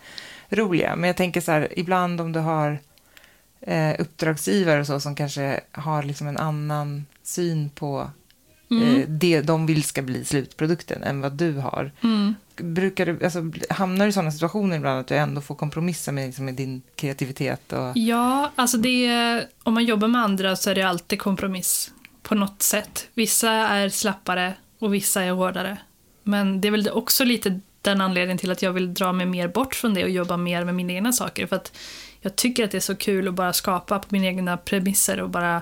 jätteroliga. 0.49 0.95
Men 0.95 1.07
jag 1.07 1.17
tänker 1.17 1.41
så 1.41 1.51
här, 1.51 1.67
ibland 1.79 2.21
om 2.21 2.31
du 2.31 2.39
har 2.39 2.79
eh, 3.61 3.91
uppdragsgivare 3.99 4.79
och 4.79 4.87
så 4.87 4.99
som 4.99 5.15
kanske 5.15 5.59
har 5.71 6.03
liksom 6.03 6.27
en 6.27 6.37
annan 6.37 7.05
syn 7.23 7.69
på 7.69 8.09
Mm. 8.71 8.95
eh, 9.01 9.07
det 9.07 9.41
de 9.41 9.65
vill 9.65 9.83
ska 9.83 10.01
bli 10.01 10.25
slutprodukten 10.25 11.03
än 11.03 11.21
vad 11.21 11.31
du 11.33 11.53
har. 11.53 11.91
Mm. 12.03 12.35
Brukar 12.61 13.05
du, 13.05 13.23
alltså, 13.23 13.39
hamnar 13.69 14.05
du 14.05 14.09
i 14.09 14.13
sådana 14.13 14.31
situationer 14.31 14.77
ibland 14.77 14.99
att 14.99 15.07
du 15.07 15.15
ändå 15.15 15.41
får 15.41 15.55
kompromissa 15.55 16.11
med, 16.11 16.25
liksom, 16.25 16.45
med 16.45 16.53
din 16.53 16.81
kreativitet? 16.95 17.73
Och, 17.73 17.97
Ja, 17.97 18.51
alltså 18.55 18.77
det 18.77 19.05
är, 19.05 19.47
om 19.63 19.73
man 19.73 19.85
jobbar 19.85 20.07
med 20.07 20.21
andra 20.21 20.55
så 20.55 20.69
är 20.69 20.75
det 20.75 20.83
alltid 20.83 21.19
kompromiss 21.19 21.91
på 22.23 22.35
något 22.35 22.61
sätt. 22.61 23.07
Vissa 23.13 23.51
är 23.51 23.89
slappare 23.89 24.53
och 24.79 24.93
vissa 24.93 25.23
är 25.23 25.31
hårdare. 25.31 25.77
Men 26.23 26.61
det 26.61 26.67
är 26.67 26.71
väl 26.71 26.89
också 26.89 27.23
lite 27.23 27.59
den 27.81 28.01
anledningen 28.01 28.37
till 28.37 28.51
att 28.51 28.61
jag 28.61 28.73
vill 28.73 28.93
dra 28.93 29.11
mig 29.11 29.25
mer 29.25 29.47
bort 29.47 29.75
från 29.75 29.93
det 29.93 30.03
och 30.03 30.09
jobba 30.09 30.37
mer 30.37 30.65
med 30.65 30.75
mina 30.75 30.93
egna 30.93 31.13
saker. 31.13 31.47
För 31.47 31.55
att 31.55 31.77
jag 32.21 32.35
tycker 32.35 32.63
att 32.63 32.71
det 32.71 32.77
är 32.77 32.81
så 32.81 32.95
kul 32.95 33.27
att 33.27 33.33
bara 33.33 33.53
skapa 33.53 33.99
på 33.99 34.07
mina 34.09 34.27
egna 34.27 34.57
premisser 34.57 35.21
och 35.21 35.29
bara 35.29 35.61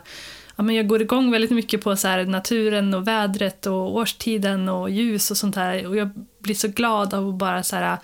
Ja, 0.57 0.63
men 0.63 0.75
jag 0.75 0.87
går 0.87 1.01
igång 1.01 1.31
väldigt 1.31 1.51
mycket 1.51 1.83
på 1.83 1.95
så 1.95 2.07
här 2.07 2.25
naturen 2.25 2.93
och 2.93 3.07
vädret 3.07 3.65
och 3.65 3.95
årstiden 3.95 4.69
och 4.69 4.89
ljus 4.89 5.31
och 5.31 5.37
sånt 5.37 5.55
här. 5.55 5.87
Och 5.87 5.95
jag 5.95 6.09
blir 6.39 6.55
så 6.55 6.67
glad 6.67 7.13
av 7.13 7.29
att 7.29 7.35
bara 7.35 7.63
så 7.63 7.75
här, 7.75 7.97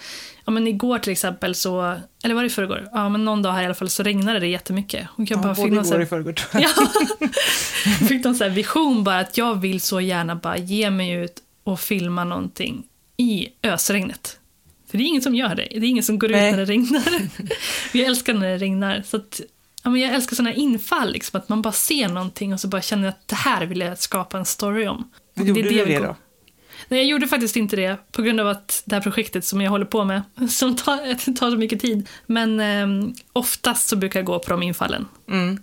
ja 0.46 0.52
men 0.52 0.68
igår 0.68 1.00
till 1.00 1.12
exempel 1.12 1.56
så, 1.56 1.96
eller 2.24 2.36
var 2.36 2.42
det 2.42 2.48
i 2.48 2.50
förrgår? 2.50 2.90
Ja 2.92 3.10
men 3.10 3.26
någon 3.26 3.42
dag 3.42 3.52
här 3.52 3.62
i 3.62 3.66
alla 3.66 3.74
fall 3.74 3.90
så 3.90 4.04
regnade 4.04 4.40
det 4.40 4.48
jättemycket. 4.48 5.08
Och 5.12 5.24
jag 5.32 5.42
bara 5.42 5.48
ja, 5.48 5.56
fick 5.56 5.64
både 5.64 5.76
någon 5.76 5.86
så 5.86 5.94
här, 5.94 6.02
i 6.02 6.06
förrgår. 6.06 6.36
Ja. 6.54 6.70
Fick 8.08 8.24
någon 8.24 8.36
så 8.36 8.50
vision 8.50 9.04
bara 9.04 9.20
att 9.20 9.38
jag 9.38 9.62
vill 9.62 9.82
så 9.82 10.02
gärna 10.02 10.36
bara 10.36 10.58
ge 10.58 10.90
mig 10.90 11.12
ut 11.12 11.40
och 11.64 11.80
filma 11.80 12.24
någonting 12.24 12.84
i 13.18 13.48
ösregnet. 13.64 14.40
För 14.92 14.98
det 14.98 15.04
är 15.04 15.06
ingen 15.06 15.22
som 15.22 15.36
gör 15.36 15.56
det. 15.56 15.68
Det 15.72 15.78
är 15.78 15.84
ingen 15.84 16.04
som 16.04 16.20
går 16.20 16.30
Nej. 16.30 16.50
ut 16.50 16.58
när 16.58 16.66
det 16.66 16.72
regnar. 16.72 17.04
Jag 17.94 18.08
älskar 18.08 18.34
när 18.34 18.48
det 18.48 18.58
regnar. 18.58 19.04
Så 19.06 19.20
ja, 19.84 19.90
men 19.90 20.02
jag 20.02 20.14
älskar 20.14 20.36
sådana 20.36 20.54
infall, 20.54 21.12
liksom, 21.14 21.40
att 21.40 21.50
man 21.50 21.62
bara 21.62 21.72
ser 21.74 22.10
någonting 22.10 22.54
och 22.54 22.60
så 22.60 22.68
bara 22.68 22.82
känner 22.82 23.08
att 23.10 23.28
det 23.28 23.36
här 23.36 23.66
vill 23.66 23.80
jag 23.80 23.98
skapa 24.00 24.38
en 24.38 24.46
story 24.46 24.88
om. 24.88 25.10
Och 25.40 25.46
Gjorde 25.46 25.60
är 25.60 25.64
du 25.64 25.86
det 25.86 25.98
gå- 26.00 26.06
då? 26.06 26.16
Nej, 26.88 27.00
jag 27.00 27.08
gjorde 27.10 27.28
faktiskt 27.28 27.56
inte 27.56 27.76
det 27.76 27.98
på 28.12 28.22
grund 28.22 28.40
av 28.40 28.48
att 28.48 28.82
det 28.86 28.96
här 28.96 29.02
projektet 29.02 29.46
som 29.46 29.62
jag 29.62 29.72
håller 29.72 29.86
på 29.86 30.04
med, 30.06 30.22
som 30.50 30.76
tar, 30.76 31.34
tar 31.36 31.52
så 31.52 31.58
mycket 31.58 31.80
tid. 31.82 32.10
Men 32.26 32.60
eh, 32.60 33.10
oftast 33.34 33.88
så 33.88 33.96
brukar 33.96 34.20
jag 34.20 34.26
gå 34.26 34.40
på 34.40 34.50
de 34.50 34.64
infallen. 34.64 35.06
Mm. 35.32 35.60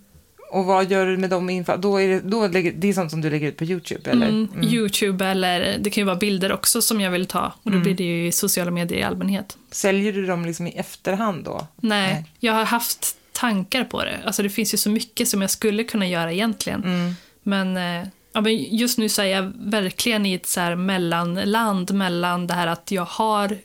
Och 0.52 0.64
vad 0.64 0.90
gör 0.90 1.06
du 1.06 1.16
med 1.16 1.30
de 1.30 1.50
infall? 1.50 1.80
Då 1.80 2.00
är 2.00 2.08
det, 2.08 2.20
då 2.20 2.46
lägger, 2.48 2.72
det 2.72 2.88
är 2.88 2.92
sånt 2.92 3.10
som 3.10 3.20
du 3.20 3.30
lägger 3.30 3.48
ut 3.48 3.56
på 3.56 3.64
YouTube, 3.64 4.10
eller? 4.10 4.28
Mm, 4.28 4.48
Youtube 4.62 5.26
eller 5.26 5.78
det 5.80 5.90
kan 5.90 6.00
ju 6.00 6.06
vara 6.06 6.16
bilder 6.16 6.52
också 6.52 6.82
som 6.82 7.00
jag 7.00 7.10
vill 7.10 7.26
ta. 7.26 7.46
Och 7.62 7.70
då 7.70 7.76
Mm. 7.76 7.82
blir 7.82 7.94
det 7.94 8.04
ju 8.04 8.32
sociala 8.32 8.70
medier 8.70 8.98
i 8.98 9.02
allmänhet. 9.02 9.58
Säljer 9.70 10.12
du 10.12 10.26
dem 10.26 10.44
liksom 10.46 10.66
i 10.66 10.70
efterhand 10.70 11.44
då? 11.44 11.66
Nej, 11.76 12.12
Nej. 12.14 12.24
jag 12.40 12.52
har 12.52 12.64
haft 12.64 13.16
tankar 13.40 13.84
på 13.84 14.04
det. 14.04 14.20
Alltså 14.24 14.42
det 14.42 14.50
finns 14.50 14.74
ju 14.74 14.78
så 14.78 14.90
mycket 14.90 15.28
som 15.28 15.40
jag 15.40 15.50
skulle 15.50 15.84
kunna 15.84 16.06
göra 16.06 16.32
egentligen. 16.32 16.84
Mm. 16.84 17.14
Men, 17.42 17.76
eh, 17.76 18.08
ja, 18.32 18.40
men 18.40 18.56
just 18.76 18.98
nu 18.98 19.08
så 19.08 19.22
är 19.22 19.26
jag 19.26 19.52
verkligen 19.56 20.26
i 20.26 20.34
ett 20.34 20.46
så 20.46 20.60
här 20.60 20.74
mellanland 20.74 21.92
mellan 21.92 22.46
det 22.46 22.54
här 22.54 22.66
att 22.66 22.90
jag 22.90 23.04
har 23.04 23.58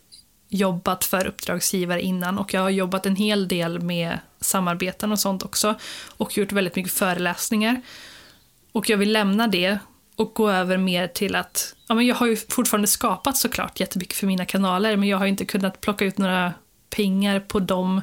jobbat 0.49 1.05
för 1.05 1.27
uppdragsgivare 1.27 2.01
innan 2.01 2.37
och 2.37 2.53
jag 2.53 2.61
har 2.61 2.69
jobbat 2.69 3.05
en 3.05 3.15
hel 3.15 3.47
del 3.47 3.79
med 3.79 4.19
samarbeten 4.41 5.11
och 5.11 5.19
sånt 5.19 5.43
också 5.43 5.75
och 6.17 6.37
gjort 6.37 6.51
väldigt 6.51 6.75
mycket 6.75 6.93
föreläsningar. 6.93 7.81
Och 8.71 8.89
jag 8.89 8.97
vill 8.97 9.11
lämna 9.11 9.47
det 9.47 9.77
och 10.15 10.33
gå 10.33 10.49
över 10.49 10.77
mer 10.77 11.07
till 11.07 11.35
att, 11.35 11.75
ja 11.87 11.95
men 11.95 12.05
jag 12.05 12.15
har 12.15 12.27
ju 12.27 12.35
fortfarande 12.35 12.87
skapat 12.87 13.37
såklart 13.37 13.79
jättemycket 13.79 14.17
för 14.17 14.27
mina 14.27 14.45
kanaler 14.45 14.97
men 14.97 15.09
jag 15.09 15.17
har 15.17 15.25
inte 15.25 15.45
kunnat 15.45 15.81
plocka 15.81 16.05
ut 16.05 16.17
några 16.17 16.53
pengar 16.89 17.39
på 17.39 17.59
dem, 17.59 18.01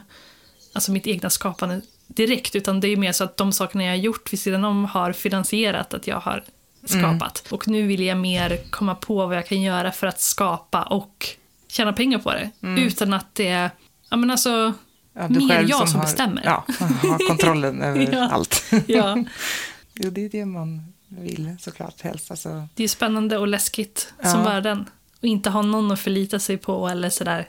alltså 0.73 0.93
mitt 0.93 1.07
egna 1.07 1.31
skapande 1.31 1.81
direkt 2.07 2.57
utan 2.57 2.81
det 2.81 2.89
är 2.89 2.97
mer 2.97 3.13
så 3.13 3.25
att 3.25 3.37
de 3.37 3.53
sakerna 3.53 3.85
jag 3.85 3.91
har 3.93 3.97
gjort 3.97 4.33
vid 4.33 4.41
sidan 4.41 4.65
om 4.65 4.85
har 4.85 5.13
finansierat 5.13 5.95
att 5.95 6.07
jag 6.07 6.21
har 6.21 6.45
skapat. 6.85 7.45
Och 7.51 7.69
nu 7.69 7.87
vill 7.87 8.03
jag 8.03 8.19
mer 8.19 8.59
komma 8.71 8.95
på 8.95 9.27
vad 9.27 9.37
jag 9.37 9.47
kan 9.47 9.63
göra 9.63 9.93
för 9.93 10.07
att 10.07 10.21
skapa 10.21 10.83
och 10.83 11.27
tjäna 11.69 11.93
pengar 11.93 12.19
på 12.19 12.33
det. 12.33 12.51
Utan 12.81 13.13
att 13.13 13.35
det 13.35 13.49
är, 13.49 13.71
ja 14.11 14.17
men 14.17 14.31
alltså, 14.31 14.73
Ja, 15.15 15.29
Mer 15.29 15.65
jag 15.69 15.89
som 15.89 16.01
bestämmer. 16.01 16.43
Ja, 16.45 16.65
har 16.79 17.29
kontrollen 17.29 17.83
över 17.83 18.09
Ja. 18.13 18.29
allt. 18.33 18.65
ja. 18.87 19.25
jo, 19.95 20.11
det 20.11 20.25
är 20.25 20.29
det 20.29 20.45
man 20.45 20.93
vill 21.09 21.57
såklart 21.61 22.01
helst. 22.03 22.31
Alltså, 22.31 22.69
Det 22.75 22.85
är 22.85 22.89
spännande 22.89 23.39
och 23.39 23.49
läskigt 23.49 24.13
Ja. 24.23 24.29
som 24.31 24.45
världen. 24.45 24.85
Och 25.21 25.25
inte 25.29 25.51
ha 25.51 25.63
någon 25.63 25.91
att 25.93 26.01
förlita 26.01 26.39
sig 26.39 26.57
på 26.57 26.89
eller 26.89 27.11
sådär. 27.11 27.49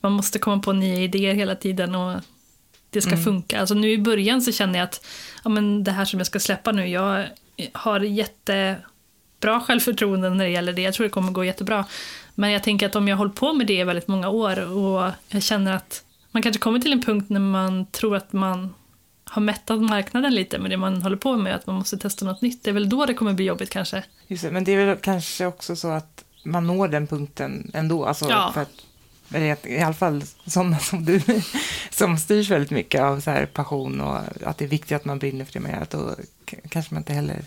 Man 0.00 0.12
måste 0.12 0.38
komma 0.38 0.58
på 0.62 0.72
nya 0.72 0.96
idéer 1.02 1.34
hela 1.34 1.54
tiden 1.54 1.94
och 1.94 2.20
det 2.94 3.00
ska 3.02 3.10
Mm. 3.12 3.24
funka. 3.24 3.60
Alltså 3.60 3.74
nu 3.74 3.90
i 3.92 3.98
början 3.98 4.42
så 4.42 4.52
känner 4.52 4.78
jag 4.78 4.84
att 4.86 5.06
ja, 5.44 5.50
men 5.50 5.84
det 5.84 5.90
här 5.90 6.04
som 6.04 6.20
jag 6.20 6.26
ska 6.26 6.40
släppa 6.40 6.72
nu, 6.72 6.86
jag 6.88 7.26
har 7.72 8.00
jättebra 8.00 9.60
självförtroende 9.60 10.30
när 10.30 10.44
det 10.44 10.50
gäller 10.50 10.72
det. 10.72 10.82
Jag 10.82 10.94
tror 10.94 11.04
det 11.04 11.10
kommer 11.10 11.32
gå 11.32 11.44
jättebra. 11.44 11.84
Men 12.34 12.50
jag 12.50 12.62
tänker 12.62 12.86
att 12.86 12.96
om 12.96 13.08
jag 13.08 13.16
håller 13.16 13.32
på 13.32 13.52
med 13.52 13.66
det 13.66 13.74
i 13.80 13.84
väldigt 13.84 14.08
många 14.08 14.28
år 14.28 14.72
och 14.78 15.10
jag 15.28 15.42
känner 15.42 15.72
att 15.72 16.04
man 16.30 16.42
kanske 16.42 16.60
kommer 16.60 16.78
till 16.78 16.92
en 16.92 17.02
punkt 17.02 17.30
när 17.30 17.40
man 17.40 17.86
tror 17.86 18.16
att 18.16 18.32
man 18.32 18.74
har 19.24 19.42
mättat 19.42 19.82
marknaden 19.82 20.34
lite 20.34 20.58
med 20.58 20.70
det 20.70 20.76
man 20.76 21.02
håller 21.02 21.16
på 21.16 21.36
med, 21.36 21.54
att 21.54 21.66
man 21.66 21.76
måste 21.76 21.98
testa 21.98 22.24
något 22.24 22.42
nytt. 22.42 22.64
Det 22.64 22.70
är 22.70 22.74
väl 22.74 22.88
då 22.88 23.06
det 23.06 23.14
kommer 23.14 23.32
bli 23.32 23.44
jobbigt 23.44 23.70
kanske. 23.70 24.02
just 24.26 24.42
det, 24.44 24.50
men 24.50 24.64
det 24.64 24.72
är 24.72 24.86
väl 24.86 24.96
kanske 24.96 25.46
också 25.46 25.76
så 25.76 25.88
att 25.90 26.24
man 26.44 26.66
når 26.66 26.88
den 26.88 27.06
punkten 27.06 27.70
ändå. 27.74 28.04
Alltså, 28.04 28.26
Ja. 28.30 28.50
för 28.54 28.62
att, 28.62 28.70
I 29.64 29.80
alla 29.80 29.94
fall 29.94 30.22
sådana 30.46 30.78
som 30.78 31.04
du, 31.04 31.20
som 31.90 32.18
styrs 32.18 32.50
väldigt 32.50 32.70
mycket 32.70 33.00
av 33.00 33.20
så 33.20 33.30
här 33.30 33.46
passion 33.46 34.00
och 34.00 34.18
att 34.44 34.58
det 34.58 34.64
är 34.64 34.68
viktigt 34.68 34.96
att 34.96 35.04
man 35.04 35.18
brinner 35.18 35.44
för 35.44 35.52
det 35.52 35.60
man 35.60 35.70
gör. 35.70 35.86
Då 35.90 36.16
kanske 36.68 36.94
man 36.94 37.00
inte 37.00 37.12
heller 37.12 37.44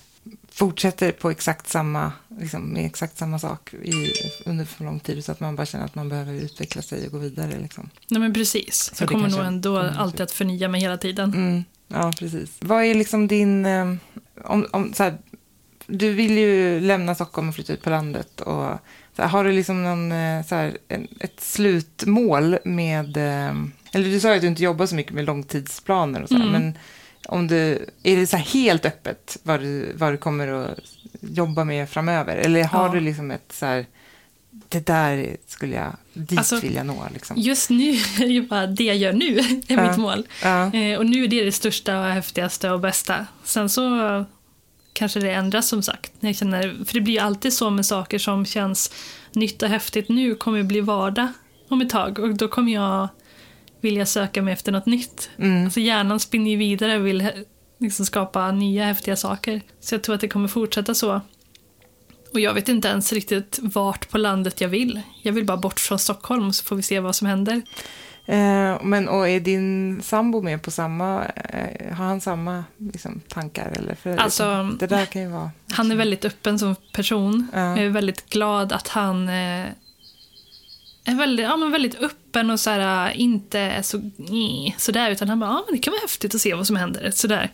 fortsätter 0.52 1.12
på 1.12 1.32
exakt 1.32 1.68
samma, 1.68 2.12
liksom, 2.40 2.62
med 2.62 2.86
exakt 2.86 3.18
samma 3.18 3.40
sak 3.40 3.74
i, 3.74 4.14
under 4.46 4.66
för 4.66 4.84
lång 4.84 5.00
tid 5.00 5.26
så 5.26 5.32
att 5.32 5.40
man 5.40 5.56
bara 5.56 5.66
känner 5.66 5.86
att 5.86 5.96
man 5.96 6.10
behöver 6.10 6.34
utveckla 6.34 6.82
sig 6.82 7.06
och 7.06 7.12
gå 7.12 7.18
vidare. 7.18 7.60
Liksom. 7.62 7.90
Nej 8.10 8.22
men 8.22 8.34
precis. 8.34 8.92
Så 8.96 9.04
jag 9.04 9.10
kommer 9.10 9.30
nog 9.30 9.40
ändå 9.40 9.76
kommer 9.76 9.98
alltid 9.98 10.22
att 10.22 10.32
förnya 10.32 10.68
mig 10.68 10.82
hela 10.82 10.98
tiden. 10.98 11.34
Mm, 11.34 11.64
ja, 11.88 12.14
precis. 12.20 12.52
Vad 12.60 12.84
är 12.84 12.96
liksom 12.96 13.28
din... 13.28 13.66
eh, 13.66 13.96
Om, 14.44 14.68
om, 14.72 14.94
så 14.94 15.04
här, 15.04 15.18
du 15.88 16.14
vill 16.14 16.38
ju 16.38 16.80
lämna 16.80 17.16
Stockholm 17.16 17.50
och 17.50 17.56
flytta 17.56 17.74
ut 17.74 17.84
på 17.84 17.90
landet. 17.90 18.42
Och, 18.42 18.80
så 19.18 19.24
här, 19.24 19.30
har 19.30 19.44
du 19.44 19.52
liksom 19.52 19.84
någon, 19.84 20.12
eh, 20.12 20.46
så 20.46 20.56
här, 20.56 20.78
en, 20.88 21.08
ett 21.20 21.40
slutmål 21.42 22.58
med... 22.64 23.18
eh, 23.18 23.56
Eller 23.92 24.10
du 24.10 24.20
sa 24.20 24.30
ju 24.30 24.36
att 24.36 24.42
du 24.42 24.48
inte 24.48 24.64
jobbar 24.64 24.86
så 24.86 24.96
mycket 24.96 25.14
med 25.14 25.26
långtidsplaner 25.26 26.22
och 26.22 26.30
så, 26.30 26.36
Mm. 26.36 26.50
men 26.52 26.78
om 27.28 27.48
du, 27.48 27.86
är 28.04 28.16
det 28.18 28.28
så 28.28 28.38
helt 28.38 28.86
öppet 28.86 29.38
vad 29.44 29.60
du, 29.60 29.94
vad 29.96 30.14
du 30.14 30.18
kommer 30.18 30.48
att 30.48 30.80
jobba 31.22 31.64
med 31.64 31.90
framöver? 31.90 32.36
Eller 32.38 32.64
har 32.64 32.86
Ja. 32.88 32.94
du 32.94 33.00
liksom 33.00 33.32
ett 33.32 33.52
så 33.54 33.66
här, 33.66 33.86
det 34.70 34.86
där 34.88 35.38
skulle 35.48 35.76
jag, 35.76 35.92
dit 36.14 36.38
Alltså, 36.40 36.60
vill 36.60 36.76
jag 36.76 36.86
nå. 36.86 37.04
Liksom. 37.14 37.38
Just 37.38 37.70
nu 37.70 37.90
är 38.20 38.20
det 38.20 38.34
ju 38.34 38.42
bara 38.48 38.68
det 38.68 38.84
jag 38.84 38.98
gör 38.98 39.14
nu, 39.14 39.38
är 39.68 39.78
Ja. 39.78 39.88
mitt 39.90 39.98
mål. 39.98 40.28
Ja. 40.44 40.74
Eh, 40.74 40.98
och 40.98 41.06
nu 41.06 41.24
är 41.24 41.28
det 41.28 41.44
det 41.46 41.52
största 41.52 42.00
och 42.00 42.06
häftigaste 42.06 42.72
och 42.72 42.80
bästa. 42.80 43.26
Sen 43.44 43.70
så 43.70 44.26
kanske 44.98 45.20
det 45.20 45.32
ändras 45.32 45.68
som 45.68 45.84
sagt. 45.84 46.14
Jag 46.20 46.36
känner, 46.36 46.86
för 46.86 46.94
det 46.94 47.02
blir 47.02 47.14
ju 47.14 47.20
alltid 47.20 47.54
så 47.54 47.70
med 47.70 47.86
saker 47.86 48.20
som 48.20 48.46
känns 48.46 48.92
nytt 49.32 49.64
och 49.64 49.70
häftigt 49.70 50.10
nu 50.10 50.36
kommer 50.36 50.64
bli 50.64 50.82
vardag 50.82 51.28
om 51.70 51.82
ett 51.82 51.90
tag. 51.90 52.20
Och 52.20 52.36
då 52.36 52.48
kommer 52.48 52.74
jag 52.74 53.08
vilja 53.82 54.06
söka 54.06 54.42
mig 54.42 54.54
efter 54.54 54.72
något 54.72 54.86
nytt. 54.86 55.30
Mm. 55.38 55.66
Alltså 55.66 55.80
hjärnan 55.80 56.20
spinner 56.20 56.52
ju 56.52 56.58
vidare 56.58 56.98
och 56.98 57.08
vill 57.08 57.30
liksom 57.80 58.06
skapa 58.06 58.52
nya 58.52 58.86
häftiga 58.86 59.16
saker. 59.16 59.62
Så 59.80 59.96
jag 59.96 60.04
tror 60.04 60.16
att 60.16 60.22
det 60.22 60.28
kommer 60.28 60.48
fortsätta 60.48 60.94
så. 60.94 61.22
Och 62.34 62.40
jag 62.40 62.54
vet 62.54 62.70
inte 62.70 62.88
ens 62.88 63.14
riktigt 63.14 63.60
vart 63.62 64.10
på 64.10 64.18
landet 64.18 64.62
jag 64.62 64.70
vill. 64.70 65.02
Jag 65.24 65.34
vill 65.34 65.46
bara 65.46 65.58
bort 65.58 65.80
från 65.80 66.00
Stockholm 66.00 66.54
så 66.54 66.64
får 66.64 66.76
vi 66.76 66.84
se 66.84 67.00
vad 67.00 67.16
som 67.16 67.28
händer. 67.28 67.62
Eh, 68.30 68.84
men 68.84 69.08
och 69.08 69.30
är 69.30 69.40
din 69.40 70.00
sambo 70.04 70.42
med 70.42 70.62
på 70.62 70.72
samma, 70.72 71.26
eh, 71.26 71.96
har 71.96 72.06
han 72.06 72.22
samma 72.22 72.64
liksom, 72.78 73.22
tankar? 73.28 73.72
Eller? 73.76 73.96
För 73.96 74.18
Alltså, 74.18 74.70
det 74.80 74.88
där 74.88 75.06
kan 75.06 75.22
ju 75.22 75.28
vara... 75.28 75.52
Han 75.72 75.92
är 75.92 75.96
väldigt 75.96 76.26
öppen 76.26 76.60
som 76.60 76.76
person. 76.76 77.48
Ja. 77.54 77.60
Jag 77.60 77.86
är 77.86 77.90
väldigt 77.90 78.30
glad 78.30 78.74
att 78.74 78.88
han 78.88 79.30
eh, 79.30 79.66
är 81.06 81.16
väldigt, 81.16 81.46
ja, 81.46 81.58
men 81.58 81.72
väldigt 81.72 81.96
öppen 81.96 82.50
och 82.50 82.60
så 82.60 82.70
här, 82.70 83.10
äh, 83.10 83.22
inte 83.22 83.60
är 83.60 83.82
så 83.82 84.12
sådär, 84.78 85.12
utan 85.12 85.30
han 85.30 85.40
bara, 85.40 85.50
ja 85.50 85.64
men 85.68 85.76
det 85.76 85.82
kan 85.84 85.92
vara 85.92 86.02
häftigt 86.02 86.36
att 86.36 86.42
se 86.42 86.54
vad 86.54 86.68
som 86.68 86.76
händer. 86.76 87.12
Sådär. 87.12 87.52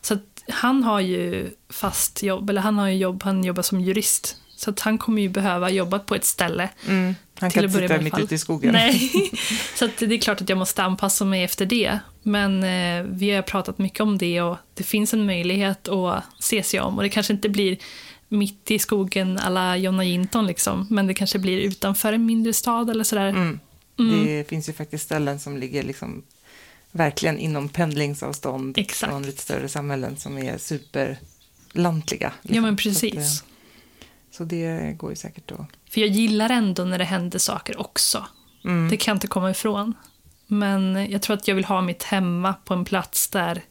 Så 0.00 0.18
han 0.48 0.84
har 0.84 1.00
ju 1.00 1.50
fast 1.70 2.22
jobb, 2.22 2.50
eller 2.50 2.60
han 2.60 2.78
har 2.78 2.88
ju 2.88 2.96
jobb, 2.96 3.22
han 3.22 3.44
jobbar 3.44 3.62
som 3.62 3.80
jurist. 3.80 4.36
Så 4.64 4.70
att 4.70 4.80
han 4.80 4.98
kommer 4.98 5.22
ju 5.22 5.28
behöva 5.28 5.70
jobba 5.70 5.98
på 5.98 6.14
ett 6.14 6.24
ställe. 6.24 6.68
Mm, 6.88 7.14
han 7.38 7.50
kan 7.50 7.64
inte 7.64 7.78
börja 7.78 7.88
sitta 7.88 8.00
mitt 8.00 8.18
ute 8.18 8.34
i 8.34 8.38
skogen. 8.38 8.72
Nej, 8.72 9.10
så 9.74 9.84
att 9.84 9.98
det 9.98 10.14
är 10.14 10.18
klart 10.18 10.40
att 10.40 10.48
jag 10.48 10.58
måste 10.58 10.82
anpassa 10.82 11.24
mig 11.24 11.44
efter 11.44 11.66
det. 11.66 11.98
Men 12.22 12.62
eh, 12.62 13.12
vi 13.12 13.30
har 13.30 13.42
pratat 13.42 13.78
mycket 13.78 14.00
om 14.00 14.18
det 14.18 14.42
och 14.42 14.56
det 14.74 14.84
finns 14.84 15.14
en 15.14 15.26
möjlighet 15.26 15.88
att 15.88 16.24
se 16.38 16.62
sig 16.62 16.80
om. 16.80 16.96
Och 16.96 17.02
det 17.02 17.08
kanske 17.08 17.32
inte 17.32 17.48
blir 17.48 17.78
mitt 18.28 18.70
i 18.70 18.78
skogen 18.78 19.38
alla 19.38 19.76
Jonna 19.76 20.04
Jinton 20.04 20.46
liksom. 20.46 20.86
Men 20.90 21.06
det 21.06 21.14
kanske 21.14 21.38
blir 21.38 21.58
utanför 21.58 22.12
en 22.12 22.26
mindre 22.26 22.52
stad 22.52 22.90
eller 22.90 23.04
sådär. 23.04 23.28
Mm. 23.28 23.60
Mm. 23.98 24.26
Det 24.26 24.48
finns 24.48 24.68
ju 24.68 24.72
faktiskt 24.72 25.04
ställen 25.04 25.40
som 25.40 25.56
ligger 25.56 25.82
liksom 25.82 26.22
verkligen 26.92 27.38
inom 27.38 27.68
pendlingsavstånd 27.68 28.78
Exakt. 28.78 29.12
från 29.12 29.22
lite 29.22 29.42
större 29.42 29.68
samhällen 29.68 30.16
som 30.16 30.38
är 30.38 30.58
superlantliga. 30.58 32.32
liksom. 32.42 32.54
Ja 32.54 32.60
men 32.60 32.74
att, 32.74 32.80
precis. 32.80 33.44
Så 34.32 34.44
det 34.44 34.94
går 34.98 35.10
ju 35.10 35.16
säkert 35.16 35.52
att... 35.52 35.66
För 35.90 36.00
jag 36.00 36.10
gillar 36.10 36.50
ändå 36.50 36.84
när 36.84 36.98
det 36.98 37.04
händer 37.04 37.38
saker 37.38 37.80
också. 37.80 38.26
Mm. 38.64 38.90
Det 38.90 38.96
kan 38.96 39.12
jag 39.12 39.16
inte 39.16 39.26
komma 39.26 39.50
ifrån. 39.50 39.94
Men 40.46 41.10
jag 41.10 41.22
tror 41.22 41.36
att 41.36 41.48
jag 41.48 41.54
vill 41.54 41.64
ha 41.64 41.80
mitt 41.80 42.02
hemma 42.02 42.54
på 42.64 42.74
en 42.74 42.84
plats 42.84 43.28
där 43.28 43.62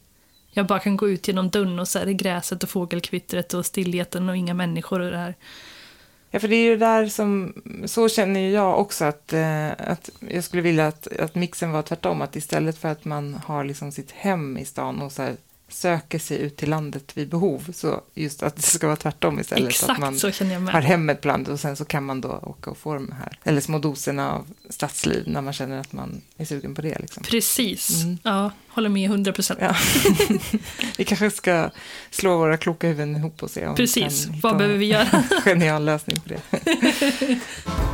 jag 0.50 0.66
bara 0.66 0.78
kan 0.78 0.96
gå 0.96 1.08
ut 1.08 1.28
genom 1.28 1.50
dörren 1.50 1.78
och 1.78 1.88
så 1.88 1.98
är 1.98 2.06
det 2.06 2.14
gräset 2.14 2.62
och 2.62 2.68
fågelkvittret 2.68 3.54
och 3.54 3.66
stillheten 3.66 4.28
och 4.28 4.36
inga 4.36 4.54
människor 4.54 5.00
och 5.00 5.10
det 5.10 5.16
här. 5.16 5.34
Ja, 6.30 6.40
för 6.40 6.48
det 6.48 6.56
är 6.56 6.64
ju 6.64 6.76
där 6.76 7.06
som, 7.06 7.62
så 7.86 8.08
känner 8.08 8.40
ju 8.40 8.50
jag 8.50 8.80
också 8.80 9.04
att, 9.04 9.32
eh, 9.32 9.70
att 9.70 10.10
jag 10.28 10.44
skulle 10.44 10.62
vilja 10.62 10.86
att, 10.86 11.06
att 11.06 11.34
mixen 11.34 11.72
var 11.72 11.82
tvärtom, 11.82 12.22
att 12.22 12.36
istället 12.36 12.78
för 12.78 12.88
att 12.88 13.04
man 13.04 13.34
har 13.44 13.64
liksom 13.64 13.92
sitt 13.92 14.10
hem 14.10 14.58
i 14.58 14.64
stan 14.64 15.02
och 15.02 15.12
så 15.12 15.22
här 15.22 15.36
söker 15.72 16.18
sig 16.18 16.38
ut 16.38 16.56
till 16.56 16.70
landet 16.70 17.16
vid 17.16 17.28
behov, 17.28 17.72
så 17.74 18.00
just 18.14 18.42
att 18.42 18.56
det 18.56 18.62
ska 18.62 18.86
vara 18.86 18.96
tvärtom 18.96 19.40
istället. 19.40 19.68
Exakt 19.68 19.90
att 19.90 19.98
man 19.98 20.68
har 20.68 20.80
hemmet 20.80 21.20
på 21.20 21.28
landet 21.28 21.52
och 21.52 21.60
sen 21.60 21.76
så 21.76 21.84
kan 21.84 22.04
man 22.04 22.20
då 22.20 22.28
åka 22.28 22.70
och 22.70 22.78
få 22.78 22.94
de 22.94 23.12
här, 23.18 23.38
eller 23.44 23.60
små 23.60 23.78
doserna 23.78 24.32
av 24.32 24.46
stadsliv 24.70 25.24
när 25.26 25.40
man 25.40 25.52
känner 25.52 25.80
att 25.80 25.92
man 25.92 26.22
är 26.36 26.44
sugen 26.44 26.74
på 26.74 26.82
det. 26.82 26.98
Liksom. 26.98 27.22
Precis. 27.22 28.02
Mm. 28.02 28.18
Ja, 28.22 28.50
håller 28.68 28.88
med 28.88 29.10
100 29.10 29.32
procent. 29.32 29.58
Ja. 29.62 29.76
vi 30.98 31.04
kanske 31.04 31.30
ska 31.30 31.70
slå 32.10 32.38
våra 32.38 32.56
kloka 32.56 32.86
huvuden 32.86 33.16
ihop 33.16 33.42
och 33.42 33.50
se 33.50 33.66
om 33.66 33.74
Precis. 33.74 34.20
vi 34.20 34.24
kan 34.26 34.34
hitta 34.34 34.48
Vad 34.48 34.56
behöver 34.56 34.78
vi 34.78 34.86
göra? 34.86 35.24
en 35.30 35.40
genial 35.44 35.84
lösning 35.84 36.20
på 36.20 36.28
det. 36.28 37.38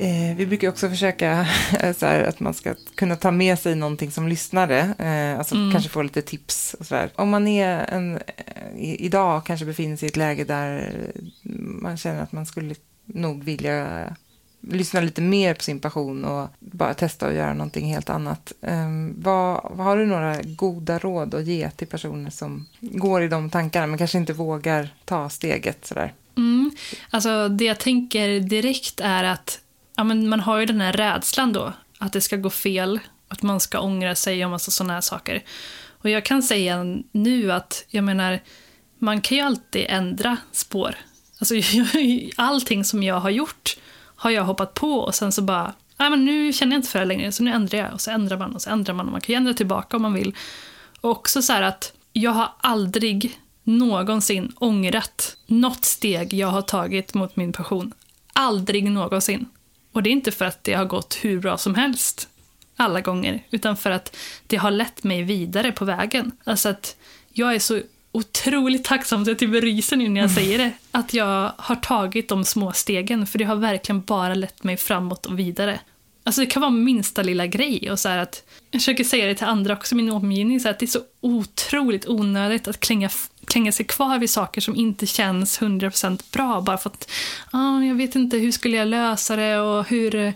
Eh, 0.00 0.36
vi 0.36 0.46
brukar 0.46 0.68
också 0.68 0.88
försöka 0.88 1.30
eh, 1.80 1.94
här, 2.00 2.22
att 2.24 2.40
man 2.40 2.54
ska 2.54 2.74
kunna 2.94 3.16
ta 3.16 3.30
med 3.30 3.58
sig 3.58 3.74
någonting 3.74 4.10
som 4.10 4.28
lyssnare, 4.28 4.94
eh, 4.98 5.38
alltså 5.38 5.54
Mm. 5.54 5.72
kanske 5.72 5.90
få 5.90 6.02
lite 6.02 6.22
tips 6.22 6.74
och 6.74 6.86
så 6.86 6.94
där. 6.94 7.10
Om 7.14 7.28
man 7.28 7.46
är 7.46 7.94
en, 7.94 8.16
eh, 8.16 8.76
i, 8.76 8.96
idag 9.04 9.46
kanske 9.46 9.66
befinner 9.66 9.96
sig 9.96 10.06
i 10.06 10.10
ett 10.10 10.16
läge 10.16 10.44
där 10.44 10.92
man 11.82 11.96
känner 11.96 12.22
att 12.22 12.32
man 12.32 12.46
skulle 12.46 12.74
nog 13.04 13.44
vilja 13.44 14.16
lyssna 14.60 15.00
lite 15.00 15.20
mer 15.20 15.54
på 15.54 15.62
sin 15.62 15.80
passion 15.80 16.24
och 16.24 16.48
bara 16.58 16.94
testa 16.94 17.26
att 17.26 17.34
göra 17.34 17.54
någonting 17.54 17.86
helt 17.86 18.10
annat. 18.10 18.52
Um, 18.60 19.14
vad, 19.22 19.70
vad 19.74 19.86
har 19.86 19.96
du 19.96 20.06
några 20.06 20.42
goda 20.42 20.98
råd 20.98 21.34
att 21.34 21.46
ge 21.46 21.70
till 21.70 21.86
personer 21.86 22.30
som 22.30 22.66
går 22.80 23.22
i 23.22 23.28
de 23.28 23.50
tankarna 23.50 23.86
men 23.86 23.98
kanske 23.98 24.18
inte 24.18 24.32
vågar 24.32 24.94
ta 25.04 25.28
steget 25.28 25.86
sådär? 25.86 26.12
Mm. 26.36 26.70
Alltså, 27.10 27.48
det 27.48 27.64
jag 27.64 27.80
tänker 27.80 28.40
direkt 28.40 29.00
är 29.00 29.24
att 29.24 29.60
ja, 29.98 30.04
men 30.04 30.28
man 30.28 30.40
har 30.40 30.58
ju 30.58 30.66
den 30.66 30.80
här 30.80 30.92
rädslan 30.92 31.52
då, 31.52 31.72
att 31.98 32.12
det 32.12 32.20
ska 32.20 32.36
gå 32.36 32.50
fel, 32.50 33.00
att 33.28 33.42
man 33.42 33.60
ska 33.60 33.80
ångra 33.80 34.14
sig 34.14 34.44
och 34.44 34.50
massa 34.50 34.70
sådana 34.70 34.92
här 34.92 35.00
saker. 35.00 35.42
Och 35.88 36.10
jag 36.10 36.24
kan 36.24 36.42
säga 36.42 36.84
nu 37.12 37.52
att, 37.52 37.84
jag 37.88 38.04
menar, 38.04 38.40
man 38.98 39.20
kan 39.20 39.38
ju 39.38 39.44
alltid 39.44 39.86
ändra 39.88 40.36
spår. 40.52 40.94
Alltså, 41.38 41.54
allting 42.36 42.84
som 42.84 43.02
jag 43.02 43.20
har 43.20 43.30
gjort 43.30 43.76
har 44.16 44.30
jag 44.30 44.44
hoppat 44.44 44.74
på 44.74 44.98
och 44.98 45.14
sen 45.14 45.32
så 45.32 45.42
bara, 45.42 45.74
nej 45.96 46.10
men 46.10 46.24
nu 46.24 46.52
känner 46.52 46.72
jag 46.72 46.78
inte 46.78 46.90
för 46.90 46.98
det 46.98 47.04
längre, 47.04 47.32
så 47.32 47.42
nu 47.42 47.52
ändrar 47.52 47.78
jag. 47.78 47.92
Och 47.92 48.00
så 48.00 48.10
ändrar 48.10 48.38
man 48.38 48.54
och 48.54 48.62
så 48.62 48.70
ändrar 48.70 48.94
man 48.94 49.06
och 49.06 49.12
man 49.12 49.20
kan 49.20 49.32
ju 49.32 49.36
ändra 49.36 49.54
tillbaka 49.54 49.96
om 49.96 50.02
man 50.02 50.14
vill. 50.14 50.36
Och 51.00 51.10
också 51.10 51.42
så 51.42 51.52
här 51.52 51.62
att 51.62 51.92
jag 52.12 52.30
har 52.30 52.48
aldrig 52.60 53.38
någonsin 53.62 54.52
ångrat 54.56 55.36
något 55.46 55.84
steg 55.84 56.34
jag 56.34 56.48
har 56.48 56.62
tagit 56.62 57.14
mot 57.14 57.36
min 57.36 57.52
passion. 57.52 57.92
Aldrig 58.32 58.90
någonsin. 58.90 59.46
Och 59.92 60.02
det 60.02 60.10
är 60.10 60.12
inte 60.12 60.32
för 60.32 60.44
att 60.44 60.64
det 60.64 60.74
har 60.74 60.84
gått 60.84 61.18
hur 61.20 61.40
bra 61.40 61.58
som 61.58 61.74
helst 61.74 62.28
alla 62.76 63.00
gånger, 63.00 63.42
utan 63.50 63.76
för 63.76 63.90
att 63.90 64.16
det 64.46 64.56
har 64.56 64.70
lett 64.70 65.04
mig 65.04 65.22
vidare 65.22 65.72
på 65.72 65.84
vägen. 65.84 66.32
Alltså 66.44 66.68
att 66.68 66.96
jag 67.32 67.54
är 67.54 67.58
så 67.58 67.80
otroligt 68.12 68.84
tacksam 68.84 69.22
att 69.22 69.28
jag 69.28 69.38
typ 69.38 69.62
ryser 69.62 69.96
nu 69.96 70.08
när 70.08 70.20
jag 70.20 70.30
säger 70.30 70.58
det. 70.58 70.72
Att 70.90 71.14
jag 71.14 71.52
har 71.56 71.76
tagit 71.76 72.28
de 72.28 72.44
små 72.44 72.72
stegen, 72.72 73.26
för 73.26 73.38
det 73.38 73.44
har 73.44 73.56
verkligen 73.56 74.00
bara 74.00 74.34
lett 74.34 74.64
mig 74.64 74.76
framåt 74.76 75.26
och 75.26 75.38
vidare. 75.38 75.80
Alltså 76.24 76.40
det 76.40 76.46
kan 76.46 76.62
vara 76.62 76.70
minsta 76.70 77.22
lilla 77.22 77.46
grej 77.46 77.90
och 77.90 77.98
så 77.98 78.08
att 78.08 78.42
jag 78.70 78.80
försöker 78.80 79.04
säga 79.04 79.26
det 79.26 79.34
till 79.34 79.46
andra 79.46 79.72
också 79.72 79.94
i 79.94 79.96
min 79.96 80.10
omgivning, 80.10 80.60
så 80.60 80.68
att 80.68 80.78
det 80.78 80.84
är 80.84 80.86
så 80.86 81.00
otroligt 81.20 82.08
onödigt 82.08 82.68
att 82.68 82.80
klänga, 82.80 83.10
klänga 83.48 83.72
sig 83.72 83.86
kvar 83.86 84.18
vid 84.18 84.30
saker 84.30 84.60
som 84.60 84.76
inte 84.76 85.06
känns 85.06 85.60
100% 85.60 86.22
bra 86.32 86.60
bara 86.60 86.78
för 86.78 86.90
att 86.90 87.10
ah, 87.50 87.80
jag 87.80 87.94
vet 87.94 88.14
inte 88.14 88.36
hur 88.36 88.52
skulle 88.52 88.76
jag 88.76 88.88
lösa 88.88 89.36
det 89.36 89.58
och 89.58 89.88
hur, 89.88 90.34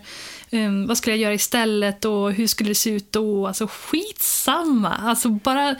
um, 0.51 0.87
vad 0.87 0.97
skulle 0.97 1.15
jag 1.15 1.21
göra 1.21 1.33
istället 1.33 2.05
och 2.05 2.31
hur 2.31 2.47
skulle 2.47 2.69
det 2.69 2.75
se 2.75 2.89
ut 2.89 3.11
då? 3.11 3.47
Alltså 3.47 3.67
skitsamma, 3.67 4.89
alltså 4.89 5.29
bara 5.29 5.75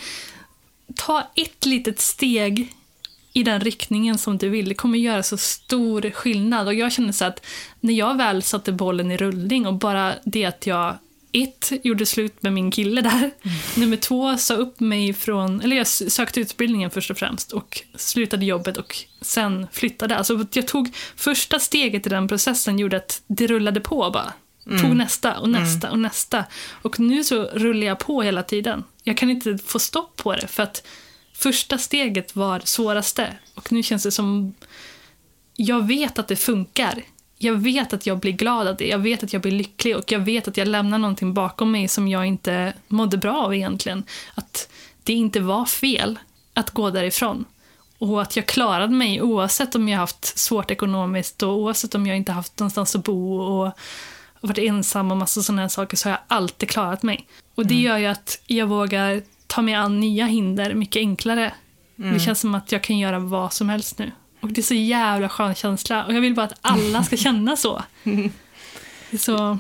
ta 0.95 1.27
ett 1.35 1.65
litet 1.65 1.99
steg 1.99 2.73
i 3.33 3.43
den 3.43 3.61
riktningen 3.61 4.17
som 4.17 4.37
du 4.37 4.49
vill. 4.49 4.69
Det 4.69 4.75
kommer 4.75 4.97
göra 4.97 5.23
så 5.23 5.37
stor 5.37 6.11
skillnad. 6.11 6.67
Och 6.67 6.73
jag 6.73 6.91
känner 6.91 7.11
så 7.11 7.25
att 7.25 7.45
när 7.79 7.93
jag 7.93 8.17
väl 8.17 8.43
satte 8.43 8.71
bollen 8.71 9.11
i 9.11 9.17
rullning 9.17 9.67
och 9.67 9.73
bara 9.73 10.13
det 10.23 10.45
att 10.45 10.67
jag 10.67 10.97
ett, 11.33 11.71
gjorde 11.83 12.05
slut 12.05 12.43
med 12.43 12.53
min 12.53 12.71
kille 12.71 13.01
där. 13.01 13.17
Mm. 13.17 13.57
Nummer 13.75 13.97
två, 13.97 14.37
sa 14.37 14.53
upp 14.53 14.79
mig 14.79 15.13
från, 15.13 15.61
eller 15.61 15.75
jag 15.75 15.87
sökte 15.87 16.39
utbildningen 16.39 16.91
först 16.91 17.11
och 17.11 17.17
främst 17.17 17.51
och 17.51 17.81
slutade 17.95 18.45
jobbet 18.45 18.77
och 18.77 18.97
sen 19.21 19.67
flyttade. 19.71 20.17
Alltså 20.17 20.45
jag 20.53 20.67
tog 20.67 20.95
första 21.15 21.59
steget 21.59 22.07
i 22.07 22.09
den 22.09 22.27
processen 22.27 22.79
gjorde 22.79 22.97
att 22.97 23.21
det 23.27 23.47
rullade 23.47 23.79
på 23.79 24.09
bara. 24.13 24.33
Tog 24.81 24.95
nästa 24.95 25.39
och 25.39 25.49
nästa 25.49 25.91
och 25.91 25.99
nästa. 25.99 26.45
Och 26.81 26.99
nu 26.99 27.23
så 27.23 27.43
rullar 27.43 27.87
jag 27.87 27.99
på 27.99 28.21
hela 28.21 28.43
tiden. 28.43 28.83
Jag 29.03 29.17
kan 29.17 29.29
inte 29.29 29.57
få 29.57 29.79
stopp 29.79 30.15
på 30.15 30.35
det 30.35 30.47
för 30.47 30.63
att 30.63 30.87
första 31.33 31.77
steget 31.77 32.35
var 32.35 32.61
svåraste. 32.63 33.37
Och 33.53 33.71
nu 33.71 33.83
känns 33.83 34.03
det 34.03 34.11
som... 34.11 34.53
Jag 35.55 35.87
vet 35.87 36.19
att 36.19 36.27
det 36.27 36.35
funkar. 36.35 37.03
Jag 37.43 37.53
vet 37.53 37.93
att 37.93 38.05
jag 38.05 38.19
blir 38.19 38.31
glad 38.31 38.67
av 38.67 38.75
det. 38.75 38.87
Jag 38.87 38.99
vet 38.99 39.23
att 39.23 39.33
jag 39.33 39.41
blir 39.41 39.51
lycklig 39.51 39.97
och 39.97 40.11
jag 40.11 40.19
vet 40.19 40.47
att 40.47 40.57
jag 40.57 40.67
lämnar 40.67 40.97
någonting 40.97 41.33
bakom 41.33 41.71
mig 41.71 41.87
som 41.87 42.07
jag 42.07 42.25
inte 42.25 42.73
mådde 42.87 43.17
bra 43.17 43.37
av 43.37 43.55
egentligen. 43.55 44.03
Att 44.35 44.69
det 45.03 45.13
inte 45.13 45.39
var 45.39 45.65
fel 45.65 46.19
att 46.53 46.71
gå 46.71 46.89
därifrån. 46.89 47.45
Och 47.97 48.21
att 48.21 48.35
jag 48.35 48.45
klarade 48.45 48.93
mig 48.93 49.21
oavsett 49.21 49.75
om 49.75 49.89
jag 49.89 49.99
haft 49.99 50.37
svårt 50.37 50.71
ekonomiskt 50.71 51.43
och 51.43 51.53
oavsett 51.53 51.95
om 51.95 52.07
jag 52.07 52.17
inte 52.17 52.31
haft 52.31 52.59
någonstans 52.59 52.95
att 52.95 53.03
bo 53.03 53.37
och 53.37 53.71
varit 54.41 54.57
ensam 54.57 55.11
och 55.11 55.17
massa 55.17 55.41
sådana 55.41 55.61
här 55.61 55.69
saker 55.69 55.97
så 55.97 56.09
har 56.09 56.11
jag 56.11 56.37
alltid 56.37 56.69
klarat 56.69 57.03
mig. 57.03 57.27
Och 57.55 57.67
det 57.67 57.75
gör 57.81 57.97
ju 57.97 58.05
att 58.05 58.41
jag 58.47 58.67
vågar 58.67 59.21
ta 59.47 59.61
mig 59.61 59.73
an 59.73 59.99
nya 59.99 60.25
hinder 60.25 60.73
mycket 60.73 60.99
enklare. 60.99 61.53
Det 61.95 62.19
känns 62.19 62.39
som 62.39 62.55
att 62.55 62.71
jag 62.71 62.83
kan 62.83 62.97
göra 62.97 63.19
vad 63.19 63.53
som 63.53 63.69
helst 63.69 63.97
nu. 63.97 64.11
Och 64.43 64.49
det 64.53 64.61
är 64.61 64.63
så 64.63 64.73
jävla 64.73 65.29
skön 65.29 65.55
känsla. 65.55 66.05
Och 66.05 66.13
jag 66.13 66.21
vill 66.21 66.35
bara 66.35 66.45
att 66.45 66.57
alla 66.61 67.03
ska 67.03 67.17
känna 67.17 67.55
så. 67.55 67.83
Så 69.19 69.57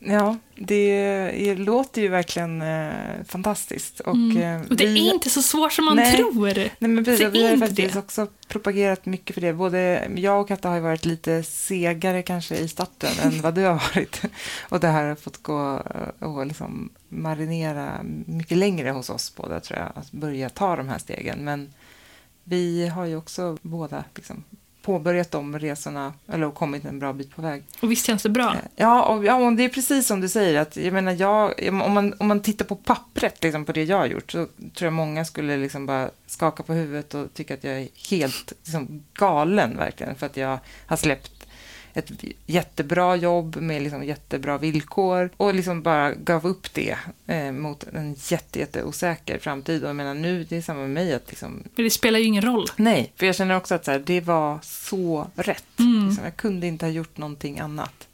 Ja, 0.00 0.36
det 0.56 1.54
låter 1.54 2.02
ju 2.02 2.08
verkligen 2.08 2.62
eh, 2.62 2.92
fantastiskt. 3.28 4.00
Och, 4.00 4.16
eh, 4.40 4.60
och 4.70 4.76
det 4.76 4.86
vi- 4.86 5.08
är 5.08 5.14
inte 5.14 5.30
så 5.30 5.42
svårt 5.42 5.72
som 5.72 5.84
man 5.84 5.96
Nej. 5.96 6.16
tror. 6.16 6.54
Nej, 6.54 6.70
men 6.78 7.04
precis, 7.04 7.26
vi 7.32 7.48
har 7.50 7.56
faktiskt 7.56 7.92
det. 7.92 7.98
också 7.98 8.26
propagerat 8.48 9.06
mycket 9.06 9.34
för 9.34 9.40
det. 9.40 9.52
Både 9.52 10.08
jag 10.16 10.40
och 10.40 10.48
Katta 10.48 10.68
har 10.68 10.76
ju 10.76 10.82
varit 10.82 11.04
lite 11.04 11.42
segare 11.42 12.22
kanske 12.22 12.56
i 12.56 12.68
starten 12.68 13.10
än 13.22 13.40
vad 13.42 13.54
du 13.54 13.62
har 13.64 13.74
varit. 13.94 14.22
Och 14.68 14.80
det 14.80 14.88
här 14.88 15.08
har 15.08 15.14
fått 15.14 15.42
gå 15.42 15.82
eh, 16.20 16.28
och 16.28 16.46
liksom 16.46 16.90
marinera 17.08 18.00
mycket 18.26 18.58
längre 18.58 18.90
hos 18.90 19.10
oss 19.10 19.32
båda 19.36 19.60
tror 19.60 19.78
jag, 19.78 19.88
att 19.94 20.12
börja 20.12 20.48
ta 20.48 20.76
de 20.76 20.88
här 20.88 20.98
stegen. 20.98 21.38
Men 21.44 21.72
vi 22.44 22.88
har 22.88 23.04
ju 23.04 23.16
också 23.16 23.56
båda 23.62 24.04
liksom 24.14 24.44
påbörjat 24.82 25.30
de 25.30 25.58
resorna, 25.58 26.12
eller 26.28 26.50
kommit 26.50 26.84
en 26.84 26.98
bra 26.98 27.12
bit 27.12 27.36
på 27.36 27.42
väg. 27.42 27.64
Och 27.80 27.90
visst 27.90 28.06
känns 28.06 28.22
det 28.22 28.28
bra? 28.28 28.56
Ja, 28.76 29.02
och, 29.02 29.24
ja, 29.24 29.34
och 29.34 29.52
det 29.52 29.64
är 29.64 29.68
precis 29.68 30.06
som 30.06 30.20
du 30.20 30.28
säger. 30.28 30.60
Att, 30.60 30.76
jag 30.76 30.92
menar, 30.92 31.12
jag, 31.12 31.54
om, 31.68 31.92
man, 31.92 32.14
om 32.18 32.28
man 32.28 32.40
tittar 32.40 32.64
på 32.64 32.76
pappret 32.76 33.42
liksom, 33.42 33.64
på 33.64 33.72
det 33.72 33.84
jag 33.84 33.98
har 33.98 34.06
gjort 34.06 34.32
så 34.32 34.46
tror 34.74 34.86
jag 34.86 34.92
många 34.92 35.24
skulle 35.24 35.56
liksom 35.56 35.86
bara 35.86 36.10
skaka 36.26 36.62
på 36.62 36.72
huvudet 36.72 37.14
och 37.14 37.34
tycka 37.34 37.54
att 37.54 37.64
jag 37.64 37.74
är 37.74 37.88
helt 38.10 38.52
liksom, 38.64 39.02
galen 39.14 39.76
verkligen. 39.76 40.14
För 40.14 40.26
att 40.26 40.36
jag 40.36 40.58
har 40.86 40.96
släppt 40.96 41.41
ett 41.94 42.10
jättebra 42.46 43.16
jobb 43.16 43.56
med 43.56 43.82
liksom, 43.82 44.04
jättebra 44.04 44.58
villkor 44.58 45.30
och 45.36 45.54
liksom 45.54 45.82
bara 45.82 46.14
gav 46.14 46.46
upp 46.46 46.74
det 46.74 46.96
eh, 47.26 47.52
mot 47.52 47.84
en 47.84 48.16
jätte, 48.28 48.58
jätteosäker 48.58 49.38
framtid. 49.38 49.82
Och 49.82 49.88
jag 49.88 49.96
menar 49.96 50.14
nu, 50.14 50.44
det 50.44 50.56
är 50.56 50.62
samma 50.62 50.80
med 50.80 50.90
mig 50.90 51.14
att 51.14 51.28
liksom, 51.28 51.62
Men 51.74 51.84
det 51.84 51.90
spelar 51.90 52.18
ju 52.18 52.24
ingen 52.24 52.42
roll. 52.42 52.66
Nej, 52.76 53.12
för 53.16 53.26
jag 53.26 53.36
känner 53.36 53.56
också 53.56 53.74
att 53.74 53.84
så 53.84 53.90
här, 53.90 53.98
det 53.98 54.20
var 54.20 54.58
så 54.62 55.30
rätt. 55.34 55.78
Mm. 55.78 56.06
Liksom, 56.06 56.24
jag 56.24 56.36
kunde 56.36 56.66
inte 56.66 56.86
ha 56.86 56.90
gjort 56.90 57.16
någonting 57.16 57.58
annat. 57.58 58.08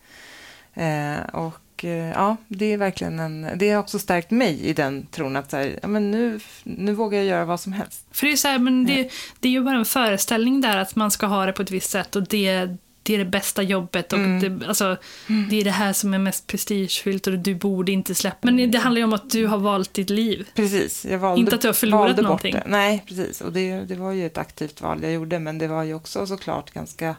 Eh, 0.75 1.19
och 1.33 1.85
eh, 1.85 2.11
ja, 2.11 2.37
det 2.49 2.73
är 2.73 2.77
verkligen 2.77 3.19
en... 3.19 3.49
Det 3.57 3.71
har 3.71 3.81
också 3.81 3.99
stärkt 3.99 4.31
mig 4.31 4.61
i 4.61 4.73
den 4.73 5.07
tron 5.07 5.37
att 5.37 5.51
så 5.51 5.57
här, 5.57 5.79
ja, 5.83 5.89
men 5.89 6.11
nu, 6.11 6.41
nu 6.65 6.93
vågar 6.93 7.19
jag 7.19 7.27
göra 7.27 7.45
vad 7.45 7.61
som 7.61 7.73
helst. 7.73 8.05
För 8.11 8.27
det 8.27 8.33
är, 8.33 8.37
så 8.37 8.49
här, 8.49 8.59
men 8.59 8.87
det, 8.87 9.11
det 9.41 9.49
är 9.49 9.53
ju 9.53 9.63
bara 9.63 9.79
en 9.79 9.85
föreställning 9.85 10.61
där 10.61 10.77
att 10.77 10.97
man 10.97 11.11
ska 11.11 11.27
ha 11.27 11.47
det 11.47 11.53
på 11.53 11.63
ett 11.63 11.71
visst 11.71 11.91
sätt 11.91 12.17
och 12.17 12.29
det, 12.29 12.77
det 13.09 13.15
är 13.15 13.19
det 13.19 13.25
bästa 13.31 13.63
jobbet 13.63 14.13
och 14.13 14.19
Mm. 14.19 14.59
det, 14.59 14.67
alltså, 14.67 14.97
det 15.51 15.61
är 15.61 15.65
det 15.65 15.71
här 15.71 15.93
som 15.93 16.15
är 16.15 16.19
mest 16.19 16.47
prestigefyllt 16.47 17.27
och 17.27 17.39
du 17.39 17.55
borde 17.55 17.93
inte 17.93 18.15
släppa. 18.15 18.39
Men 18.43 18.57
det, 18.57 18.67
det 18.67 18.79
handlar 18.79 18.99
ju 18.99 19.05
om 19.05 19.13
att 19.13 19.31
du 19.31 19.47
har 19.47 19.59
valt 19.59 19.95
ditt 19.95 20.11
liv. 20.11 20.49
Precis. 20.55 21.05
Jag 21.05 21.19
valde, 21.19 21.41
Inte 21.41 21.55
att 21.55 21.61
du 21.61 21.69
har 21.69 21.73
förlorat 21.73 22.17
någonting. 22.17 22.55
Det. 22.55 22.63
Nej, 22.67 23.05
precis. 23.09 23.41
Och 23.41 23.53
det, 23.53 23.81
det 23.81 23.95
var 23.95 24.13
ju 24.13 24.27
ett 24.27 24.39
aktivt 24.39 24.81
val 24.81 24.99
jag 25.03 25.13
gjorde, 25.13 25.39
men 25.39 25.59
det 25.59 25.69
var 25.69 25.83
ju 25.83 25.95
också 25.95 26.27
såklart 26.27 26.71
ganska 26.71 27.17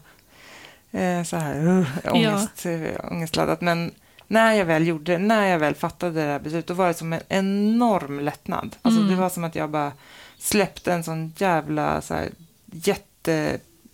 eh, 0.92 1.24
så 1.24 1.36
här, 1.38 1.68
uh, 1.68 1.88
ångest, 2.12 2.66
ja. 2.66 3.10
ångestladdat. 3.12 3.62
Men 3.62 3.92
när 4.28 4.54
jag 4.54 4.66
väl 4.66 4.88
gjorde 4.88 5.18
när 5.18 5.48
jag 5.48 5.60
väl 5.60 5.76
fattade 5.76 6.14
det 6.22 6.28
här 6.28 6.40
beslutet, 6.40 6.68
då 6.68 6.74
var 6.74 6.88
det 6.88 6.94
som 6.94 7.14
en 7.14 7.22
enorm 7.30 8.20
lättnad. 8.20 8.76
Alltså 8.82 9.02
Mm. 9.02 9.12
det 9.16 9.22
var 9.22 9.30
som 9.30 9.44
att 9.44 9.56
jag 9.56 9.70
bara 9.70 9.92
släppte 10.38 10.94
en 10.94 11.04
sån 11.04 11.34
jävla 11.38 12.02
så 12.02 12.14
här, 12.14 12.30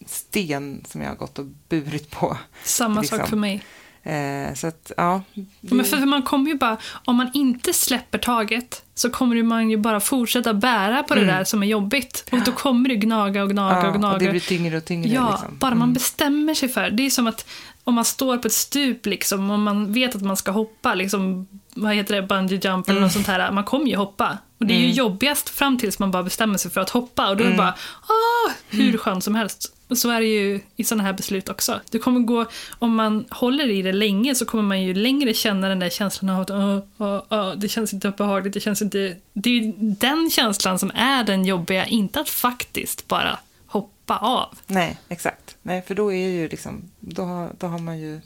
jättesten 0.09 0.83
som 0.91 1.01
jag 1.01 1.09
har 1.09 1.15
gått 1.15 1.39
och 1.39 1.45
burit 1.69 2.11
på. 2.11 2.37
Samma 2.63 3.01
Liksom. 3.01 3.19
sak 3.19 3.29
för 3.29 3.37
mig. 3.37 3.63
Eh, 4.03 4.53
så 4.53 4.67
att, 4.67 4.91
ja. 4.97 5.21
det- 5.33 5.75
Men 5.75 5.85
för, 5.85 5.97
för 5.97 6.05
man 6.05 6.23
kommer 6.23 6.51
ju 6.51 6.57
bara, 6.57 6.77
om 7.05 7.15
man 7.15 7.29
inte 7.33 7.73
släpper 7.73 8.17
taget 8.17 8.83
så 8.95 9.09
kommer 9.09 9.43
man 9.43 9.69
ju 9.69 9.77
bara 9.77 9.99
fortsätta 9.99 10.53
bära 10.53 11.03
på 11.03 11.15
det 11.15 11.21
Mm. 11.21 11.35
där 11.35 11.43
som 11.43 11.63
är 11.63 11.67
jobbigt. 11.67 12.29
Och 12.31 12.39
då 12.45 12.51
kommer 12.51 12.89
det 12.89 12.95
gnaga 12.95 13.43
och 13.43 13.49
gnaga 13.49 13.75
ja, 13.81 13.87
och 13.87 13.95
gnaga. 13.95 14.13
och 14.13 14.19
det 14.19 14.29
blir 14.31 14.39
tyngre 14.39 14.77
och 14.77 14.85
tyngre. 14.85 15.09
Ja, 15.13 15.29
liksom. 15.31 15.57
bara 15.59 15.71
man 15.75 15.81
Mm. 15.81 15.93
bestämmer 15.93 16.53
sig 16.53 16.69
för. 16.69 16.89
Det 16.89 17.05
är 17.05 17.09
som 17.09 17.27
att 17.27 17.47
om 17.83 17.93
man 17.93 18.05
står 18.05 18.37
på 18.37 18.47
ett 18.47 18.53
stup 18.53 19.05
liksom, 19.05 19.49
och 19.51 19.59
man 19.59 19.93
vet 19.93 20.15
att 20.15 20.21
man 20.21 20.37
ska 20.37 20.51
hoppa, 20.51 20.93
liksom, 20.95 21.47
vad 21.73 21.95
heter 21.95 22.15
det, 22.15 22.21
bungee 22.21 22.59
jump 22.63 22.89
eller 22.89 23.01
något 23.01 23.11
sånt 23.11 23.27
här. 23.27 23.51
Man 23.51 23.63
kommer 23.63 23.85
ju 23.85 23.95
hoppa. 23.95 24.37
Och 24.57 24.65
det 24.65 24.73
är 24.73 24.77
ju 24.77 24.83
Mm. 24.85 24.95
jobbigast 24.95 25.49
fram 25.49 25.77
tills 25.77 25.99
man 25.99 26.11
bara 26.11 26.23
bestämmer 26.23 26.57
sig 26.57 26.71
för 26.71 26.81
att 26.81 26.89
hoppa. 26.89 27.29
Och 27.29 27.37
då 27.37 27.43
är 27.43 27.47
det 27.47 27.53
Mm. 27.53 27.65
bara, 27.65 27.75
ah, 28.01 28.51
hur 28.69 28.97
skönt 28.97 29.23
som 29.23 29.35
helst. 29.35 29.71
Och 29.87 29.97
så 29.97 30.09
är 30.09 30.19
det 30.21 30.27
ju 30.27 30.59
i 30.75 30.83
sådana 30.83 31.03
här 31.03 31.13
beslut 31.13 31.49
också. 31.49 31.79
Det 31.89 31.99
kommer 31.99 32.19
gå, 32.19 32.45
om 32.79 32.95
man 32.95 33.25
håller 33.29 33.69
i 33.69 33.81
det 33.81 33.91
länge 33.91 34.35
så 34.35 34.45
kommer 34.45 34.63
man 34.63 34.81
ju 34.83 34.93
längre 34.93 35.33
känna 35.33 35.69
den 35.69 35.79
där 35.79 35.89
känslan 35.89 36.29
av 36.35 36.41
att 36.41 36.49
"Åh, 36.51 36.79
åh, 36.97 37.21
åh, 37.29 37.53
det 37.55 37.69
känns 37.69 37.93
inte 37.93 38.09
behagligt, 38.17 38.53
det 38.53 38.59
känns 38.59 38.81
inte... 38.81 39.15
Det 39.33 39.49
är 39.49 39.53
ju 39.53 39.71
den 39.77 40.29
känslan 40.31 40.79
som 40.79 40.91
är 40.95 41.23
den 41.23 41.45
jobbiga, 41.45 41.85
inte 41.85 42.19
att 42.19 42.29
faktiskt 42.29 43.07
bara 43.07 43.39
hoppa 43.67 44.17
av. 44.17 44.57
Nej, 44.67 44.97
exakt. 45.09 45.55
Nej, 45.61 45.81
för 45.87 45.95
då 45.95 46.13
är 46.13 46.27
ju 46.29 46.47
liksom, 46.49 46.91
då, 46.99 47.49
då 47.59 47.67
har 47.67 47.79
man 47.79 47.99
ju 47.99 48.21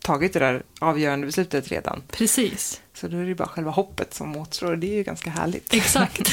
tagit 0.00 0.32
det 0.32 0.38
där 0.38 0.62
avgörande 0.80 1.26
beslutet 1.26 1.68
redan. 1.68 2.02
Precis. 2.10 2.80
Så 2.94 3.08
då 3.08 3.16
är 3.18 3.24
det 3.24 3.34
bara 3.34 3.48
själva 3.48 3.70
hoppet 3.70 4.14
som 4.14 4.36
återstår. 4.36 4.76
Det 4.76 4.86
är 4.86 4.94
ju 4.94 5.02
ganska 5.02 5.30
härligt. 5.30 5.74
Exakt. 5.74 6.28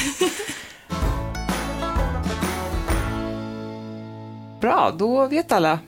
Bra, 4.60 4.94
då 4.98 5.26
vet 5.26 5.52
alla 5.52 5.78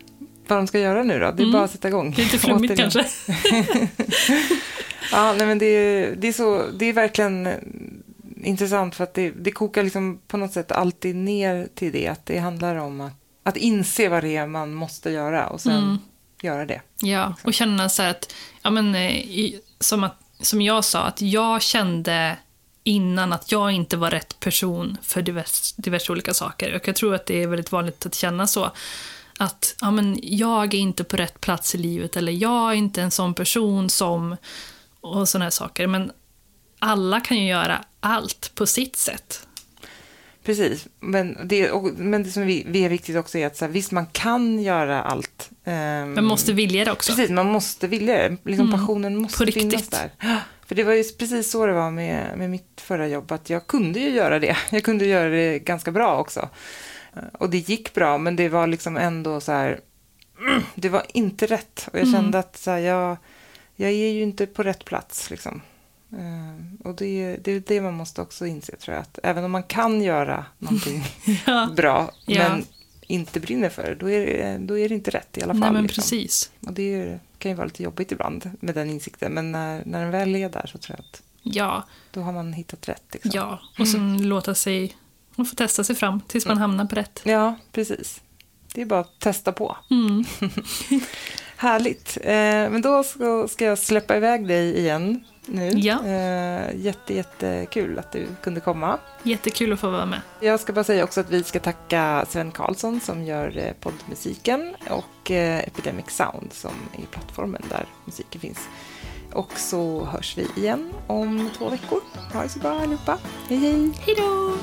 vad 0.47 0.59
de 0.59 0.67
ska 0.67 0.79
göra 0.79 1.03
nu 1.03 1.13
då. 1.19 1.31
Det 1.31 1.43
är 1.43 1.45
Mm. 1.45 1.53
bara 1.53 1.65
att 1.65 1.71
sätta 1.71 1.89
igång. 1.89 2.15
Lite 2.17 2.39
flummigt 2.39 2.77
kanske. 2.77 3.05
Ja, 5.13 5.35
nej, 5.39 5.47
men 5.47 5.59
det, 5.59 5.67
är- 5.67 6.17
det, 6.17 6.29
är 6.29 6.33
så, 6.33 6.63
det 6.79 6.87
är 6.87 6.93
verkligen 6.93 7.49
intressant 8.45 8.95
för 8.95 9.05
att 9.05 9.15
det, 9.15 9.31
det 9.31 9.51
kokar 9.53 9.83
liksom 9.83 10.19
på 10.27 10.37
något 10.37 10.53
sätt 10.53 10.73
alltid 10.73 11.17
ner 11.17 11.69
till 11.75 11.93
det. 11.93 12.09
Att 12.09 12.27
det 12.27 12.39
handlar 12.39 12.77
om 12.77 13.01
att, 13.01 13.13
att 13.43 13.57
inse 13.57 14.09
vad 14.09 14.25
det 14.25 14.37
är 14.37 14.47
man 14.47 14.75
måste 14.75 15.11
göra 15.11 15.47
och 15.49 15.61
sen 15.61 15.73
Mm. 15.83 15.99
göra 16.43 16.67
det. 16.67 16.81
Ja, 17.03 17.35
och 17.45 17.55
känna 17.55 17.89
så 17.89 18.03
här 18.03 18.11
att, 18.11 18.35
ja 18.63 18.71
men, 18.71 18.95
eh, 18.95 19.17
i, 19.19 19.61
som, 19.81 20.05
att, 20.05 20.17
som 20.43 20.63
jag 20.63 20.85
sa, 20.85 21.03
att 21.03 21.21
jag 21.21 21.63
kände 21.63 22.37
innan 22.85 23.33
att 23.33 23.53
jag 23.53 23.73
inte 23.73 23.97
var 23.97 24.11
rätt 24.11 24.41
person 24.41 24.97
för 25.03 25.23
diverse, 25.23 25.75
diverse 25.77 26.13
olika 26.13 26.35
saker. 26.35 26.75
Och 26.75 26.89
jag 26.89 26.97
tror 26.97 27.15
att 27.15 27.27
det 27.27 27.43
är 27.43 27.47
väldigt 27.47 27.73
vanligt 27.73 28.07
att 28.07 28.15
känna 28.15 28.47
så. 28.47 28.71
Att 29.39 29.75
ja, 29.81 29.91
men, 29.91 30.19
jag 30.23 30.75
är 30.75 30.79
inte 30.79 31.05
på 31.05 31.17
rätt 31.17 31.41
plats 31.41 31.75
i 31.75 31.79
livet, 31.79 32.17
eller 32.17 32.33
jag 32.33 32.71
är 32.71 32.75
inte 32.75 33.03
en 33.03 33.11
sån 33.11 33.35
person 33.35 33.91
som... 33.91 34.37
Och 35.01 35.29
såna 35.29 35.45
här 35.45 35.51
saker. 35.51 35.87
Men 35.87 36.13
alla 36.79 37.21
kan 37.21 37.39
ju 37.39 37.49
göra 37.49 37.85
allt 38.01 38.53
på 38.55 38.67
sitt 38.67 38.97
sätt. 38.97 39.47
Precis, 40.45 40.87
men 41.01 41.37
det, 41.45 41.71
och, 41.71 41.85
men 41.99 42.23
det 42.23 42.31
som 42.31 42.47
vi, 42.47 42.65
vi 42.67 42.85
är 42.85 42.89
viktigt 42.89 43.17
också 43.17 43.39
är 43.39 43.47
att 43.47 43.57
så 43.57 43.65
här, 43.65 43.73
visst, 43.73 43.93
man 43.93 44.07
kan 44.07 44.63
göra 44.63 45.03
allt. 45.03 45.51
ehm, 45.65 46.13
Men 46.13 46.25
måste 46.25 46.53
vilja 46.53 46.85
det 46.85 46.93
också. 46.93 47.13
Precis, 47.13 47.31
man 47.31 47.47
måste 47.47 47.87
vilja 47.87 48.15
det. 48.15 48.37
Liksom, 48.45 48.67
Mm, 48.69 48.81
Passionen 48.81 49.15
på 49.15 49.21
måste 49.21 49.45
riktigt. 49.45 49.63
finnas 49.63 49.89
där. 49.89 50.11
För 50.67 50.75
det 50.75 50.85
var 50.85 50.93
ju 50.93 51.05
precis 51.05 51.51
så 51.51 51.67
det 51.67 51.73
var 51.73 51.91
med, 51.91 52.39
med 52.39 52.51
mitt 52.51 52.81
förra 52.81 53.09
jobb, 53.09 53.33
att 53.33 53.51
jag 53.51 53.67
kunde 53.67 54.01
ju 54.01 54.09
göra 54.11 54.39
det. 54.39 54.57
Jag 54.71 54.83
kunde 54.85 55.07
göra 55.07 55.29
det 55.29 55.59
ganska 55.59 55.91
bra 55.91 56.17
också. 56.19 56.49
Och 57.33 57.51
det 57.51 57.59
gick 57.59 57.95
bra, 57.95 58.19
men 58.19 58.37
det 58.37 58.49
var 58.49 58.67
liksom 58.67 58.97
ändå 58.97 59.41
så 59.41 59.53
här, 59.53 59.81
det 60.75 60.89
var 60.89 61.03
inte 61.15 61.47
rätt. 61.47 61.89
Och 61.93 61.99
jag 61.99 62.09
Mm. 62.09 62.13
kände 62.23 62.39
att 62.39 62.57
så 62.57 62.71
här, 62.71 62.79
jag, 62.79 63.17
jag 63.77 63.91
är 63.91 64.11
ju 64.13 64.23
inte 64.23 64.47
på 64.47 64.63
rätt 64.63 64.85
plats. 64.85 65.31
Liksom. 65.31 65.61
Ehm, 66.19 66.79
och 66.85 66.95
det, 66.95 67.37
det 67.45 67.53
är 67.53 67.63
det 67.67 67.81
man 67.81 67.95
måste 67.95 68.21
också 68.23 68.47
inse, 68.47 68.77
tror 68.77 68.95
jag. 68.95 69.03
Att 69.03 69.19
även 69.23 69.45
om 69.45 69.51
man 69.51 69.63
kan 69.63 70.03
göra 70.03 70.45
någonting 70.59 71.05
Ja. 71.47 71.69
bra, 71.77 72.11
Ja. 72.27 72.49
men 72.49 72.65
inte 73.07 73.41
brinner 73.41 73.69
för 73.69 73.83
det, 73.83 73.95
då 73.95 74.11
är 74.11 74.27
det, 74.27 74.59
då 74.59 74.79
är 74.79 74.89
det 74.89 74.95
inte 74.95 75.11
rätt 75.11 75.39
i 75.39 75.43
alla 75.43 75.53
fall. 75.53 75.61
Nej, 75.61 75.73
men 75.73 75.83
liksom. 75.83 76.03
precis. 76.03 76.51
Och 76.67 76.73
det 76.73 76.95
är, 76.95 77.21
kan 77.39 77.51
ju 77.51 77.55
vara 77.57 77.65
lite 77.67 77.83
jobbigt 77.83 78.13
ibland 78.13 78.51
med 78.61 78.75
den 78.75 78.91
insikten, 78.91 79.33
men 79.33 79.53
när, 79.53 79.83
när 79.87 80.01
den 80.03 80.11
väl 80.11 80.37
är 80.37 80.49
där 80.49 80.67
så 80.67 80.79
tror 80.79 80.97
jag 80.99 81.05
att 81.05 81.23
Ja, 81.45 81.83
då 82.11 82.21
har 82.21 82.33
man 82.33 82.53
hittat 82.53 82.89
rätt. 82.89 83.05
Liksom. 83.13 83.31
ja. 83.35 83.61
Och 83.79 83.89
sen 83.89 84.29
låta 84.29 84.55
sig... 84.55 84.97
Man 85.35 85.47
får 85.47 85.57
testa 85.57 85.85
sig 85.85 85.97
fram 85.97 86.21
tills 86.21 86.47
man 86.47 86.59
hamnar 86.59 86.85
på 86.85 86.95
rätt. 86.95 87.21
ja, 87.25 87.55
precis. 87.73 88.21
Det 88.75 88.81
är 88.83 88.87
bara 88.87 89.01
att 89.01 89.19
testa 89.21 89.53
på. 89.53 89.77
Mm. 89.91 90.25
Härligt. 91.57 92.19
Eh, 92.23 92.33
men 92.71 92.83
då 92.83 93.03
ska, 93.03 93.49
ska 93.49 93.65
jag 93.65 93.79
släppa 93.79 94.17
iväg 94.17 94.49
dig 94.49 94.79
igen 94.79 95.25
nu. 95.47 95.71
Ja. 95.75 96.07
Eh, 96.07 96.77
jätte, 96.77 97.15
jättekul 97.15 97.99
att 97.99 98.13
du 98.13 98.27
kunde 98.43 98.61
komma. 98.61 98.99
Jättekul 99.23 99.73
att 99.73 99.81
få 99.81 99.91
vara 99.91 100.07
med. 100.07 100.21
Jag 100.41 100.61
ska 100.61 100.73
bara 100.73 100.85
säga 100.85 101.05
också 101.05 101.21
att 101.21 101.31
vi 101.31 101.43
ska 101.43 101.61
tacka 101.61 102.27
Sven 102.29 102.53
Karlsson 102.53 103.01
som 103.01 103.25
gör 103.25 103.59
eh, 103.59 103.73
poddmusiken 103.81 104.75
och 104.91 105.31
eh, 105.31 105.59
Epidemic 105.59 106.11
Sound 106.11 106.53
som 106.53 106.73
är 106.93 107.07
plattformen 107.07 107.63
där 107.69 107.87
musiken 108.05 108.41
finns. 108.41 108.69
Och 109.33 109.53
så 109.59 110.05
hörs 110.05 110.39
vi 110.39 110.47
igen 110.57 110.93
om 111.07 111.51
två 111.59 111.69
veckor. 111.69 112.01
Ha 112.33 112.43
det 112.43 112.49
så 112.49 112.59
bra 112.59 112.81
allihopa. 112.81 113.19
Hej 113.49 113.59
hej! 113.59 113.91
Hej 114.07 114.15
då! 114.19 114.57